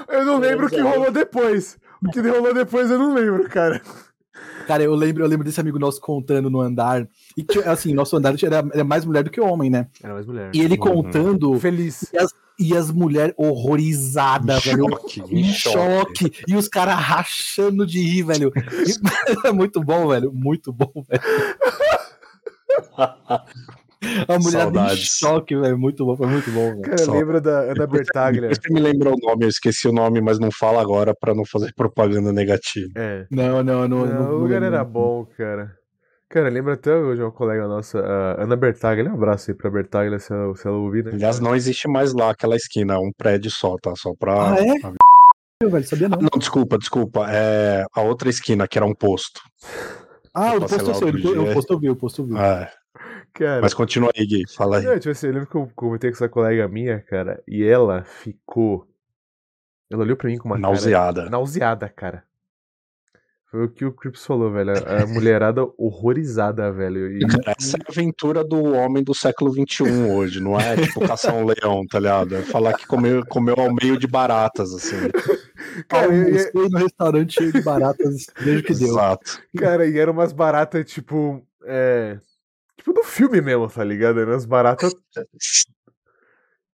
Eu 0.08 0.24
não 0.24 0.38
lembro 0.38 0.66
o 0.66 0.70
que 0.70 0.80
rolou 0.80 1.10
depois. 1.10 1.78
O 2.02 2.10
que 2.10 2.20
rolou 2.20 2.54
depois 2.54 2.90
eu 2.90 2.98
não 2.98 3.12
lembro, 3.14 3.46
cara. 3.48 3.80
Cara, 4.66 4.82
eu 4.82 4.94
lembro, 4.94 5.22
eu 5.22 5.28
lembro 5.28 5.44
desse 5.44 5.60
amigo 5.60 5.78
nosso 5.78 6.00
contando 6.00 6.50
no 6.50 6.60
andar. 6.60 7.06
E 7.36 7.42
que, 7.44 7.58
assim, 7.60 7.94
nosso 7.94 8.16
andar 8.16 8.34
era, 8.42 8.66
era 8.72 8.84
mais 8.84 9.04
mulher 9.04 9.22
do 9.22 9.30
que 9.30 9.40
homem, 9.40 9.70
né? 9.70 9.86
Era 10.02 10.14
mais 10.14 10.26
mulher. 10.26 10.50
E 10.54 10.60
ele 10.60 10.74
Uhum. 10.74 10.80
contando, 10.80 11.58
Feliz. 11.60 12.10
E 12.58 12.76
as 12.76 12.90
mulheres 12.90 13.34
horrorizadas, 13.36 14.64
Em 14.66 14.70
velho. 14.70 14.88
choque, 14.90 15.20
Em 15.30 15.40
em 15.40 15.52
choque. 15.52 16.32
E 16.48 16.56
os 16.56 16.68
caras 16.68 16.96
rachando 16.96 17.86
de 17.86 18.00
rir, 18.00 18.22
velho. 18.24 18.52
É 19.44 19.52
muito 19.52 19.80
bom, 19.82 20.08
velho. 20.08 20.32
Muito 20.32 20.72
bom, 20.72 20.90
velho. 21.08 21.22
A 24.28 24.38
mulher 24.38 24.58
em 24.58 24.62
Saudades. 24.62 25.04
choque, 25.18 25.56
velho. 25.56 25.78
Muito 25.78 26.04
bom, 26.04 26.16
foi 26.16 26.26
muito 26.26 26.50
bom, 26.50 26.70
velho. 26.70 26.82
Cara, 26.82 26.98
Só. 26.98 27.12
lembra 27.12 27.40
da 27.40 27.60
Ana 27.60 27.86
Bertaglia. 27.86 28.48
Você 28.50 28.72
me 28.72 28.80
lembra 28.80 29.10
o 29.12 29.16
nome, 29.16 29.44
eu 29.44 29.48
esqueci 29.48 29.88
o 29.88 29.92
nome, 29.92 30.20
mas 30.20 30.38
não 30.38 30.50
fala 30.50 30.80
agora 30.80 31.14
pra 31.18 31.34
não 31.34 31.44
fazer 31.44 31.72
propaganda 31.76 32.32
negativa. 32.32 32.90
É. 32.96 33.26
Não, 33.30 33.62
não, 33.62 33.88
não. 33.88 34.06
Não, 34.06 34.30
o 34.32 34.38
lugar 34.38 34.62
era 34.62 34.84
bom, 34.84 35.24
cara. 35.36 35.74
Cara, 36.36 36.50
lembra 36.50 36.74
até 36.74 36.94
hoje 36.94 37.22
uma 37.22 37.32
colega 37.32 37.66
nossa, 37.66 37.98
a 37.98 38.42
Ana 38.42 38.54
Bertaglia. 38.56 39.10
Um 39.10 39.14
abraço 39.14 39.50
aí 39.50 39.56
pra 39.56 39.70
Bertaglia 39.70 40.18
se 40.18 40.30
ela, 40.30 40.54
se 40.54 40.68
ela 40.68 40.76
ouvir, 40.76 41.02
né? 41.02 41.12
Aliás, 41.14 41.40
não 41.40 41.56
existe 41.56 41.88
mais 41.88 42.12
lá 42.12 42.28
aquela 42.28 42.54
esquina, 42.54 42.92
é 42.92 42.98
um 42.98 43.10
prédio 43.10 43.50
só, 43.50 43.74
tá? 43.78 43.94
Só 43.96 44.12
pra. 44.14 44.52
Ah, 44.52 44.56
é? 44.60 44.74
Eu, 45.62 45.70
velho, 45.70 45.86
sabia 45.86 46.10
não. 46.10 46.18
Não, 46.18 46.38
desculpa, 46.38 46.76
desculpa. 46.76 47.26
É 47.30 47.86
a 47.90 48.02
outra 48.02 48.28
esquina, 48.28 48.68
que 48.68 48.76
era 48.76 48.84
um 48.84 48.94
posto. 48.94 49.40
Ah, 50.34 50.50
o 50.50 50.54
Eu 50.56 50.60
passei 50.60 50.78
posto 50.80 50.90
eu 50.90 50.94
sei, 50.94 51.38
o 51.38 51.54
posto 51.54 51.72
eu 51.72 51.78
vi, 51.78 51.88
o 51.88 51.96
posto 51.96 52.20
eu 52.20 52.26
vi. 52.26 52.36
É, 52.36 52.70
Cara, 53.32 53.62
mas 53.62 53.72
continua 53.72 54.12
aí, 54.14 54.26
Gui, 54.26 54.42
fala 54.46 54.76
aí. 54.76 54.84
Não, 54.84 54.98
tipo 54.98 55.12
assim, 55.12 55.28
eu 55.28 55.32
lembro 55.32 55.48
que 55.48 55.56
eu 55.56 55.70
comentei 55.74 56.10
com 56.10 56.16
essa 56.16 56.28
colega 56.28 56.68
minha, 56.68 57.00
cara, 57.00 57.42
e 57.48 57.64
ela 57.64 58.04
ficou. 58.04 58.86
Ela 59.90 60.02
olhou 60.02 60.18
pra 60.18 60.28
mim 60.28 60.36
com 60.36 60.50
uma 60.50 60.58
Nauseada. 60.58 61.20
cara. 61.20 61.30
Nauseada, 61.30 61.88
cara. 61.88 62.24
Foi 63.56 63.64
o 63.64 63.68
que 63.70 63.84
o 63.86 63.92
Crips 63.92 64.26
falou, 64.26 64.52
velho. 64.52 64.72
A 64.86 65.06
mulherada 65.06 65.62
horrorizada, 65.78 66.70
velho. 66.70 67.10
E, 67.10 67.20
Essa 67.58 67.78
é 67.78 67.80
a 67.80 67.90
aventura 67.90 68.44
do 68.44 68.62
homem 68.74 69.02
do 69.02 69.14
século 69.14 69.50
XXI 69.50 69.84
hoje, 70.12 70.40
não 70.40 70.60
é 70.60 70.76
tipo 70.76 71.00
caçar 71.08 71.34
um 71.34 71.46
leão, 71.46 71.86
tá 71.88 71.98
ligado? 71.98 72.36
É 72.36 72.42
falar 72.42 72.74
que 72.74 72.86
comeu, 72.86 73.24
comeu 73.26 73.54
ao 73.58 73.72
meio 73.72 73.98
de 73.98 74.06
baratas, 74.06 74.74
assim. 74.74 74.96
cara, 75.88 76.14
e, 76.14 76.18
e- 76.18 76.24
Almocei 76.26 76.68
no 76.68 76.78
restaurante 76.78 77.32
cheio 77.32 77.50
de 77.50 77.62
baratas, 77.62 78.26
vejo 78.38 78.62
que 78.62 78.74
deu. 78.74 78.88
Exato. 78.88 79.40
cara, 79.56 79.86
e 79.86 79.98
eram 79.98 80.12
umas 80.12 80.34
baratas, 80.34 80.84
tipo. 80.90 81.42
É. 81.64 82.18
Tipo 82.76 82.92
do 82.92 83.02
filme 83.04 83.40
mesmo, 83.40 83.66
tá 83.70 83.82
ligado? 83.82 84.20
Eram 84.20 84.32
umas 84.32 84.44
baratas. 84.44 84.92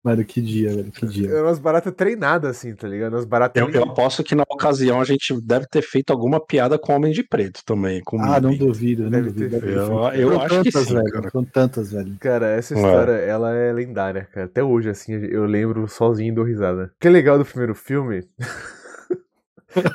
Mano, 0.03 0.25
que 0.25 0.41
dia, 0.41 0.71
velho, 0.75 0.91
que 0.91 1.05
dia. 1.07 1.29
Eram 1.31 1.43
umas 1.47 1.59
baratas 1.59 1.93
treinadas, 1.95 2.57
assim, 2.57 2.75
tá 2.75 2.89
ligado? 2.89 3.13
Umas 3.13 3.27
baratas. 3.27 3.63
Eu, 3.63 3.69
eu 3.69 3.83
aposto 3.85 4.25
que 4.25 4.35
na 4.35 4.45
ocasião 4.49 4.99
a 4.99 5.05
gente 5.05 5.39
deve 5.43 5.67
ter 5.67 5.83
feito 5.83 6.11
alguma 6.11 6.41
piada 6.45 6.79
com 6.79 6.93
o 6.93 6.97
Homem 6.97 7.13
de 7.13 7.23
Preto 7.23 7.61
também. 7.67 8.01
Com 8.03 8.19
Ah, 8.19 8.41
não 8.41 8.57
duvido, 8.57 9.03
não 9.03 9.11
Deve 9.11 9.31
duvido. 9.31 9.51
ter 9.51 9.61
deve. 9.61 9.73
Eu- 9.79 10.31
eu 10.31 10.41
acho 10.41 10.63
que 10.63 10.71
tantas, 10.73 10.87
sim, 10.89 10.95
velho, 10.95 11.13
cara. 11.13 11.31
Foram 11.31 11.45
tantas, 11.45 11.93
velho. 11.93 12.17
Cara, 12.19 12.47
essa 12.47 12.75
Ué. 12.75 12.81
história, 12.81 13.13
ela 13.13 13.55
é 13.55 13.73
lendária, 13.75 14.27
cara. 14.33 14.47
Até 14.47 14.65
hoje, 14.65 14.89
assim, 14.89 15.13
eu 15.13 15.45
lembro 15.45 15.87
sozinho 15.87 16.33
e 16.33 16.35
dou 16.35 16.45
risada. 16.45 16.85
O 16.87 16.91
que 16.99 17.07
é 17.07 17.11
legal 17.11 17.37
do 17.37 17.45
primeiro 17.45 17.75
filme. 17.75 18.27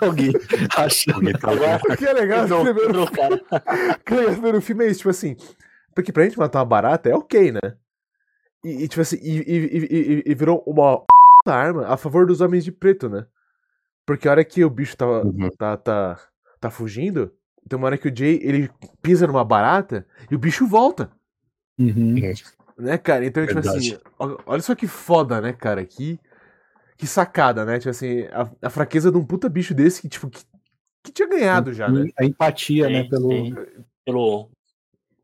Alguém 0.02 0.32
tá 1.42 1.52
Agora- 1.52 1.82
O 1.90 1.98
que 1.98 2.06
é 2.06 2.14
legal 2.14 2.48
do 2.48 2.62
primeiro 2.64 3.12
cara. 3.12 3.36
O 3.36 4.04
que 4.06 4.14
é 4.14 4.18
legal 4.18 4.30
do 4.30 4.34
primeiro 4.36 4.62
filme 4.62 4.86
é 4.86 4.88
isso, 4.90 5.00
tipo 5.00 5.10
assim. 5.10 5.36
Porque 5.94 6.12
pra 6.12 6.24
gente 6.24 6.38
matar 6.38 6.60
uma 6.60 6.66
barata 6.66 7.10
é 7.10 7.16
ok, 7.16 7.52
né? 7.52 7.60
E, 8.66 8.84
e, 8.84 8.88
tipo 8.88 9.02
assim, 9.02 9.18
e, 9.22 9.38
e- 9.42 10.24
e- 10.26 10.34
virou 10.34 10.64
uma 10.66 11.04
arma 11.46 11.88
a 11.88 11.96
favor 11.98 12.26
dos 12.26 12.42
homens 12.42 12.64
de 12.64 12.72
preto, 12.72 13.08
né? 13.08 13.28
Porque 14.08 14.28
a 14.28 14.32
hora 14.32 14.44
que 14.44 14.66
o 14.66 14.70
bicho 14.70 14.98
tá, 14.98 15.06
Uhum. 15.08 15.50
tá, 15.58 15.78
tá, 15.78 16.20
tá 16.60 16.70
fugindo, 16.72 17.32
tem 17.70 17.78
uma 17.78 17.86
hora 17.86 17.98
que 17.98 18.08
o 18.08 18.16
Jay 18.16 18.40
ele 18.42 18.70
pisa 19.04 19.28
numa 19.28 19.44
barata 19.46 20.06
e 20.32 20.36
o 20.36 20.40
bicho 20.40 20.66
volta. 20.66 21.12
Uhum. 21.80 22.16
Né, 22.78 22.98
cara? 22.98 23.24
Então, 23.26 23.44
tipo 23.46 23.62
Verdade. 23.62 23.78
assim, 23.94 23.98
ó- 24.18 24.38
olha 24.48 24.62
só 24.62 24.74
que 24.74 24.88
foda, 24.88 25.40
né, 25.40 25.54
cara? 25.54 25.86
Que, 25.86 26.20
que 26.98 27.06
sacada, 27.06 27.64
né? 27.66 27.78
Tipo 27.78 27.92
assim, 27.92 28.24
a, 28.32 28.50
a 28.68 28.70
fraqueza 28.72 29.12
de 29.12 29.18
um 29.18 29.26
puta 29.26 29.48
bicho 29.48 29.74
desse 29.76 30.02
que, 30.02 30.10
tipo, 30.10 30.28
que, 30.30 30.44
que 31.04 31.12
tinha 31.12 31.28
ganhado 31.30 31.72
já, 31.72 31.88
né? 31.90 32.10
A 32.18 32.26
empatia, 32.26 32.90
né, 32.90 33.04
Sim, 33.04 33.10
pelo. 33.10 33.30
sim. 33.30 33.56
Pelo, 34.06 34.50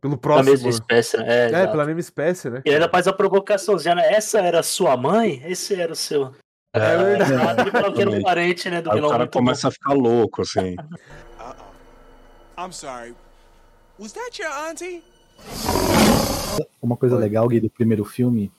Pelo 0.01 0.17
pela 0.17 0.35
próximo. 0.35 0.51
mesma 0.51 0.69
espécie, 0.69 1.17
né? 1.17 1.25
É, 1.27 1.51
É, 1.63 1.67
pela 1.67 1.85
mesma 1.85 1.99
espécie, 1.99 2.49
né? 2.49 2.61
E 2.65 2.71
ainda 2.71 2.89
faz 2.89 3.07
a 3.07 3.13
provocaçãozinha, 3.13 3.93
né? 3.95 4.11
Essa 4.13 4.39
era 4.39 4.59
a 4.59 4.63
sua 4.63 4.97
mãe? 4.97 5.41
Esse 5.45 5.79
era 5.79 5.93
o 5.93 5.95
seu. 5.95 6.33
É 6.73 6.97
verdade. 6.97 7.33
Era 7.33 7.67
um 7.67 7.91
Exatamente. 7.91 8.23
parente, 8.23 8.69
né? 8.69 8.81
Do 8.81 8.91
Aí 8.91 8.99
o 8.99 9.09
cara 9.09 9.27
começa 9.27 9.67
a 9.67 9.71
ficar 9.71 9.93
louco, 9.93 10.41
assim. 10.41 10.75
Uh-oh. 11.39 12.61
I'm 12.65 12.71
sorry. 12.71 13.13
Was 13.99 14.13
that 14.13 14.41
your 14.41 14.51
auntie? 14.51 15.03
Uma 16.81 16.97
coisa 16.97 17.15
legal, 17.17 17.47
Gui, 17.47 17.59
do 17.59 17.69
primeiro 17.69 18.03
filme 18.03 18.51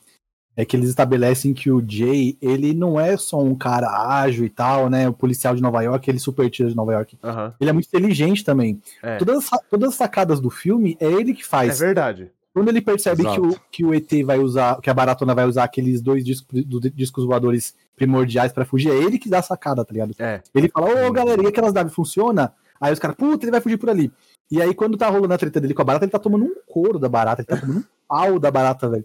é 0.57 0.65
que 0.65 0.77
eles 0.77 0.89
estabelecem 0.89 1.55
que 1.55 1.71
o 1.71 1.83
Jay, 1.87 2.37
ele 2.41 2.75
não 2.75 3.01
é 3.01 3.17
só 3.17 3.41
um 3.43 3.55
cara 3.55 3.89
ágil 3.89 4.45
e 4.45 4.51
tal, 4.51 4.91
né? 4.91 5.09
O 5.09 5.13
policial 5.13 5.55
de 5.57 5.63
Nova 5.63 5.83
York, 5.83 6.09
ele 6.11 6.19
super 6.19 6.51
tira 6.51 6.69
de 6.69 6.77
Nova 6.77 6.93
York. 6.93 7.17
Aham. 7.23 7.55
Ele 7.61 7.71
é 7.71 7.73
muito 7.73 7.87
inteligente 7.87 8.45
também. 8.45 8.81
É. 9.03 9.17
Todas, 9.17 9.49
todas 9.71 9.89
as 9.91 9.95
sacadas 9.95 10.41
do 10.41 10.51
filme 10.51 10.97
é 11.01 11.07
ele 11.11 11.33
que 11.33 11.43
É 11.43 11.47
faz. 11.47 11.79
verdade. 11.79 12.31
Quando 12.55 12.69
ele 12.69 12.83
percebe 12.83 13.23
que 13.23 13.41
o, 13.41 13.57
que 13.71 13.83
o 13.83 13.95
ET 13.95 14.11
vai 14.27 14.39
usar, 14.39 14.79
que 14.83 14.91
a 14.91 14.95
Baratona 14.95 15.35
vai 15.35 15.47
usar 15.47 15.65
aqueles 15.65 16.03
dois 16.03 16.23
discos, 16.23 16.63
do- 16.67 16.81
discos 16.91 17.25
voadores 17.25 17.75
primordiais 17.97 18.53
pra 18.53 18.67
fugir, 18.67 18.91
é 18.91 18.95
ele 18.95 19.19
que 19.19 19.31
dá 19.31 19.39
a 19.39 19.43
sacada, 19.43 19.83
tá 19.85 19.91
ligado? 19.93 20.13
É. 20.19 20.43
Ele 20.55 20.69
fala, 20.69 21.07
ô 21.09 21.11
galera, 21.13 21.43
e 21.43 21.47
aquelas 21.47 21.73
naves 21.73 21.95
funciona? 21.95 22.53
Aí 22.79 22.93
os 22.93 22.99
caras, 22.99 23.17
puta, 23.17 23.45
ele 23.45 23.53
vai 23.53 23.61
fugir 23.63 23.79
por 23.79 23.89
ali. 23.89 24.13
E 24.51 24.61
aí, 24.61 24.75
quando 24.75 24.99
tá 24.99 25.09
rolando 25.09 25.33
a 25.33 25.39
treta 25.39 25.59
dele 25.59 25.73
com 25.73 25.81
a 25.81 25.85
barata, 25.85 26.05
ele 26.05 26.13
tá 26.13 26.19
tomando 26.19 26.45
um 26.45 26.55
couro 26.67 26.99
da 26.99 27.09
barata, 27.09 27.41
ele 27.41 27.47
tá 27.49 27.57
tomando 27.57 27.79
um 27.79 27.85
pau 28.07 28.39
da 28.39 28.51
barata, 28.51 28.87
velho. 28.91 29.05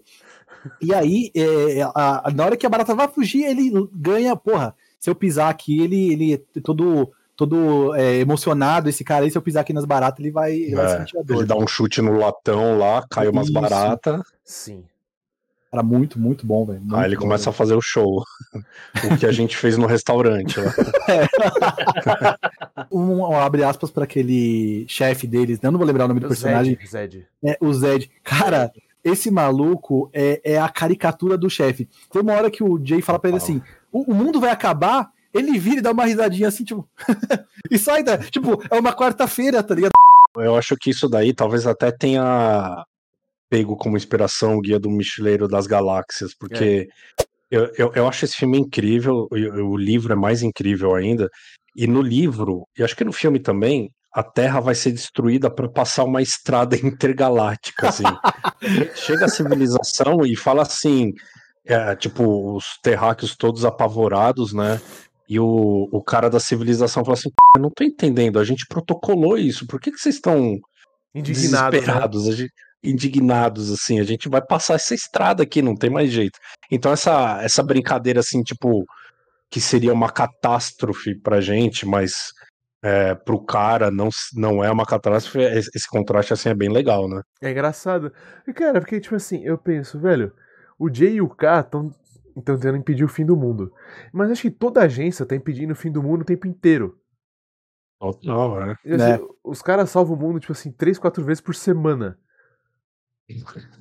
E 0.80 0.92
aí, 0.94 1.30
é, 1.34 1.82
a- 1.82 2.22
a- 2.28 2.30
na 2.34 2.44
hora 2.44 2.56
que 2.56 2.66
a 2.66 2.70
barata 2.70 2.94
vai 2.94 3.08
fugir, 3.08 3.44
ele 3.44 3.70
ganha, 3.92 4.34
porra, 4.36 4.74
se 4.98 5.08
eu 5.08 5.14
pisar 5.14 5.48
aqui, 5.50 5.80
ele, 5.80 6.12
ele 6.12 6.34
é 6.34 6.60
todo, 6.60 7.10
todo 7.36 7.94
é, 7.94 8.16
emocionado, 8.16 8.88
esse 8.88 9.04
cara 9.04 9.24
aí, 9.24 9.30
se 9.30 9.38
eu 9.38 9.42
pisar 9.42 9.60
aqui 9.60 9.72
nas 9.72 9.84
baratas, 9.84 10.20
ele 10.20 10.30
vai, 10.32 10.52
ele 10.54 10.74
vai 10.74 10.84
É, 10.86 10.98
sentir 10.98 11.18
a 11.18 11.22
dor. 11.22 11.36
Ele 11.38 11.46
dá 11.46 11.56
um 11.56 11.66
chute 11.66 12.02
no 12.02 12.18
latão 12.18 12.78
lá, 12.78 13.06
cai 13.08 13.28
umas 13.28 13.50
baratas, 13.50 14.20
Sim. 14.44 14.84
Cara, 15.70 15.82
muito, 15.82 16.18
muito 16.18 16.46
bom, 16.46 16.64
velho. 16.64 16.80
aí 16.94 17.04
ele 17.04 17.14
bom, 17.16 17.20
começa 17.22 17.50
a 17.50 17.52
fazer 17.52 17.74
o 17.74 17.80
show. 17.82 18.24
o 19.04 19.18
que 19.18 19.26
a 19.26 19.32
gente 19.32 19.54
fez 19.54 19.76
no 19.76 19.86
restaurante 19.86 20.58
lá. 20.58 20.72
um, 22.90 23.18
um 23.20 23.36
abre 23.36 23.62
aspas 23.62 23.90
para 23.90 24.04
aquele 24.04 24.86
chefe 24.88 25.26
deles, 25.26 25.60
né? 25.60 25.68
eu 25.68 25.72
não 25.72 25.78
vou 25.78 25.86
lembrar 25.86 26.06
o 26.06 26.08
nome 26.08 26.20
do 26.20 26.26
O 26.26 26.28
personagem, 26.30 26.74
Zed, 26.86 26.88
Zed. 26.90 27.26
é 27.44 27.58
o 27.60 27.72
Zed. 27.72 28.10
Cara, 28.24 28.72
esse 29.08 29.30
maluco 29.30 30.10
é, 30.12 30.40
é 30.44 30.58
a 30.58 30.68
caricatura 30.68 31.36
do 31.36 31.50
chefe. 31.50 31.88
Tem 32.10 32.22
uma 32.22 32.34
hora 32.34 32.50
que 32.50 32.62
o 32.62 32.80
Jay 32.84 33.02
fala 33.02 33.18
pra 33.18 33.30
ele 33.30 33.38
assim: 33.38 33.62
o, 33.92 34.12
o 34.12 34.14
mundo 34.14 34.40
vai 34.40 34.50
acabar. 34.50 35.10
Ele 35.32 35.58
vira 35.58 35.78
e 35.78 35.82
dá 35.82 35.92
uma 35.92 36.06
risadinha 36.06 36.48
assim, 36.48 36.64
tipo. 36.64 36.88
e 37.70 37.78
sai 37.78 38.02
da. 38.02 38.16
Tipo, 38.18 38.62
é 38.70 38.78
uma 38.78 38.94
quarta-feira, 38.94 39.62
tá 39.62 39.74
ligado? 39.74 39.92
Eu 40.36 40.56
acho 40.56 40.76
que 40.76 40.90
isso 40.90 41.08
daí 41.08 41.34
talvez 41.34 41.66
até 41.66 41.90
tenha 41.90 42.84
pego 43.50 43.76
como 43.76 43.96
inspiração 43.96 44.56
o 44.56 44.60
Guia 44.60 44.78
do 44.78 44.90
Mochileiro 44.90 45.48
das 45.48 45.66
Galáxias, 45.66 46.34
porque 46.34 46.88
eu, 47.50 47.70
eu, 47.76 47.92
eu 47.94 48.06
acho 48.06 48.24
esse 48.24 48.36
filme 48.36 48.58
incrível, 48.58 49.28
e 49.32 49.46
o, 49.46 49.76
livro 49.76 50.12
é 50.12 50.16
mais 50.16 50.42
incrível 50.42 50.94
ainda, 50.94 51.28
e 51.74 51.86
no 51.86 52.02
livro, 52.02 52.66
e 52.78 52.82
acho 52.82 52.96
que 52.96 53.04
no 53.04 53.12
filme 53.12 53.40
também, 53.40 53.90
a 54.12 54.22
Terra 54.22 54.60
vai 54.60 54.74
ser 54.74 54.92
destruída 54.92 55.50
para 55.50 55.68
passar 55.68 56.04
uma 56.04 56.22
estrada 56.22 56.76
intergaláctica, 56.84 57.88
assim. 57.88 58.04
Chega 58.94 59.26
a 59.26 59.28
civilização 59.28 60.24
e 60.24 60.36
fala 60.36 60.62
assim, 60.62 61.12
é, 61.66 61.94
tipo, 61.96 62.56
os 62.56 62.78
terráqueos 62.82 63.36
todos 63.36 63.64
apavorados, 63.64 64.52
né? 64.52 64.80
E 65.28 65.38
o, 65.38 65.88
o 65.92 66.02
cara 66.02 66.30
da 66.30 66.40
civilização 66.40 67.04
fala 67.04 67.16
assim: 67.16 67.30
eu 67.56 67.62
não 67.62 67.70
tô 67.70 67.84
entendendo, 67.84 68.38
a 68.38 68.44
gente 68.44 68.66
protocolou 68.66 69.36
isso, 69.36 69.66
por 69.66 69.78
que, 69.78 69.90
que 69.90 69.98
vocês 69.98 70.14
estão 70.14 70.58
Indignado. 71.14 72.22
Né? 72.24 72.32
gente- 72.32 72.52
indignados, 72.82 73.72
assim, 73.72 73.98
a 73.98 74.04
gente 74.04 74.28
vai 74.28 74.40
passar 74.40 74.74
essa 74.74 74.94
estrada 74.94 75.42
aqui, 75.42 75.60
não 75.60 75.74
tem 75.74 75.90
mais 75.90 76.10
jeito. 76.10 76.38
Então, 76.70 76.92
essa, 76.92 77.40
essa 77.42 77.62
brincadeira, 77.62 78.20
assim, 78.20 78.42
tipo, 78.42 78.84
que 79.50 79.60
seria 79.60 79.92
uma 79.92 80.10
catástrofe 80.10 81.18
pra 81.20 81.40
gente, 81.40 81.84
mas 81.84 82.12
é, 82.88 83.14
pro 83.14 83.38
cara 83.40 83.90
não, 83.90 84.08
não 84.34 84.64
é 84.64 84.70
uma 84.70 84.86
catástrofe, 84.86 85.38
esse 85.40 85.70
esse 85.74 85.88
contraste, 85.88 86.32
assim, 86.32 86.48
é 86.48 86.54
bem 86.54 86.68
legal, 86.70 87.08
né? 87.08 87.22
É 87.42 87.50
engraçado. 87.50 88.12
E, 88.46 88.52
cara, 88.52 88.80
porque, 88.80 89.00
tipo 89.00 89.14
assim, 89.14 89.44
eu 89.44 89.58
penso, 89.58 89.98
velho, 89.98 90.32
o 90.78 90.92
Jay 90.92 91.14
e 91.16 91.20
o 91.20 91.28
K 91.28 91.60
estão 91.60 91.94
tentando 92.44 92.76
impedir 92.76 93.04
o 93.04 93.08
fim 93.08 93.26
do 93.26 93.36
mundo. 93.36 93.72
Mas 94.12 94.30
acho 94.30 94.42
que 94.42 94.50
toda 94.50 94.80
agência 94.82 95.26
tá 95.26 95.34
impedindo 95.34 95.72
o 95.72 95.76
fim 95.76 95.90
do 95.90 96.02
mundo 96.02 96.22
o 96.22 96.24
tempo 96.24 96.46
inteiro. 96.46 96.98
Não, 98.22 98.62
é. 98.62 98.76
E, 98.84 98.92
assim, 98.94 99.24
Os 99.42 99.60
caras 99.60 99.90
salvam 99.90 100.16
o 100.16 100.20
mundo, 100.20 100.38
tipo 100.38 100.52
assim, 100.52 100.70
três, 100.70 100.98
quatro 100.98 101.24
vezes 101.24 101.40
por 101.40 101.54
semana. 101.54 102.16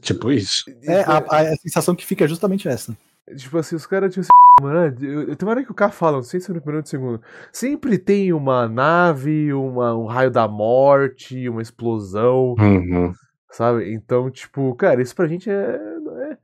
Tipo 0.01 0.31
isso. 0.31 0.63
É, 0.83 1.01
a, 1.03 1.17
a- 1.19 1.41
a 1.53 1.55
sensação 1.57 1.95
que 1.95 2.05
fica 2.05 2.25
é 2.25 2.27
justamente 2.27 2.67
essa. 2.67 2.97
Tipo 3.35 3.57
assim, 3.57 3.75
os 3.75 3.85
caras, 3.85 4.13
tipo 4.13 4.21
assim, 4.21 4.29
mano, 4.61 4.95
eu, 5.01 5.21
eu- 5.29 5.35
tem 5.35 5.45
uma 5.45 5.51
hora 5.51 5.63
que 5.63 5.71
o 5.71 5.75
cara 5.75 5.91
fala, 5.91 6.17
não 6.17 6.23
sei 6.23 6.39
se 6.39 6.49
é 6.49 6.53
no 6.53 6.61
primeiro 6.61 6.77
ou 6.77 6.81
no 6.81 6.87
segundo. 6.87 7.21
Sempre 7.51 7.97
tem 7.97 8.31
uma 8.33 8.67
nave, 8.67 9.51
uma, 9.53 9.95
um 9.95 10.05
raio 10.05 10.31
da 10.31 10.47
morte, 10.47 11.47
uma 11.49 11.61
explosão, 11.61 12.55
Uhum. 12.57 13.11
sabe? 13.51 13.91
Então, 13.93 14.31
tipo, 14.31 14.73
cara, 14.75 15.01
isso 15.01 15.15
pra 15.15 15.27
gente 15.27 15.49
é, 15.49 15.53
é, 15.53 16.37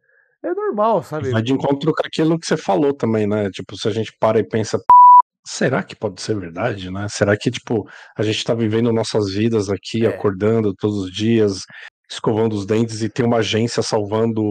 é 0.49 0.53
normal, 0.53 1.01
sabe? 1.03 1.31
Vai 1.31 1.41
de 1.41 1.53
encontro 1.53 1.93
com 1.93 2.05
aquilo 2.05 2.37
que 2.37 2.45
você 2.45 2.57
falou 2.57 2.93
também, 2.93 3.25
né? 3.25 3.49
Tipo, 3.49 3.77
se 3.77 3.87
a 3.87 3.91
gente 3.91 4.11
para 4.19 4.39
e 4.39 4.43
pensa, 4.43 4.77
será 5.45 5.81
que 5.83 5.95
pode 5.95 6.21
ser 6.21 6.37
verdade, 6.37 6.91
né? 6.91 7.07
Será 7.09 7.35
que, 7.37 7.49
tipo, 7.49 7.87
a 8.17 8.23
gente 8.23 8.43
tá 8.43 8.53
vivendo 8.53 8.91
nossas 8.93 9.31
vidas 9.33 9.69
aqui, 9.69 10.05
É. 10.05 10.09
acordando 10.09 10.73
todos 10.75 10.97
os 11.05 11.11
dias, 11.11 11.63
escovando 12.11 12.53
os 12.53 12.65
dentes 12.65 13.01
e 13.01 13.09
tem 13.09 13.25
uma 13.25 13.37
agência 13.37 13.81
salvando 13.81 14.41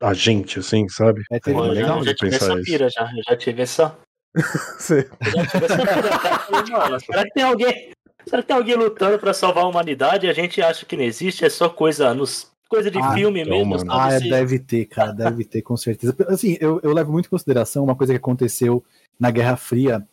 a 0.00 0.14
gente, 0.14 0.58
assim, 0.58 0.88
sabe? 0.88 1.22
É, 1.30 1.38
teve- 1.38 1.58
eu 1.58 1.74
já, 1.74 1.80
eu 1.80 1.86
já 2.04 2.12
de 2.12 2.14
tive 2.14 2.30
pensar 2.30 2.44
essa 2.46 2.54
isso. 2.54 2.64
pira, 2.64 2.88
já. 2.90 3.12
Eu 3.16 3.22
já 3.28 3.36
tive 3.36 3.62
essa. 3.62 3.96
Você- 4.78 5.10
Eu 5.20 5.30
já 5.32 5.46
tive 5.46 5.64
essa 5.64 5.78
pira. 5.78 7.00
será 7.00 7.24
que 7.24 7.30
tem 7.32 7.42
alguém. 7.44 7.90
Será 8.28 8.42
que 8.42 8.48
tem 8.48 8.56
alguém 8.56 8.74
lutando 8.76 9.18
pra 9.18 9.32
salvar 9.32 9.64
a 9.64 9.66
humanidade 9.68 10.28
a 10.28 10.32
gente 10.32 10.60
acha 10.62 10.84
que 10.86 10.96
não 10.96 11.04
existe? 11.04 11.44
É 11.44 11.50
só 11.50 11.68
coisa 11.68 12.12
nos. 12.14 12.50
Coisa 12.68 12.88
de 12.88 12.98
Ah, 12.98 13.14
filme 13.14 13.40
então, 13.40 13.52
mesmo, 13.56 13.70
mano. 13.78 13.90
Ah, 13.92 14.12
é, 14.12 14.20
Se- 14.20 14.28
deve 14.28 14.60
ter, 14.60 14.84
cara, 14.84 15.10
deve 15.12 15.44
ter, 15.44 15.60
com 15.60 15.76
certeza. 15.76 16.14
Assim, 16.28 16.56
eu, 16.60 16.78
eu 16.84 16.92
levo 16.92 17.10
muito 17.10 17.26
em 17.26 17.30
consideração 17.30 17.82
uma 17.82 17.96
coisa 17.96 18.12
que 18.12 18.16
aconteceu 18.18 18.84
na 19.18 19.28
Guerra 19.32 19.56
Fria, 19.56 20.06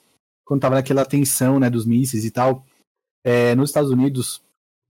quando 0.44 0.62
tava 0.62 0.74
naquela 0.74 1.06
tensão, 1.06 1.60
né, 1.60 1.70
dos 1.70 1.86
mísseis 1.86 2.26
e 2.26 2.32
tal. 2.32 2.66
É, 3.24 3.54
nos 3.54 3.70
Estados 3.70 3.92
Unidos, 3.92 4.42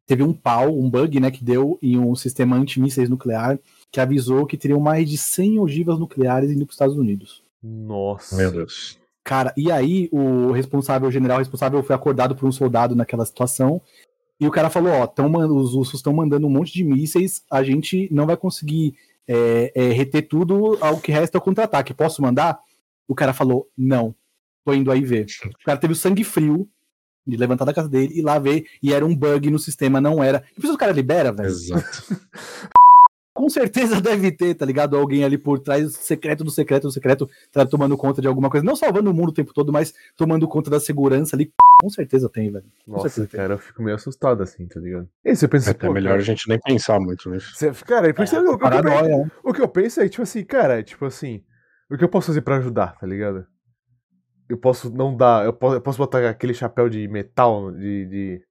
teve 0.06 0.24
um 0.24 0.32
pau, 0.32 0.80
um 0.80 0.89
bug, 0.89 1.20
né, 1.20 1.30
que 1.30 1.43
deu 1.43 1.78
em 1.82 1.98
um 2.00 2.16
sistema 2.16 2.56
antimísseis 2.56 3.10
nuclear, 3.10 3.60
que 3.92 4.00
avisou 4.00 4.46
que 4.46 4.58
teriam 4.58 4.80
mais 4.80 5.10
de 5.10 5.18
100 5.18 5.60
ogivas 5.60 6.00
nucleares 6.00 6.52
indo 6.52 6.66
para 6.66 6.72
os 6.72 6.76
Estados 6.76 6.98
Unidos. 6.98 7.44
Nossa. 7.62 8.36
Meu 8.36 8.52
Deus. 8.52 9.00
Cara, 9.24 9.54
e 9.58 9.72
aí 9.72 10.08
o 10.12 10.52
responsável, 10.52 11.10
o 11.10 11.12
general 11.12 11.40
responsável 11.40 11.84
foi 11.84 11.96
acordado 11.96 12.36
por 12.36 12.48
um 12.48 12.52
soldado 12.52 12.96
naquela 12.96 13.26
situação. 13.26 13.82
E 14.40 14.48
o 14.48 14.52
cara 14.52 14.70
falou: 14.70 14.94
Ó, 14.94 15.08
tão, 15.08 15.32
os 15.34 15.74
russos 15.74 15.96
estão 15.96 16.14
mandando 16.14 16.48
um 16.48 16.50
monte 16.50 16.72
de 16.72 16.84
mísseis, 16.84 17.44
a 17.52 17.64
gente 17.64 18.08
não 18.12 18.26
vai 18.26 18.38
conseguir 18.38 18.96
é, 19.28 19.72
é, 19.76 19.92
reter 19.92 20.28
tudo, 20.28 20.78
ao 20.80 21.02
que 21.02 21.12
resta 21.12 21.38
é 21.38 21.40
o 21.40 21.42
contra-ataque. 21.42 21.94
Posso 21.94 22.22
mandar? 22.22 22.58
O 23.08 23.14
cara 23.14 23.34
falou: 23.34 23.68
Não, 23.78 24.16
tô 24.64 24.74
indo 24.74 24.92
aí 24.92 25.04
ver. 25.04 25.26
O 25.46 25.66
cara 25.66 25.78
teve 25.78 25.94
o 25.94 25.96
sangue 25.96 26.24
frio 26.24 26.70
de 27.26 27.36
levantar 27.36 27.66
da 27.66 27.74
casa 27.74 27.90
dele 27.90 28.14
e 28.18 28.22
lá 28.22 28.40
ver, 28.40 28.66
e 28.82 28.94
era 28.94 29.06
um 29.06 29.14
bug 29.14 29.52
no 29.52 29.60
sistema, 29.60 30.00
não 30.00 30.24
era. 30.24 30.46
E 30.54 30.56
por 30.56 30.64
isso 30.64 30.74
o 30.74 30.78
cara 30.78 30.94
libera, 30.94 31.34
velho. 31.34 31.50
Exato. 31.50 32.04
Com 33.48 33.52
certeza 33.52 34.02
deve 34.02 34.30
ter, 34.30 34.54
tá 34.56 34.66
ligado? 34.66 34.98
Alguém 34.98 35.24
ali 35.24 35.38
por 35.38 35.58
trás, 35.58 35.93
secreto 35.95 36.43
do 36.43 36.52
secreto 36.52 36.84
do 36.84 36.91
secreto, 36.91 37.30
tá 37.50 37.66
tomando 37.66 37.95
conta 37.95 38.22
de 38.22 38.28
alguma 38.28 38.50
coisa. 38.50 38.66
Não 38.66 38.76
salvando 38.76 39.10
o 39.10 39.14
mundo 39.14 39.30
o 39.30 39.34
tempo 39.34 39.54
todo, 39.54 39.72
mas 39.72 39.93
tomando 40.18 40.45
conta 40.50 40.70
da 40.70 40.82
segurança 40.82 41.34
ali. 41.34 41.50
Com 41.82 41.89
certeza 41.89 42.28
tem, 42.28 42.52
velho. 42.52 42.66
Com 42.86 42.91
Nossa, 42.91 43.08
certeza 43.08 43.28
tem. 43.30 43.39
cara, 43.39 43.54
eu 43.54 43.58
fico 43.58 43.82
meio 43.82 43.95
assustado 43.95 44.43
assim, 44.43 44.68
tá 44.68 44.82
ligado? 44.82 45.08
E 45.24 45.30
aí 45.30 45.36
você 45.38 45.48
pensa, 45.48 45.70
É 45.70 45.72
até 45.72 45.88
pô, 45.88 45.93
melhor 45.93 46.10
cara, 46.10 46.22
a 46.22 46.26
gente 46.26 46.50
nem 46.50 46.60
pensar 46.60 47.00
muito 47.00 47.30
nisso. 47.30 47.56
você- 47.56 47.72
cara, 47.86 48.14
por 48.14 48.24
isso 48.26 48.36
É, 48.36 48.39
eu- 48.39 48.41
o, 48.41 48.45
que 48.58 48.66
eu 48.66 48.70
penso, 48.70 48.84
Paranoia, 48.84 49.18
né? 49.18 49.32
o 49.41 49.54
que 49.54 49.62
eu 49.62 49.68
penso 49.70 50.02
é, 50.02 50.10
tipo 50.10 50.24
assim, 50.24 50.43
cara, 50.43 50.84
tipo 50.84 51.06
assim, 51.06 51.41
o 51.89 51.98
que 51.98 52.04
eu 52.04 52.10
posso 52.10 52.28
fazer 52.28 52.41
pra 52.41 52.58
ajudar, 52.58 52.98
tá 53.00 53.08
ligado? 53.08 53.45
Eu 54.50 54.58
posso 54.58 54.89
não 54.93 55.16
dar, 55.16 55.45
eu 55.45 55.54
posso, 55.54 55.76
eu 55.78 55.82
posso 55.82 55.98
botar 55.98 56.28
aquele 56.30 56.54
chapéu 56.54 56.89
de 56.89 57.08
metal, 57.08 57.72
de... 57.72 58.06
de... 58.08 58.41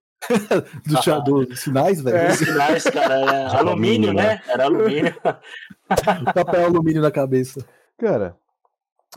Do, 0.87 1.03
cha- 1.03 1.19
do- 1.21 1.47
dos 1.47 1.61
sinais, 1.61 2.01
velho. 2.01 2.17
É. 2.17 2.31
Sinais, 2.31 2.85
cara, 2.85 3.15
é 3.15 3.49
De 3.51 3.57
alumínio, 3.57 4.11
alumínio, 4.11 4.13
né? 4.15 4.41
Era 4.49 4.65
alumínio. 4.65 5.15
Papel 6.35 6.65
alumínio 6.67 7.03
na 7.03 7.11
cabeça. 7.11 7.65
Cara, 7.99 8.37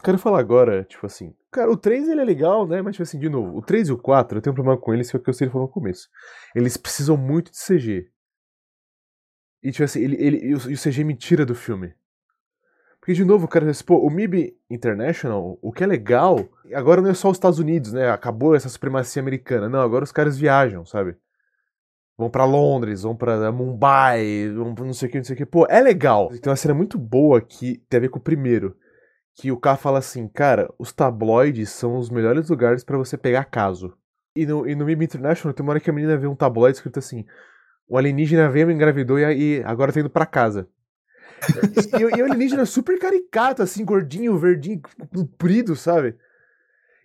quero 0.04 0.18
falar 0.18 0.40
agora, 0.40 0.84
tipo 0.84 1.06
assim. 1.06 1.34
Cara, 1.52 1.72
o 1.72 1.78
3 1.78 2.08
ele 2.10 2.22
é 2.22 2.24
legal, 2.26 2.68
né? 2.68 2.82
Mas, 2.82 2.94
tipo 2.96 3.04
assim, 3.04 3.20
de 3.20 3.28
novo, 3.30 3.58
o 3.58 3.62
3 3.62 3.88
e 3.90 3.92
o 3.92 3.98
4, 3.98 4.38
eu 4.38 4.42
tenho 4.42 4.52
um 4.52 4.56
problema 4.56 4.80
com 4.80 4.94
eles, 4.94 5.10
que 5.10 5.18
é 5.18 5.20
o 5.20 5.24
que 5.24 5.30
eu 5.30 5.34
sei 5.34 5.50
falou 5.50 5.68
no 5.68 5.74
começo. 5.74 6.08
Eles 6.56 6.78
precisam 6.78 7.18
muito 7.18 7.52
de 7.52 7.58
CG. 7.58 8.08
E, 9.64 9.72
tipo 9.72 9.84
assim, 9.84 10.02
ele, 10.02 10.16
ele, 10.20 10.38
e, 10.38 10.54
o, 10.54 10.70
e 10.70 10.74
o 10.74 10.78
CG 10.78 11.04
me 11.04 11.16
tira 11.16 11.46
do 11.46 11.56
filme. 11.56 11.94
Porque, 13.00 13.14
de 13.14 13.24
novo, 13.24 13.48
cara, 13.48 13.66
pô, 13.86 13.98
o 13.98 14.10
MIB 14.10 14.58
International, 14.70 15.58
o 15.62 15.72
que 15.72 15.84
é 15.84 15.88
legal, 15.88 16.48
agora 16.74 17.02
não 17.02 17.10
é 17.10 17.14
só 17.14 17.30
os 17.30 17.38
Estados 17.38 17.58
Unidos, 17.58 17.94
né? 17.94 18.10
Acabou 18.10 18.56
essa 18.56 18.68
supremacia 18.68 19.22
americana. 19.22 19.70
Não, 19.70 19.80
agora 19.80 20.04
os 20.04 20.12
caras 20.12 20.38
viajam, 20.38 20.86
sabe? 20.86 21.16
Vão 22.18 22.30
pra 22.30 22.44
Londres, 22.44 23.04
vão 23.04 23.16
pra 23.16 23.50
Mumbai, 23.50 24.50
vão 24.50 24.76
pra 24.76 24.84
não 24.84 24.94
sei 24.94 25.08
o 25.08 25.12
que, 25.12 25.18
não 25.18 25.24
sei 25.24 25.36
o 25.36 25.38
que. 25.38 25.46
Pô, 25.46 25.66
é 25.70 25.80
legal. 25.80 26.28
Tem 26.28 26.50
uma 26.50 26.56
cena 26.58 26.74
muito 26.74 26.98
boa 26.98 27.40
que 27.40 27.78
tem 27.90 27.98
a 27.98 28.02
ver 28.02 28.10
com 28.10 28.20
o 28.20 28.22
primeiro. 28.22 28.76
Que 29.34 29.54
o 29.54 29.58
cara 29.58 29.78
fala 29.78 30.00
assim, 30.00 30.28
cara, 30.28 30.70
os 30.78 30.92
tabloides 30.92 31.70
são 31.70 31.98
os 31.98 32.10
melhores 32.10 32.50
lugares 32.50 32.84
pra 32.84 32.98
você 32.98 33.18
pegar 33.18 33.46
caso. 33.46 33.96
E 34.36 34.46
no, 34.46 34.68
e 34.68 34.76
no 34.76 34.86
MIB 34.86 35.06
International 35.06 35.54
tem 35.54 35.64
uma 35.64 35.72
hora 35.72 35.80
que 35.80 35.90
a 35.90 35.94
menina 35.94 36.18
vê 36.18 36.28
um 36.28 36.36
tabloide 36.36 36.78
escrito 36.78 37.00
assim: 37.00 37.26
o 37.88 37.98
alienígena 37.98 38.50
veio, 38.50 38.68
me 38.68 38.74
engravidou 38.74 39.18
e 39.18 39.24
aí 39.24 39.64
agora 39.66 39.94
tá 39.94 40.02
indo 40.02 40.10
pra 40.10 40.26
casa. 40.26 40.68
E, 41.98 42.18
e 42.18 42.22
o 42.22 42.26
alienígena 42.26 42.66
super 42.66 42.98
caricato, 43.00 43.62
assim, 43.62 43.84
gordinho, 43.86 44.38
verdinho, 44.38 44.82
comprido, 45.14 45.76
sabe? 45.76 46.16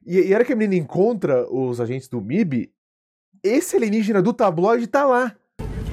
E, 0.06 0.20
e 0.28 0.32
a 0.32 0.36
hora 0.36 0.44
que 0.44 0.52
a 0.52 0.56
menina 0.56 0.82
encontra 0.82 1.46
os 1.50 1.80
agentes 1.80 2.08
do 2.08 2.20
MIB, 2.20 2.70
esse 3.42 3.76
alienígena 3.76 4.20
do 4.22 4.32
tabloide 4.32 4.86
tá 4.86 5.04
lá. 5.04 5.34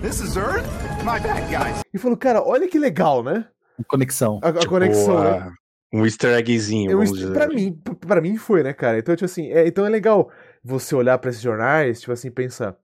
This 0.02 0.20
is 0.20 0.36
Earth? 0.36 0.66
My 1.04 1.20
bad, 1.20 1.42
guys. 1.50 1.82
E 1.94 1.98
falou, 1.98 2.18
cara, 2.18 2.42
olha 2.44 2.68
que 2.68 2.78
legal, 2.80 3.24
né? 3.24 3.46
Conexão. 3.88 4.40
A, 4.44 4.50
a 4.50 4.54
Tipo, 4.54 4.70
conexão, 4.70 5.18
a- 5.18 5.40
né? 5.46 5.52
Um 5.94 6.06
easter 6.06 6.38
eggzinho, 6.38 6.90
Eu, 6.90 6.98
vamos 7.00 7.12
dizer. 7.18 7.34
pra, 7.34 7.48
mim, 7.50 7.78
pra 8.08 8.22
mim 8.22 8.38
foi, 8.38 8.64
né, 8.64 8.72
cara? 8.72 8.98
Então, 9.00 9.14
tipo 9.14 9.26
assim, 9.26 9.50
é, 9.52 9.68
então 9.68 9.86
é 9.86 9.90
legal 9.90 10.32
você 10.64 10.96
olhar 10.96 11.18
pra 11.18 11.30
esses 11.30 11.42
jornais, 11.42 12.00
tipo 12.00 12.14
assim, 12.14 12.32
pensar. 12.32 12.78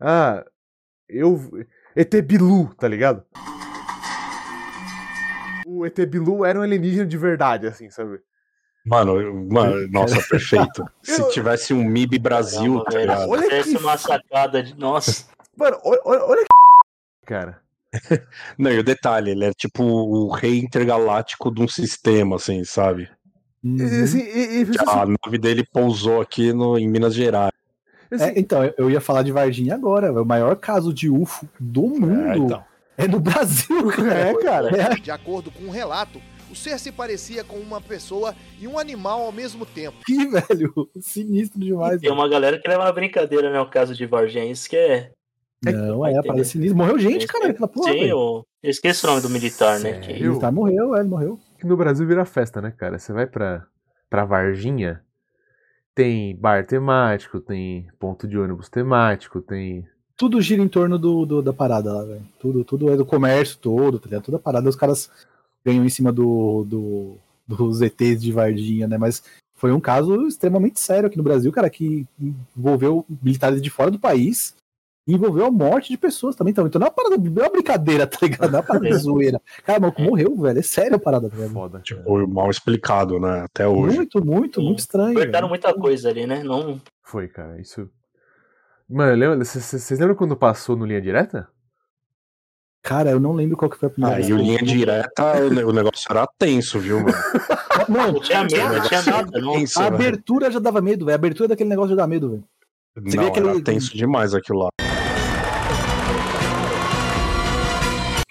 Ah, 0.00 0.42
eu. 1.06 1.38
ET 1.94 2.14
Bilu, 2.22 2.74
tá 2.76 2.88
ligado? 2.88 3.22
O 5.86 5.88
ET 5.88 6.04
Bilu 6.06 6.44
era 6.44 6.58
um 6.58 6.62
alienígena 6.62 7.06
de 7.06 7.16
verdade, 7.16 7.66
assim, 7.68 7.88
sabe? 7.90 8.18
Mano, 8.84 9.20
eu- 9.20 9.34
mano, 9.50 9.86
nossa, 9.90 10.20
perfeito. 10.28 10.84
Se 11.00 11.28
tivesse 11.30 11.72
um 11.72 11.84
MIB 11.84 12.18
Brasil, 12.18 12.82
tá 12.84 12.98
ligado? 12.98 13.30
Olha 13.30 13.62
que 13.62 13.76
uma 13.76 13.96
sacada 13.96 14.62
de. 14.62 14.76
Nossa. 14.76 15.26
Mano, 15.56 15.78
olha, 15.84 16.00
olha, 16.04 16.40
que. 16.42 17.26
Cara. 17.26 17.60
Não, 18.58 18.70
e 18.72 18.78
o 18.78 18.84
detalhe, 18.84 19.30
ele 19.30 19.44
é 19.44 19.52
tipo 19.52 19.82
o 19.84 20.28
rei 20.30 20.58
intergaláctico 20.58 21.54
de 21.54 21.62
um 21.62 21.68
sistema, 21.68 22.36
assim, 22.36 22.64
sabe? 22.64 23.08
Uhum. 23.64 23.76
E, 23.78 24.02
assim, 24.02 24.20
e, 24.20 24.62
e, 24.62 24.66
A 24.86 25.06
nave 25.06 25.38
dele 25.38 25.64
pousou 25.72 26.20
aqui 26.20 26.52
no, 26.52 26.76
em 26.78 26.88
Minas 26.88 27.14
Gerais. 27.14 27.52
assim, 28.12 28.24
É, 28.24 28.38
então, 28.38 28.64
eu- 28.64 28.74
eu 28.78 28.90
ia 28.90 29.00
falar 29.00 29.22
de 29.22 29.32
Varginha 29.32 29.74
agora. 29.74 30.12
O 30.12 30.24
maior 30.26 30.56
caso 30.56 30.92
de 30.92 31.08
UFO 31.08 31.48
do 31.58 31.82
mundo 31.82 32.28
é, 32.32 32.36
então. 32.38 32.64
No 33.06 33.20
Brasil, 33.20 33.86
cara. 33.92 34.14
é, 34.14 34.34
cara. 34.34 34.76
É, 34.76 34.94
De 34.94 35.10
acordo 35.10 35.50
com 35.50 35.64
um 35.64 35.70
relato, 35.70 36.20
o 36.50 36.54
ser 36.54 36.78
se 36.78 36.90
parecia 36.90 37.44
com 37.44 37.56
uma 37.56 37.80
pessoa 37.80 38.34
e 38.58 38.66
um 38.66 38.78
animal 38.78 39.22
ao 39.22 39.32
mesmo 39.32 39.66
tempo. 39.66 39.98
aqui, 40.00 40.26
velho. 40.26 40.88
Sinistro 41.00 41.60
demais. 41.60 42.00
Tem 42.00 42.10
uma 42.10 42.28
galera 42.28 42.58
que 42.58 42.68
leva 42.68 42.84
na 42.84 42.92
brincadeira, 42.92 43.50
né? 43.50 43.60
O 43.60 43.68
caso 43.68 43.94
de 43.94 44.06
Varginha. 44.06 44.50
Isso 44.50 44.68
que 44.68 44.76
é. 44.76 45.12
Não, 45.64 46.06
é, 46.06 46.20
ter, 46.20 46.28
parece 46.28 46.50
sinistro. 46.50 46.76
Morreu 46.76 46.98
gente, 46.98 47.26
cara, 47.26 47.48
aquela 47.48 47.68
porra. 47.68 47.92
Sim, 47.92 47.98
velho. 48.00 48.10
eu... 48.10 48.46
eu 48.62 48.70
esqueci 48.70 49.04
o 49.04 49.08
nome 49.08 49.22
do 49.22 49.30
militar, 49.30 49.80
né? 49.80 49.98
Que... 49.98 50.12
Sério? 50.12 50.32
Ele 50.32 50.40
tá, 50.40 50.52
morreu, 50.52 50.94
é, 50.94 51.00
ele 51.00 51.08
morreu. 51.08 51.38
que 51.58 51.66
no 51.66 51.76
Brasil 51.76 52.06
vira 52.06 52.24
festa, 52.24 52.60
né, 52.60 52.70
cara? 52.70 52.98
Você 52.98 53.12
vai 53.12 53.26
pra, 53.26 53.66
pra 54.08 54.24
Varginha, 54.24 55.02
tem 55.94 56.36
bar 56.36 56.64
temático, 56.66 57.40
tem 57.40 57.88
ponto 57.98 58.28
de 58.28 58.38
ônibus 58.38 58.68
temático, 58.68 59.40
tem. 59.40 59.86
Tudo 60.16 60.40
gira 60.40 60.62
em 60.62 60.68
torno 60.68 60.98
do, 60.98 61.26
do- 61.26 61.42
da 61.42 61.52
parada 61.52 61.92
lá, 61.92 62.04
velho. 62.04 62.22
Tudo, 62.38 62.64
tudo 62.64 62.90
é 62.90 62.96
do 62.96 63.04
comércio 63.04 63.58
todo, 63.58 63.98
tá 63.98 64.06
ligado? 64.06 64.24
Toda 64.24 64.38
parada, 64.38 64.68
os 64.68 64.76
caras 64.76 65.10
ganham 65.64 65.84
em 65.84 65.88
cima 65.90 66.10
do, 66.12 66.64
do, 66.64 67.16
dos 67.46 67.82
ETs 67.82 68.22
de 68.22 68.32
Varginha, 68.32 68.88
né? 68.88 68.96
Mas 68.96 69.22
foi 69.54 69.72
um 69.72 69.80
caso 69.80 70.26
extremamente 70.26 70.80
sério 70.80 71.06
aqui 71.08 71.16
no 71.18 71.22
Brasil, 71.24 71.50
cara, 71.52 71.68
que 71.68 72.06
envolveu 72.56 73.04
militares 73.22 73.60
de 73.60 73.68
fora 73.70 73.90
do 73.90 73.98
país 73.98 74.54
e 75.08 75.14
envolveu 75.14 75.44
a 75.46 75.50
morte 75.50 75.90
de 75.90 75.98
pessoas 75.98 76.34
também. 76.34 76.50
Então, 76.52 76.66
então 76.66 76.78
não 76.78 76.86
é 76.86 76.90
uma 76.90 76.94
parada, 76.94 77.16
não 77.18 77.42
é 77.42 77.46
uma 77.46 77.52
brincadeira, 77.52 78.06
tá 78.06 78.18
ligado? 78.22 78.50
Não 78.50 78.58
é 78.58 78.62
uma 78.62 78.66
parada 78.66 78.88
de 78.88 78.94
zoeira. 78.98 79.40
Cara, 79.64 79.78
o 79.78 79.82
maluco 79.82 80.02
morreu, 80.02 80.34
velho. 80.36 80.58
É 80.58 80.62
sério 80.62 80.96
a 80.96 80.98
parada, 80.98 81.28
tá 81.28 81.36
ligado? 81.36 81.52
Foda. 81.52 81.80
Tipo, 81.80 82.26
mal 82.26 82.50
explicado, 82.50 83.20
né? 83.20 83.40
Até 83.40 83.68
hoje. 83.68 83.96
Muito, 83.96 84.24
muito, 84.24 84.60
Sim. 84.60 84.66
muito 84.66 84.78
estranho. 84.78 85.14
Cortaram 85.14 85.48
velho. 85.48 85.48
muita 85.48 85.74
coisa 85.74 86.08
ali, 86.08 86.26
né? 86.26 86.42
Não. 86.42 86.80
Foi, 87.04 87.28
cara. 87.28 87.60
Isso. 87.60 87.88
Mano, 88.88 89.44
vocês 89.44 89.90
lembram 89.98 90.14
quando 90.14 90.36
passou 90.36 90.76
no 90.76 90.86
Linha 90.86 91.00
Direta? 91.00 91.48
Cara, 92.82 93.10
eu 93.10 93.18
não 93.18 93.32
lembro 93.32 93.56
qual 93.56 93.68
que 93.68 93.76
foi 93.76 93.88
a 93.88 93.90
primeira 93.90 94.16
Aí 94.16 94.22
vez 94.22 94.32
o 94.32 94.36
que 94.36 94.40
eu 94.42 94.46
linha 94.46 94.58
direta, 94.62 95.38
o 95.44 95.50
ne- 95.50 95.64
o 95.64 95.72
negócio 95.72 96.06
era 96.08 96.24
tenso, 96.38 96.78
viu, 96.78 97.00
mano? 97.00 97.08
Não, 97.88 98.12
Não 98.12 98.20
tinha 98.20 98.42
medo, 98.44 98.56
não 98.74 98.80
tinha 98.88 99.02
nada. 99.02 99.30
Tenso, 99.32 99.78
a 99.80 99.82
velho. 99.90 99.94
abertura 99.96 100.50
já 100.50 100.58
dava 100.60 100.80
medo, 100.80 101.04
velho. 101.04 101.14
A 101.14 101.18
abertura 101.18 101.48
daquele 101.48 101.68
negócio 101.68 101.90
já 101.90 101.96
dá 101.96 102.06
medo, 102.06 102.30
velho. 102.30 102.44
Você 103.04 103.16
Não, 103.16 103.26
aquele- 103.26 103.48
era 103.48 103.60
tenso 103.62 103.96
demais 103.96 104.34
aquilo 104.34 104.60
lá. 104.60 104.68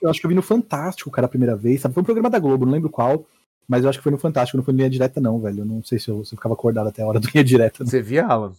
Eu 0.01 0.09
acho 0.09 0.19
que 0.19 0.25
eu 0.25 0.29
vi 0.29 0.35
no 0.35 0.41
Fantástico, 0.41 1.11
cara, 1.11 1.25
a 1.25 1.29
primeira 1.29 1.55
vez, 1.55 1.81
sabe? 1.81 1.93
Foi 1.93 2.01
um 2.01 2.05
programa 2.05 2.29
da 2.29 2.39
Globo, 2.39 2.65
não 2.65 2.71
lembro 2.73 2.89
qual, 2.89 3.25
mas 3.67 3.83
eu 3.83 3.89
acho 3.89 3.99
que 3.99 4.03
foi 4.03 4.11
no 4.11 4.17
Fantástico, 4.17 4.57
não 4.57 4.63
foi 4.63 4.73
no 4.73 4.77
Linha 4.77 4.89
Direta, 4.89 5.19
não, 5.21 5.39
velho. 5.39 5.59
Eu 5.61 5.65
não 5.65 5.83
sei 5.83 5.99
se 5.99 6.09
eu, 6.09 6.23
se 6.25 6.33
eu 6.33 6.37
ficava 6.37 6.53
acordado 6.53 6.87
até 6.87 7.01
a 7.03 7.07
hora 7.07 7.19
do 7.19 7.27
Linha 7.33 7.43
Direta. 7.43 7.85
Você 7.85 8.01
via, 8.01 8.25
Alan? 8.25 8.53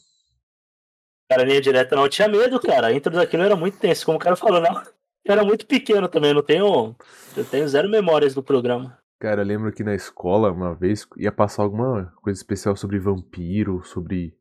Cara, 1.29 1.45
linha 1.45 1.61
direta 1.61 1.97
não 1.97 2.05
eu 2.05 2.09
tinha 2.09 2.29
medo, 2.29 2.61
cara. 2.61 2.89
A 2.89 2.93
intro 2.93 3.13
daquilo 3.13 3.43
era 3.43 3.57
muito 3.57 3.79
tenso. 3.79 4.07
Como 4.07 4.17
o 4.17 4.21
cara 4.21 4.37
falou, 4.37 4.61
não. 4.61 4.83
Eu 5.25 5.33
era 5.33 5.45
muito 5.45 5.67
pequeno 5.67 6.09
também, 6.09 6.31
eu 6.31 6.37
não 6.37 6.43
tenho. 6.43 6.95
Eu 7.37 7.45
tenho 7.45 7.69
zero 7.69 7.89
memórias 7.91 8.33
do 8.35 8.43
programa. 8.43 8.97
Cara, 9.19 9.43
eu 9.43 9.47
lembro 9.47 9.73
que 9.73 9.83
na 9.83 9.95
escola, 9.95 10.53
uma 10.53 10.75
vez, 10.75 11.07
ia 11.17 11.33
passar 11.33 11.63
alguma 11.63 12.13
coisa 12.23 12.39
especial 12.39 12.77
sobre 12.77 12.99
vampiro, 12.99 13.83
sobre. 13.85 14.37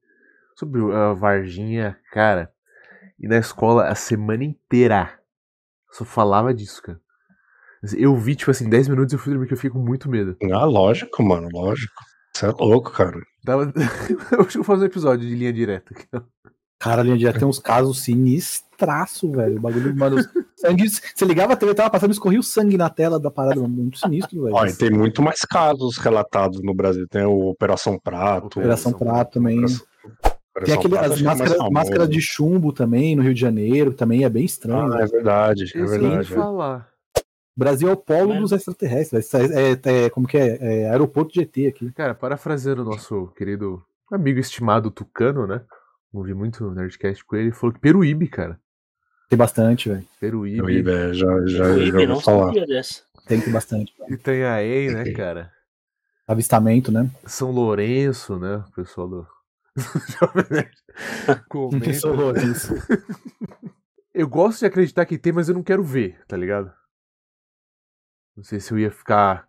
sobre 0.55 0.81
a 0.93 1.13
Varginha, 1.13 1.97
cara. 2.11 2.51
E 3.19 3.27
na 3.27 3.37
escola, 3.37 3.87
a 3.87 3.95
semana 3.95 4.43
inteira, 4.43 5.19
só 5.91 6.05
falava 6.05 6.53
disso, 6.53 6.83
cara. 6.83 6.99
Eu 7.97 8.15
vi, 8.15 8.35
tipo 8.35 8.51
assim, 8.51 8.69
10 8.69 8.89
minutos 8.89 9.13
e 9.13 9.15
eu 9.15 9.19
fui 9.19 9.31
dormir 9.31 9.47
que 9.47 9.53
eu 9.53 9.57
fiquei 9.57 9.69
com 9.69 9.79
muito 9.79 10.09
medo. 10.09 10.37
Ah, 10.51 10.65
lógico, 10.65 11.23
mano, 11.23 11.49
lógico. 11.51 11.93
Você 12.35 12.47
é 12.47 12.49
louco, 12.49 12.91
cara. 12.91 13.19
Dava... 13.43 13.71
eu 14.31 14.41
acho 14.41 14.49
que 14.49 14.57
eu 14.57 14.63
vou 14.63 14.63
fazer 14.63 14.83
um 14.83 14.87
episódio 14.87 15.27
de 15.27 15.35
linha 15.35 15.53
direta. 15.53 15.93
aqui. 15.93 16.07
Cara, 16.85 17.01
a 17.01 17.03
Linha 17.03 17.17
Direta 17.17 17.39
tem 17.39 17.47
uns 17.47 17.57
casos 17.59 17.99
sinistraço, 18.03 19.31
velho. 19.31 19.57
O 19.57 19.59
bagulho, 19.59 19.95
mano. 19.95 20.17
Sangue, 20.55 20.87
você 20.89 21.25
ligava 21.25 21.53
a 21.53 21.55
TV, 21.55 21.73
tava 21.73 21.89
passando, 21.89 22.11
escorria 22.11 22.39
o 22.39 22.43
sangue 22.43 22.77
na 22.77 22.89
tela 22.89 23.19
da 23.19 23.31
parada, 23.31 23.59
muito 23.67 23.97
sinistro, 23.97 24.43
velho. 24.43 24.55
Ó, 24.55 24.65
e 24.65 24.73
tem 24.73 24.91
muito 24.91 25.21
mais 25.21 25.39
casos 25.41 25.97
relatados 25.97 26.61
no 26.61 26.73
Brasil. 26.73 27.07
Tem 27.07 27.23
o 27.23 27.47
Operação 27.49 27.97
Prato. 27.99 28.59
Operação 28.59 28.93
Prato 28.93 29.33
também. 29.33 29.57
Operação- 29.59 29.85
Tem 30.63 30.73
aquele, 30.73 30.93
Prato 30.95 31.13
as 31.13 31.19
é 31.19 31.23
máscaras 31.23 31.57
máscara 31.71 32.07
de 32.07 32.21
chumbo 32.21 32.71
também, 32.71 33.15
no 33.15 33.23
Rio 33.23 33.33
de 33.33 33.41
Janeiro, 33.41 33.91
também 33.91 34.23
é 34.23 34.29
bem 34.29 34.45
estranho. 34.45 34.85
Ah, 34.93 34.97
velho. 34.97 35.03
é 35.03 35.07
verdade, 35.07 35.63
é 35.75 35.83
verdade. 35.85 36.29
ia 36.31 36.37
falar. 36.37 36.87
O 37.17 37.59
Brasil 37.59 37.89
é 37.89 37.93
o 37.93 37.97
polo 37.97 38.33
É. 38.33 38.39
dos 38.39 38.51
extraterrestres. 38.51 39.33
É, 39.33 39.71
é- 39.71 40.05
é- 40.05 40.09
como 40.09 40.27
que 40.27 40.37
é? 40.37 40.57
É 40.83 40.89
aeroporto 40.91 41.33
de 41.33 41.41
ET 41.41 41.67
aqui. 41.67 41.91
Cara, 41.93 42.13
parafraseando 42.13 42.81
o 42.83 42.85
nosso 42.85 43.27
querido 43.35 43.81
amigo 44.11 44.39
estimado 44.39 44.91
Tucano, 44.91 45.47
né? 45.47 45.61
Ouvi 46.19 46.33
muito 46.33 46.71
Nerdcast 46.71 47.23
com 47.25 47.35
ele, 47.35 47.47
ele 47.47 47.55
falou 47.55 47.73
que 47.73 47.79
Peruíbe, 47.79 48.27
cara. 48.27 48.59
Tem 49.29 49.37
bastante, 49.37 49.89
velho. 49.89 50.07
Peruíbe. 50.19 50.89
Eu, 50.89 50.95
é, 50.95 51.13
já, 51.13 51.45
já, 51.47 51.65
O 51.65 51.85
já 51.85 52.07
não 52.07 52.21
falar. 52.21 52.47
sabia 52.47 52.65
dessa. 52.65 53.03
Tem, 53.27 53.41
tem 53.41 53.51
bastante. 53.51 53.93
E 54.09 54.17
tem 54.17 54.43
a 54.43 54.61
EI, 54.63 54.91
né, 54.93 55.11
cara? 55.11 55.51
Avistamento, 56.27 56.91
né? 56.91 57.09
São 57.25 57.51
Lourenço, 57.51 58.37
né? 58.37 58.57
O 58.57 58.71
pessoal 58.71 59.07
do. 59.07 59.27
Comenta. 61.49 61.89
Isso, 61.89 62.07
isso. 62.51 62.73
Eu 64.13 64.29
gosto 64.29 64.59
de 64.59 64.65
acreditar 64.67 65.05
que 65.05 65.17
tem, 65.17 65.33
mas 65.33 65.49
eu 65.49 65.55
não 65.55 65.63
quero 65.63 65.83
ver, 65.83 66.23
tá 66.27 66.37
ligado? 66.37 66.71
Não 68.35 68.43
sei 68.43 68.59
se 68.59 68.71
eu 68.71 68.79
ia 68.79 68.91
ficar. 68.91 69.47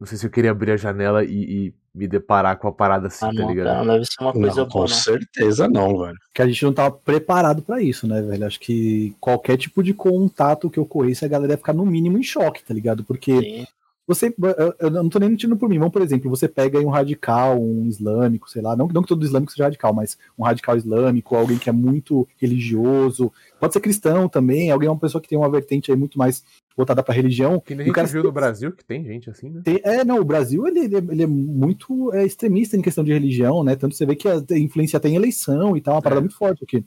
Não 0.00 0.06
sei 0.06 0.18
se 0.18 0.26
eu 0.26 0.30
queria 0.30 0.50
abrir 0.50 0.72
a 0.72 0.76
janela 0.76 1.24
e, 1.24 1.68
e 1.68 1.74
me 1.96 2.06
deparar 2.06 2.58
com 2.58 2.68
a 2.68 2.72
parada 2.72 3.06
assim, 3.06 3.24
Ah, 3.24 3.28
tá 3.28 3.40
não, 3.40 3.48
ligado? 3.48 3.78
não 3.86 3.94
deve 3.94 4.04
ser 4.04 4.22
uma 4.22 4.32
coisa 4.32 4.60
Não, 4.60 4.66
com 4.68 4.72
boa, 4.80 4.88
não. 4.88 4.94
certeza 4.96 5.66
não, 5.66 5.98
velho. 5.98 6.18
que 6.34 6.42
a 6.42 6.46
gente 6.46 6.62
não 6.64 6.72
tava 6.72 6.90
preparado 6.94 7.62
pra 7.62 7.80
isso, 7.82 8.06
né, 8.06 8.20
velho? 8.20 8.46
Acho 8.46 8.60
que 8.60 9.16
qualquer 9.18 9.56
tipo 9.56 9.82
de 9.82 9.94
contato 9.94 10.68
que 10.68 10.78
ocorresse, 10.78 11.24
a 11.24 11.28
galera 11.28 11.54
ia 11.54 11.58
ficar 11.58 11.72
no 11.72 11.86
mínimo 11.86 12.18
em 12.18 12.22
choque, 12.22 12.62
tá 12.62 12.74
ligado? 12.74 13.02
Porque 13.02 13.40
Sim. 13.40 13.66
você. 14.06 14.32
eu- 14.78 14.90
não 14.90 15.08
tô 15.08 15.18
nem 15.18 15.30
mentindo 15.30 15.56
por 15.56 15.68
mim. 15.70 15.78
Vamos, 15.78 15.92
por 15.92 16.02
exemplo, 16.02 16.28
você 16.28 16.46
pega 16.46 16.78
aí 16.78 16.84
um 16.84 16.90
radical, 16.90 17.58
um 17.60 17.86
islâmico, 17.86 18.50
sei 18.50 18.60
lá, 18.60 18.76
não, 18.76 18.86
não 18.88 19.00
que 19.02 19.08
todo 19.08 19.24
islâmico 19.24 19.50
seja 19.52 19.64
radical, 19.64 19.94
mas 19.94 20.18
um 20.38 20.44
radical 20.44 20.76
islâmico, 20.76 21.34
alguém 21.34 21.56
que 21.58 21.70
é 21.70 21.72
muito 21.72 22.28
religioso, 22.36 23.32
pode 23.58 23.72
ser 23.72 23.80
cristão 23.80 24.28
também, 24.28 24.70
alguém, 24.70 24.88
uma 24.88 24.98
pessoa 24.98 25.20
que 25.20 25.28
tem 25.28 25.38
uma 25.38 25.50
vertente 25.50 25.90
aí 25.90 25.96
muito 25.96 26.18
mais 26.18 26.44
voltada 26.76 27.02
pra 27.02 27.14
religião. 27.14 27.58
Que 27.58 27.74
nem 27.74 27.90
a 27.90 27.94
gente 28.00 28.12
viu 28.12 28.22
no 28.22 28.30
Brasil 28.32 28.70
que 28.72 28.84
tem 28.84 29.02
gente 29.04 29.30
assim, 29.30 29.48
né? 29.48 29.62
Tem- 29.64 29.80
é, 29.82 30.04
não, 30.04 30.18
o 30.20 30.24
Brasil 30.24 30.66
ele, 30.66 30.80
ele 30.80 31.22
é- 31.22 31.24
é 31.24 31.26
muito 31.26 32.12
é, 32.12 32.24
extremista 32.24 32.76
em 32.76 32.82
questão 32.82 33.02
de 33.02 33.12
religião, 33.12 33.64
né? 33.64 33.74
Tanto 33.76 33.94
você 33.96 34.04
vê 34.04 34.14
que 34.14 34.28
a 34.28 34.36
a 34.50 34.58
influência 34.58 35.00
tem 35.00 35.16
eleição 35.16 35.76
e 35.76 35.80
tal, 35.80 35.94
uma 35.94 36.02
parada 36.02 36.20
É. 36.20 36.22
muito 36.22 36.36
forte 36.36 36.62
aqui. 36.64 36.84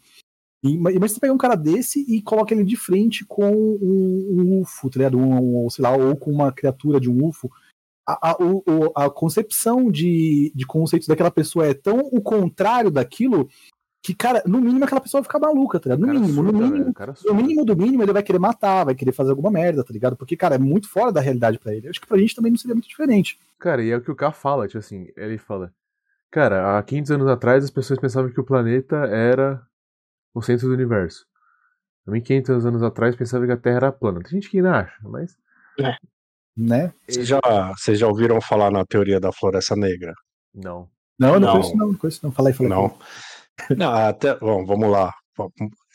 E, 0.63 0.77
mas 0.77 0.95
você 0.99 1.19
pega 1.19 1.33
um 1.33 1.37
cara 1.37 1.55
desse 1.55 2.01
e 2.07 2.21
coloca 2.21 2.53
ele 2.53 2.65
de 2.65 2.75
frente 2.75 3.25
com 3.25 3.49
um, 3.49 4.27
um 4.41 4.61
UFO, 4.61 4.89
tá 4.89 4.97
ligado? 4.99 5.17
Um, 5.17 5.65
um, 5.65 5.69
sei 5.69 5.81
lá, 5.83 5.95
ou 5.95 6.15
com 6.17 6.31
uma 6.31 6.51
criatura 6.51 6.99
de 6.99 7.09
um 7.09 7.25
UFO. 7.25 7.49
A, 8.07 8.31
a, 8.31 9.05
a 9.05 9.09
concepção 9.09 9.89
de, 9.91 10.51
de 10.53 10.65
conceitos 10.65 11.07
daquela 11.07 11.31
pessoa 11.31 11.65
é 11.67 11.73
tão 11.73 11.99
o 12.11 12.19
contrário 12.21 12.91
daquilo 12.91 13.47
que, 14.01 14.13
cara, 14.15 14.41
no 14.45 14.61
mínimo 14.61 14.85
aquela 14.85 15.01
pessoa 15.01 15.21
vai 15.21 15.27
ficar 15.27 15.39
maluca, 15.39 15.79
tá 15.79 15.89
ligado? 15.89 16.07
No 16.07 16.19
mínimo, 16.21 16.43
no 16.43 16.53
mínimo. 16.53 16.93
velho, 16.93 17.15
No 17.25 17.35
mínimo 17.35 17.65
do 17.65 17.75
mínimo, 17.75 18.01
ele 18.03 18.13
vai 18.13 18.23
querer 18.23 18.39
matar, 18.39 18.85
vai 18.85 18.95
querer 18.95 19.11
fazer 19.11 19.31
alguma 19.31 19.51
merda, 19.51 19.83
tá 19.83 19.91
ligado? 19.91 20.15
Porque, 20.15 20.37
cara, 20.37 20.55
é 20.55 20.57
muito 20.57 20.89
fora 20.89 21.11
da 21.11 21.19
realidade 21.19 21.59
pra 21.59 21.73
ele. 21.73 21.87
Eu 21.87 21.89
acho 21.89 21.99
que 21.99 22.07
pra 22.07 22.17
gente 22.17 22.33
também 22.35 22.51
não 22.51 22.57
seria 22.57 22.75
muito 22.75 22.87
diferente. 22.87 23.37
Cara, 23.59 23.83
e 23.83 23.91
é 23.91 23.97
o 23.97 24.01
que 24.01 24.09
o 24.11 24.15
K 24.15 24.31
fala, 24.31 24.67
tipo 24.67 24.77
assim, 24.79 25.07
ele 25.17 25.37
fala. 25.37 25.73
Cara, 26.31 26.77
há 26.77 26.83
500 26.83 27.11
anos 27.11 27.27
atrás 27.27 27.63
as 27.63 27.71
pessoas 27.71 27.99
pensavam 27.99 28.31
que 28.31 28.39
o 28.39 28.43
planeta 28.45 28.95
era 29.07 29.61
o 30.33 30.41
centro 30.41 30.67
do 30.67 30.73
universo. 30.73 31.25
Também 32.05 32.21
500 32.21 32.65
anos 32.65 32.83
atrás 32.83 33.15
pensavam 33.15 33.45
que 33.47 33.53
a 33.53 33.57
Terra 33.57 33.75
era 33.77 33.91
plana. 33.91 34.21
Tem 34.21 34.31
gente 34.31 34.49
que 34.49 34.57
ainda 34.57 34.77
acha, 34.79 34.95
mas. 35.03 35.35
Né? 36.55 36.93
Vocês 37.07 37.27
já, 37.27 37.39
vocês 37.75 37.99
já 37.99 38.07
ouviram 38.07 38.39
falar 38.41 38.71
na 38.71 38.85
teoria 38.85 39.19
da 39.19 39.31
floresta 39.31 39.75
negra? 39.75 40.13
Não. 40.53 40.89
Não, 41.17 41.33
eu 41.33 41.39
não, 41.39 41.47
Não. 41.47 41.53
conheço 41.53 41.77
não, 41.77 41.87
não 41.87 41.95
conheço 41.95 42.19
não. 42.23 42.31
Fala 42.31 42.49
aí, 42.49 42.53
fala 42.53 42.69
aí. 42.75 42.91
Não. 43.75 43.91
Até, 43.93 44.35
bom, 44.35 44.65
vamos 44.65 44.89
lá. 44.89 45.13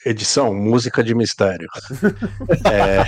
Edição, 0.07 0.55
música 0.55 1.03
de 1.03 1.15
mistério. 1.15 1.69
É, 2.71 3.05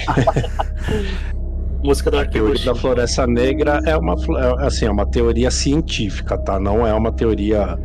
Música 1.83 2.11
do 2.11 2.19
a 2.19 2.25
teoria 2.27 2.65
da 2.65 2.75
floresta 2.75 3.27
negra 3.27 3.81
é 3.85 3.97
uma, 3.97 4.15
é, 4.15 4.67
assim, 4.67 4.87
é 4.87 4.91
uma 4.91 5.07
teoria 5.07 5.51
científica, 5.51 6.37
tá? 6.37 6.59
Não 6.59 6.87
é 6.87 6.93
uma 6.93 7.13
teoria 7.13 7.79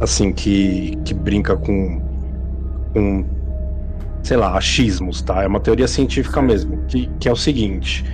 assim 0.00 0.32
que, 0.32 0.98
que 1.04 1.14
brinca 1.14 1.56
com, 1.56 2.02
com, 2.92 3.24
sei 4.22 4.36
lá, 4.36 4.56
achismos, 4.58 5.22
tá? 5.22 5.42
É 5.42 5.46
uma 5.46 5.60
teoria 5.60 5.88
científica 5.88 6.42
mesmo, 6.42 6.84
que, 6.86 7.08
que 7.18 7.28
é 7.28 7.32
o 7.32 7.36
seguinte: 7.36 8.04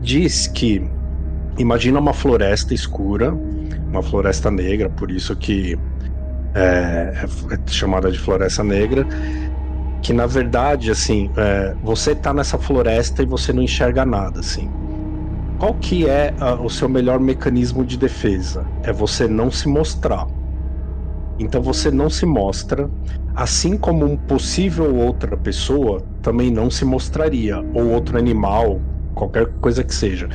diz 0.00 0.46
que 0.46 0.82
imagina 1.58 1.98
uma 1.98 2.14
floresta 2.14 2.72
escura, 2.72 3.34
uma 3.90 4.02
floresta 4.02 4.50
negra, 4.50 4.88
por 4.88 5.10
isso 5.10 5.36
que 5.36 5.78
é, 6.54 7.24
é 7.24 7.70
chamada 7.70 8.10
de 8.10 8.18
floresta 8.18 8.62
negra, 8.62 9.06
que 10.02 10.12
na 10.12 10.26
verdade, 10.26 10.90
assim, 10.90 11.30
é, 11.36 11.74
você 11.82 12.14
tá 12.14 12.34
nessa 12.34 12.58
floresta 12.58 13.22
e 13.22 13.26
você 13.26 13.52
não 13.52 13.62
enxerga 13.62 14.04
nada, 14.04 14.40
assim. 14.40 14.68
Qual 15.58 15.74
que 15.74 16.08
é 16.08 16.34
ah, 16.40 16.60
o 16.60 16.68
seu 16.68 16.88
melhor 16.88 17.20
mecanismo 17.20 17.84
de 17.84 17.96
defesa? 17.96 18.68
É 18.82 18.92
você 18.92 19.28
não 19.28 19.50
se 19.50 19.68
mostrar. 19.68 20.26
Então 21.38 21.62
você 21.62 21.90
não 21.90 22.10
se 22.10 22.26
mostra, 22.26 22.90
assim 23.34 23.76
como 23.76 24.04
um 24.04 24.16
possível 24.16 24.94
outra 24.94 25.36
pessoa 25.36 26.04
também 26.20 26.50
não 26.50 26.70
se 26.70 26.84
mostraria, 26.84 27.58
ou 27.74 27.90
outro 27.90 28.18
animal, 28.18 28.80
qualquer 29.14 29.46
coisa 29.60 29.84
que 29.84 29.94
seja. 29.94 30.28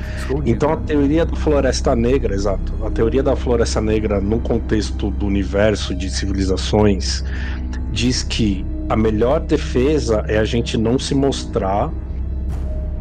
Então 0.45 0.71
a 0.73 0.77
teoria 0.77 1.25
da 1.25 1.35
floresta 1.35 1.95
negra, 1.95 2.33
exato. 2.33 2.73
A 2.85 2.89
teoria 2.89 3.23
da 3.23 3.35
floresta 3.35 3.81
negra 3.81 4.21
no 4.21 4.39
contexto 4.39 5.09
do 5.11 5.25
universo 5.25 5.93
de 5.95 6.09
civilizações 6.09 7.23
diz 7.91 8.23
que 8.23 8.65
a 8.89 8.95
melhor 8.95 9.41
defesa 9.41 10.23
é 10.27 10.37
a 10.37 10.45
gente 10.45 10.77
não 10.77 10.97
se 10.97 11.13
mostrar 11.13 11.91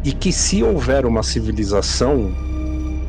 e 0.03 0.11
que 0.11 0.31
se 0.31 0.63
houver 0.63 1.05
uma 1.05 1.23
civilização 1.23 2.31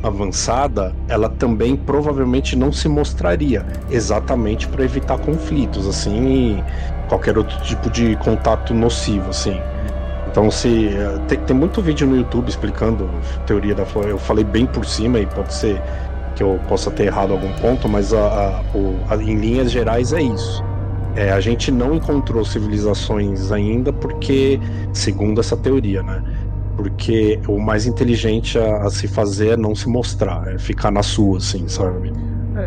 avançada, 0.01 0.95
ela 1.07 1.29
também 1.29 1.75
provavelmente 1.75 2.55
não 2.55 2.71
se 2.71 2.87
mostraria, 2.87 3.65
exatamente 3.91 4.67
para 4.67 4.83
evitar 4.83 5.17
conflitos 5.19 5.87
assim 5.87 6.57
e 6.59 6.63
qualquer 7.09 7.37
outro 7.37 7.59
tipo 7.63 7.89
de 7.89 8.15
contato 8.17 8.73
nocivo 8.73 9.29
assim. 9.29 9.59
Então 10.31 10.49
se 10.51 10.87
eh, 10.89 11.19
tem, 11.27 11.39
tem 11.39 11.55
muito 11.55 11.81
vídeo 11.81 12.07
no 12.07 12.15
YouTube 12.15 12.47
explicando 12.49 13.09
a 13.35 13.39
teoria 13.41 13.73
da 13.73 13.85
floresta. 13.85 14.13
Eu 14.15 14.19
falei 14.19 14.43
bem 14.43 14.65
por 14.65 14.85
cima 14.85 15.19
e 15.19 15.25
pode 15.25 15.53
ser 15.53 15.81
que 16.35 16.43
eu 16.43 16.59
possa 16.67 16.91
ter 16.91 17.05
errado 17.07 17.31
algum 17.33 17.51
ponto, 17.53 17.89
mas 17.89 18.13
a, 18.13 18.19
a- 18.19 18.61
o- 18.77 18.95
a- 19.09 19.15
em 19.17 19.35
linhas 19.35 19.71
gerais 19.71 20.13
é 20.13 20.21
isso. 20.21 20.63
É, 21.15 21.31
a 21.31 21.39
gente 21.39 21.71
não 21.71 21.95
encontrou 21.95 22.45
civilizações 22.45 23.51
ainda 23.51 23.91
porque, 23.91 24.59
segundo 24.93 25.39
essa 25.41 25.57
teoria, 25.57 26.03
né? 26.03 26.21
Porque 26.77 27.39
o 27.47 27.59
mais 27.59 27.85
inteligente 27.87 28.57
a, 28.57 28.83
a 28.83 28.89
se 28.91 29.07
fazer 29.07 29.49
é 29.49 29.57
não 29.57 29.75
se 29.75 29.89
mostrar, 29.89 30.47
é 30.53 30.57
ficar 30.57 30.91
na 30.91 31.03
sua, 31.03 31.37
assim, 31.39 31.67
sabe? 31.67 32.13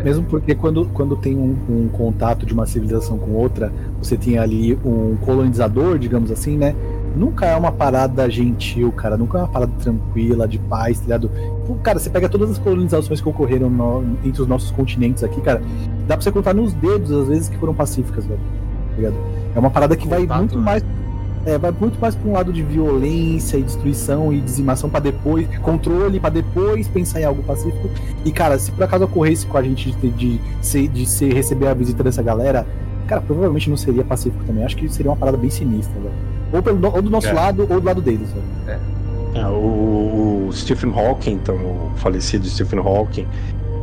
Mesmo 0.03 0.23
porque 0.25 0.53
quando, 0.55 0.85
quando 0.93 1.15
tem 1.15 1.35
um, 1.37 1.55
um 1.69 1.87
contato 1.87 2.45
de 2.45 2.53
uma 2.53 2.65
civilização 2.65 3.17
com 3.17 3.31
outra, 3.31 3.71
você 4.01 4.17
tem 4.17 4.37
ali 4.37 4.77
um 4.83 5.15
colonizador, 5.17 5.97
digamos 5.97 6.31
assim, 6.31 6.57
né? 6.57 6.75
Nunca 7.15 7.45
é 7.45 7.55
uma 7.55 7.71
parada 7.71 8.29
gentil, 8.29 8.91
cara. 8.91 9.15
Nunca 9.17 9.37
é 9.37 9.41
uma 9.41 9.47
parada 9.47 9.71
tranquila, 9.79 10.47
de 10.47 10.57
paz, 10.57 10.97
tá 10.99 11.03
ligado? 11.05 11.29
Cara, 11.83 11.99
você 11.99 12.09
pega 12.09 12.27
todas 12.27 12.49
as 12.51 12.57
colonizações 12.57 13.21
que 13.21 13.29
ocorreram 13.29 13.69
no- 13.69 14.03
entre 14.23 14.41
os 14.41 14.47
nossos 14.47 14.71
continentes 14.71 15.23
aqui, 15.23 15.39
cara. 15.41 15.61
Dá 16.07 16.15
pra 16.15 16.21
você 16.23 16.31
contar 16.31 16.53
nos 16.53 16.73
dedos 16.73 17.11
as 17.11 17.27
vezes 17.27 17.49
que 17.49 17.57
foram 17.57 17.73
pacíficas, 17.73 18.25
velho. 18.25 18.39
Tá 18.89 18.95
ligado? 18.95 19.15
É 19.55 19.59
uma 19.59 19.69
parada 19.69 19.95
que 19.95 20.07
vai 20.07 20.21
Contato, 20.21 20.37
muito 20.39 20.57
né? 20.57 20.63
mais. 20.63 20.85
É, 21.45 21.57
vai 21.57 21.71
muito 21.77 21.99
mais 21.99 22.15
pra 22.15 22.29
um 22.29 22.33
lado 22.33 22.53
de 22.53 22.63
violência 22.63 23.57
e 23.57 23.63
destruição 23.63 24.31
e 24.31 24.39
dizimação 24.39 24.89
pra 24.89 25.01
depois, 25.01 25.45
controle 25.57 26.17
pra 26.17 26.29
depois 26.29 26.87
pensar 26.87 27.19
em 27.19 27.25
algo 27.25 27.43
pacífico. 27.43 27.89
E, 28.23 28.31
cara, 28.31 28.57
se 28.57 28.71
por 28.71 28.83
acaso 28.83 29.03
ocorresse 29.03 29.45
com 29.45 29.57
a 29.57 29.61
gente 29.61 29.91
de, 29.91 30.09
de, 30.11 30.41
ser, 30.61 30.87
de 30.87 31.05
ser, 31.05 31.33
receber 31.33 31.67
a 31.67 31.73
visita 31.73 32.01
dessa 32.01 32.23
galera, 32.23 32.65
cara, 33.07 33.19
provavelmente 33.21 33.69
não 33.69 33.75
seria 33.75 34.05
pacífico 34.05 34.41
também. 34.45 34.63
Acho 34.63 34.77
que 34.77 34.87
seria 34.87 35.11
uma 35.11 35.17
parada 35.17 35.37
bem 35.37 35.49
sinistra, 35.49 35.93
velho. 35.99 36.13
Ou, 36.53 36.61
pelo, 36.61 36.95
ou 36.95 37.01
do 37.01 37.09
nosso 37.09 37.27
É. 37.27 37.33
lado, 37.33 37.67
ou 37.69 37.81
do 37.81 37.85
lado 37.85 38.01
deles. 38.01 38.29
É, 39.35 39.45
o, 39.47 40.45
o 40.47 40.53
Stephen 40.53 40.91
Hawking, 40.91 41.31
então, 41.31 41.55
o 41.55 41.91
falecido 41.95 42.47
Stephen 42.47 42.79
Hawking, 42.79 43.27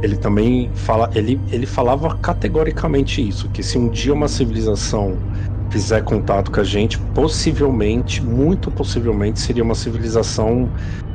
ele 0.02 0.16
também 0.16 0.70
fala, 0.74 1.10
ele, 1.14 1.40
ele 1.50 1.66
falava 1.66 2.16
categoricamente 2.16 3.26
isso, 3.26 3.48
que 3.48 3.62
se 3.62 3.76
um 3.76 3.88
dia 3.88 4.14
uma 4.14 4.28
civilização 4.28 5.18
fizer 5.70 6.02
contato 6.02 6.50
com 6.50 6.60
a 6.60 6.64
gente, 6.64 6.98
possivelmente, 7.14 8.24
muito 8.24 8.70
possivelmente, 8.70 9.40
seria 9.40 9.62
uma 9.62 9.74
civilização 9.74 10.68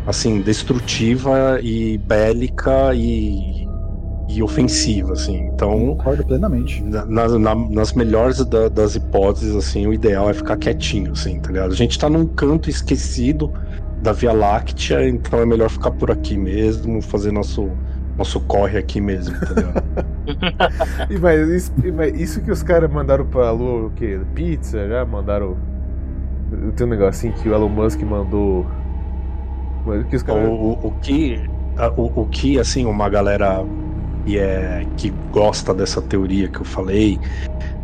assim 0.05 0.41
destrutiva 0.41 1.59
e 1.61 1.97
bélica 1.97 2.93
e, 2.93 3.67
e 4.27 4.41
ofensiva, 4.41 5.13
assim. 5.13 5.49
Então, 5.53 5.95
Concordo 5.95 6.25
plenamente. 6.25 6.83
na- 6.83 7.05
na- 7.05 7.27
na- 7.39 7.55
nas 7.55 7.93
melhores 7.93 8.43
da- 8.45 8.67
das 8.69 8.95
hipóteses, 8.95 9.55
assim, 9.55 9.85
o 9.87 9.93
ideal 9.93 10.29
é 10.29 10.33
ficar 10.33 10.57
quietinho, 10.57 11.11
assim, 11.11 11.39
tá 11.39 11.49
ligado? 11.51 11.71
A 11.71 11.75
gente 11.75 11.97
tá 11.99 12.09
num 12.09 12.25
canto 12.25 12.69
esquecido 12.69 13.51
da 14.01 14.11
Via 14.11 14.33
Láctea, 14.33 15.07
então 15.07 15.39
é 15.39 15.45
melhor 15.45 15.69
ficar 15.69 15.91
por 15.91 16.09
aqui 16.11 16.37
mesmo, 16.37 17.01
fazer 17.01 17.31
nosso, 17.31 17.69
nosso 18.17 18.39
corre 18.41 18.77
aqui 18.77 18.99
mesmo, 18.99 19.35
tá 19.39 19.53
ligado? 19.53 20.05
E, 21.09 21.17
mas, 21.19 21.47
isso, 21.49 21.71
e, 21.83 21.91
mas 21.91 22.19
isso 22.19 22.41
que 22.41 22.49
os 22.51 22.63
caras 22.63 22.91
mandaram 22.91 23.25
pra 23.27 23.51
Lua, 23.51 23.87
o 23.87 23.91
quê? 23.91 24.19
Pizza? 24.33 24.87
Já 24.87 25.05
mandaram. 25.05 25.55
Tem 26.75 26.85
um 26.87 26.89
negocinho 26.89 27.31
que 27.33 27.47
o 27.47 27.53
Elon 27.53 27.69
Musk 27.69 28.01
mandou. 28.01 28.65
Mas 29.85 30.01
o 30.01 30.05
que 30.05 30.15
os 30.15 30.23
caras. 30.23 30.47
o, 30.49 30.79
o 30.81 30.91
que, 31.01 31.39
a- 31.77 31.91
o, 31.95 32.21
o 32.21 32.25
que, 32.27 32.59
assim, 32.59 32.85
uma 32.85 33.07
galera 33.07 33.63
que, 34.25 34.39
é, 34.39 34.83
que 34.97 35.11
gosta 35.31 35.73
dessa 35.73 36.01
teoria 36.01 36.49
que 36.49 36.59
eu 36.59 36.65
falei, 36.65 37.19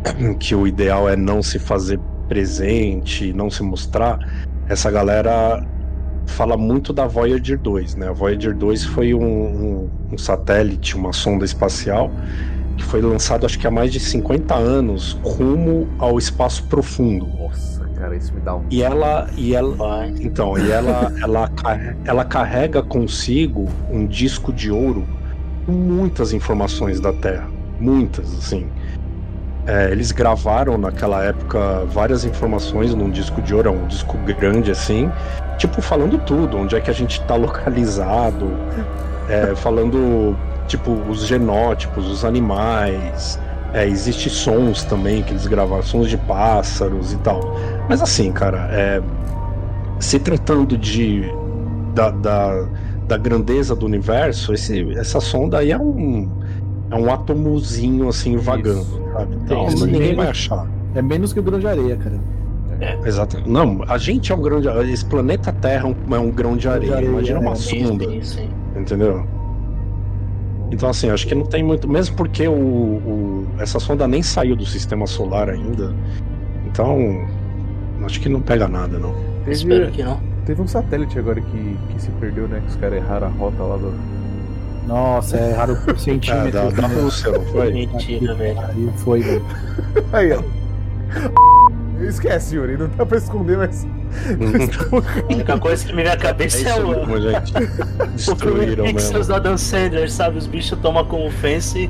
que 0.40 0.54
o 0.54 0.66
ideal 0.66 1.08
é 1.08 1.14
não 1.16 1.42
se 1.42 1.58
fazer 1.58 2.00
presente, 2.28 3.32
não 3.32 3.48
se 3.48 3.62
mostrar, 3.62 4.18
essa 4.68 4.90
galera 4.90 5.62
fala 6.26 6.56
muito 6.56 6.92
da 6.92 7.06
Voyager 7.06 7.58
2, 7.60 7.94
né? 7.94 8.08
A 8.08 8.12
Voyager 8.12 8.56
2 8.56 8.84
foi 8.84 9.14
um, 9.14 9.22
um- 9.22 9.90
um 10.12 10.18
satélite, 10.18 10.96
uma 10.96 11.12
sonda 11.12 11.44
espacial, 11.44 12.10
que 12.76 12.84
foi 12.84 13.00
lançado 13.02 13.44
acho 13.46 13.58
que 13.58 13.66
há 13.66 13.70
mais 13.70 13.92
de 13.92 14.00
50 14.00 14.54
anos 14.54 15.12
rumo 15.22 15.86
ao 15.98 16.18
espaço 16.18 16.64
profundo. 16.68 17.26
Nossa, 17.26 17.86
cara, 17.94 18.16
isso 18.16 18.34
me 18.34 18.40
dá 18.40 18.56
um. 18.56 18.66
E 18.70 18.82
ela, 18.82 19.28
e 19.36 19.54
ela, 19.54 20.08
então, 20.20 20.56
e 20.58 20.70
ela, 20.70 21.12
ela, 21.22 21.50
ela 22.04 22.24
carrega 22.24 22.82
consigo 22.82 23.68
um 23.90 24.06
disco 24.06 24.52
de 24.52 24.70
ouro 24.70 25.06
muitas 25.66 26.32
informações 26.32 27.00
da 27.00 27.12
Terra. 27.12 27.48
Muitas, 27.78 28.32
assim. 28.36 28.66
É, 29.66 29.90
eles 29.92 30.10
gravaram 30.10 30.76
naquela 30.76 31.22
época 31.22 31.84
várias 31.86 32.24
informações 32.24 32.94
num 32.94 33.10
disco 33.10 33.40
de 33.40 33.54
ouro, 33.54 33.68
é 33.68 33.72
um 33.72 33.86
disco 33.86 34.18
grande 34.18 34.72
assim, 34.72 35.10
tipo 35.56 35.80
falando 35.80 36.18
tudo, 36.18 36.56
onde 36.56 36.74
é 36.74 36.80
que 36.80 36.90
a 36.90 36.94
gente 36.94 37.22
tá 37.26 37.36
localizado, 37.36 38.50
é, 39.28 39.54
falando 39.54 40.36
tipo 40.66 40.90
os 41.08 41.26
genótipos, 41.26 42.08
os 42.08 42.24
animais, 42.24 43.38
é, 43.72 43.86
existe 43.86 44.28
sons 44.28 44.82
também 44.82 45.22
que 45.22 45.32
eles 45.32 45.46
gravaram, 45.46 45.82
sons 45.82 46.08
de 46.08 46.16
pássaros 46.16 47.12
e 47.12 47.16
tal. 47.18 47.40
Mas 47.88 48.02
assim, 48.02 48.32
cara, 48.32 48.68
é, 48.72 49.00
se 50.00 50.18
tratando 50.18 50.76
de 50.76 51.22
da, 51.94 52.10
da, 52.10 52.66
da 53.12 53.18
grandeza 53.18 53.76
do 53.76 53.84
universo, 53.84 54.54
esse, 54.54 54.90
essa 54.96 55.20
sonda 55.20 55.58
aí 55.58 55.70
é 55.70 55.78
um 55.78 56.30
é 56.90 56.94
um 56.96 57.10
átomozinho 57.12 58.08
assim 58.08 58.36
vagando, 58.38 58.84
sabe? 59.12 59.36
Então 59.44 59.66
Isso. 59.66 59.86
ninguém 59.86 60.14
vai 60.14 60.28
achar. 60.28 60.66
É 60.94 61.02
menos 61.02 61.32
que 61.32 61.40
o 61.40 61.42
grão 61.42 61.58
de 61.58 61.66
areia, 61.66 61.96
cara. 61.96 62.18
Exato. 63.06 63.38
Não, 63.46 63.82
a 63.86 63.96
gente 63.98 64.32
é 64.32 64.34
um 64.34 64.40
grão 64.42 64.60
de 64.60 64.68
esse 64.90 65.04
planeta 65.04 65.52
Terra 65.52 65.88
é 65.88 66.14
um, 66.20 66.28
é 66.28 66.30
grão 66.30 66.56
de 66.56 66.68
areia. 66.68 66.96
areia, 66.96 67.08
Imagina 67.10 67.38
uma 67.40 67.52
é. 67.52 67.54
sonda, 67.54 68.04
Isso, 68.04 68.40
isso. 68.40 68.48
entendeu? 68.76 69.26
Então 70.70 70.88
assim, 70.88 71.10
acho 71.10 71.26
que 71.26 71.34
não 71.34 71.44
tem 71.44 71.62
muito, 71.62 71.86
mesmo 71.88 72.16
porque 72.16 72.48
o, 72.48 72.52
o- 72.54 73.46
essa 73.58 73.78
sonda 73.78 74.08
nem 74.08 74.22
saiu 74.22 74.56
do 74.56 74.64
sistema 74.64 75.06
solar 75.06 75.48
ainda. 75.50 75.94
Então, 76.66 77.26
acho 78.04 78.18
que 78.20 78.28
não 78.28 78.40
pega 78.40 78.66
nada, 78.66 78.98
não. 78.98 79.14
Espero 79.46 79.90
que 79.92 80.02
não. 80.02 80.18
Teve 80.46 80.60
um 80.62 80.66
satélite 80.66 81.18
agora 81.18 81.40
que, 81.40 81.76
que 81.90 82.00
se 82.02 82.10
perdeu, 82.12 82.48
né? 82.48 82.60
Que 82.64 82.70
os 82.70 82.76
caras 82.76 82.96
erraram 83.02 83.26
a 83.28 83.30
rota 83.30 83.62
lá 83.62 83.76
do. 83.76 83.92
Nossa, 84.86 85.36
é 85.36 85.52
raro 85.54 85.76
por 85.76 85.94
Ah, 85.94 85.98
centímetro. 85.98 86.50
da, 86.52 86.70
da 86.70 86.88
né? 86.88 86.94
Rússia, 87.02 87.30
não 87.32 87.42
foi? 87.46 87.72
Mentira, 87.72 88.34
velho. 88.34 88.60
Aí 88.60 88.90
foi, 88.98 89.20
velho. 89.20 89.44
Aí, 90.12 90.32
ó. 90.32 90.42
Esquece, 92.02 92.56
Yuri, 92.56 92.76
não 92.76 92.88
dá 92.96 93.06
pra 93.06 93.16
esconder, 93.18 93.56
mas. 93.58 93.86
A 95.28 95.32
única 95.32 95.58
coisa 95.58 95.84
que 95.86 95.92
me 95.94 96.02
vem 96.02 96.10
à 96.12 96.16
cabeça 96.16 96.68
é, 96.68 96.72
É 96.72 96.74
o. 96.82 96.88
mesmo, 96.88 97.20
gente. 97.20 97.52
O 98.02 98.06
Destruíram 98.08 98.84
Pixels 98.84 99.12
mesmo. 99.12 99.26
do 99.26 99.34
Adam 99.34 99.56
Sandler, 99.56 100.10
sabe? 100.10 100.36
Os 100.38 100.46
bichos 100.48 100.76
tomam 100.80 101.04
como 101.04 101.26
ofensa 101.28 101.78
e 101.78 101.88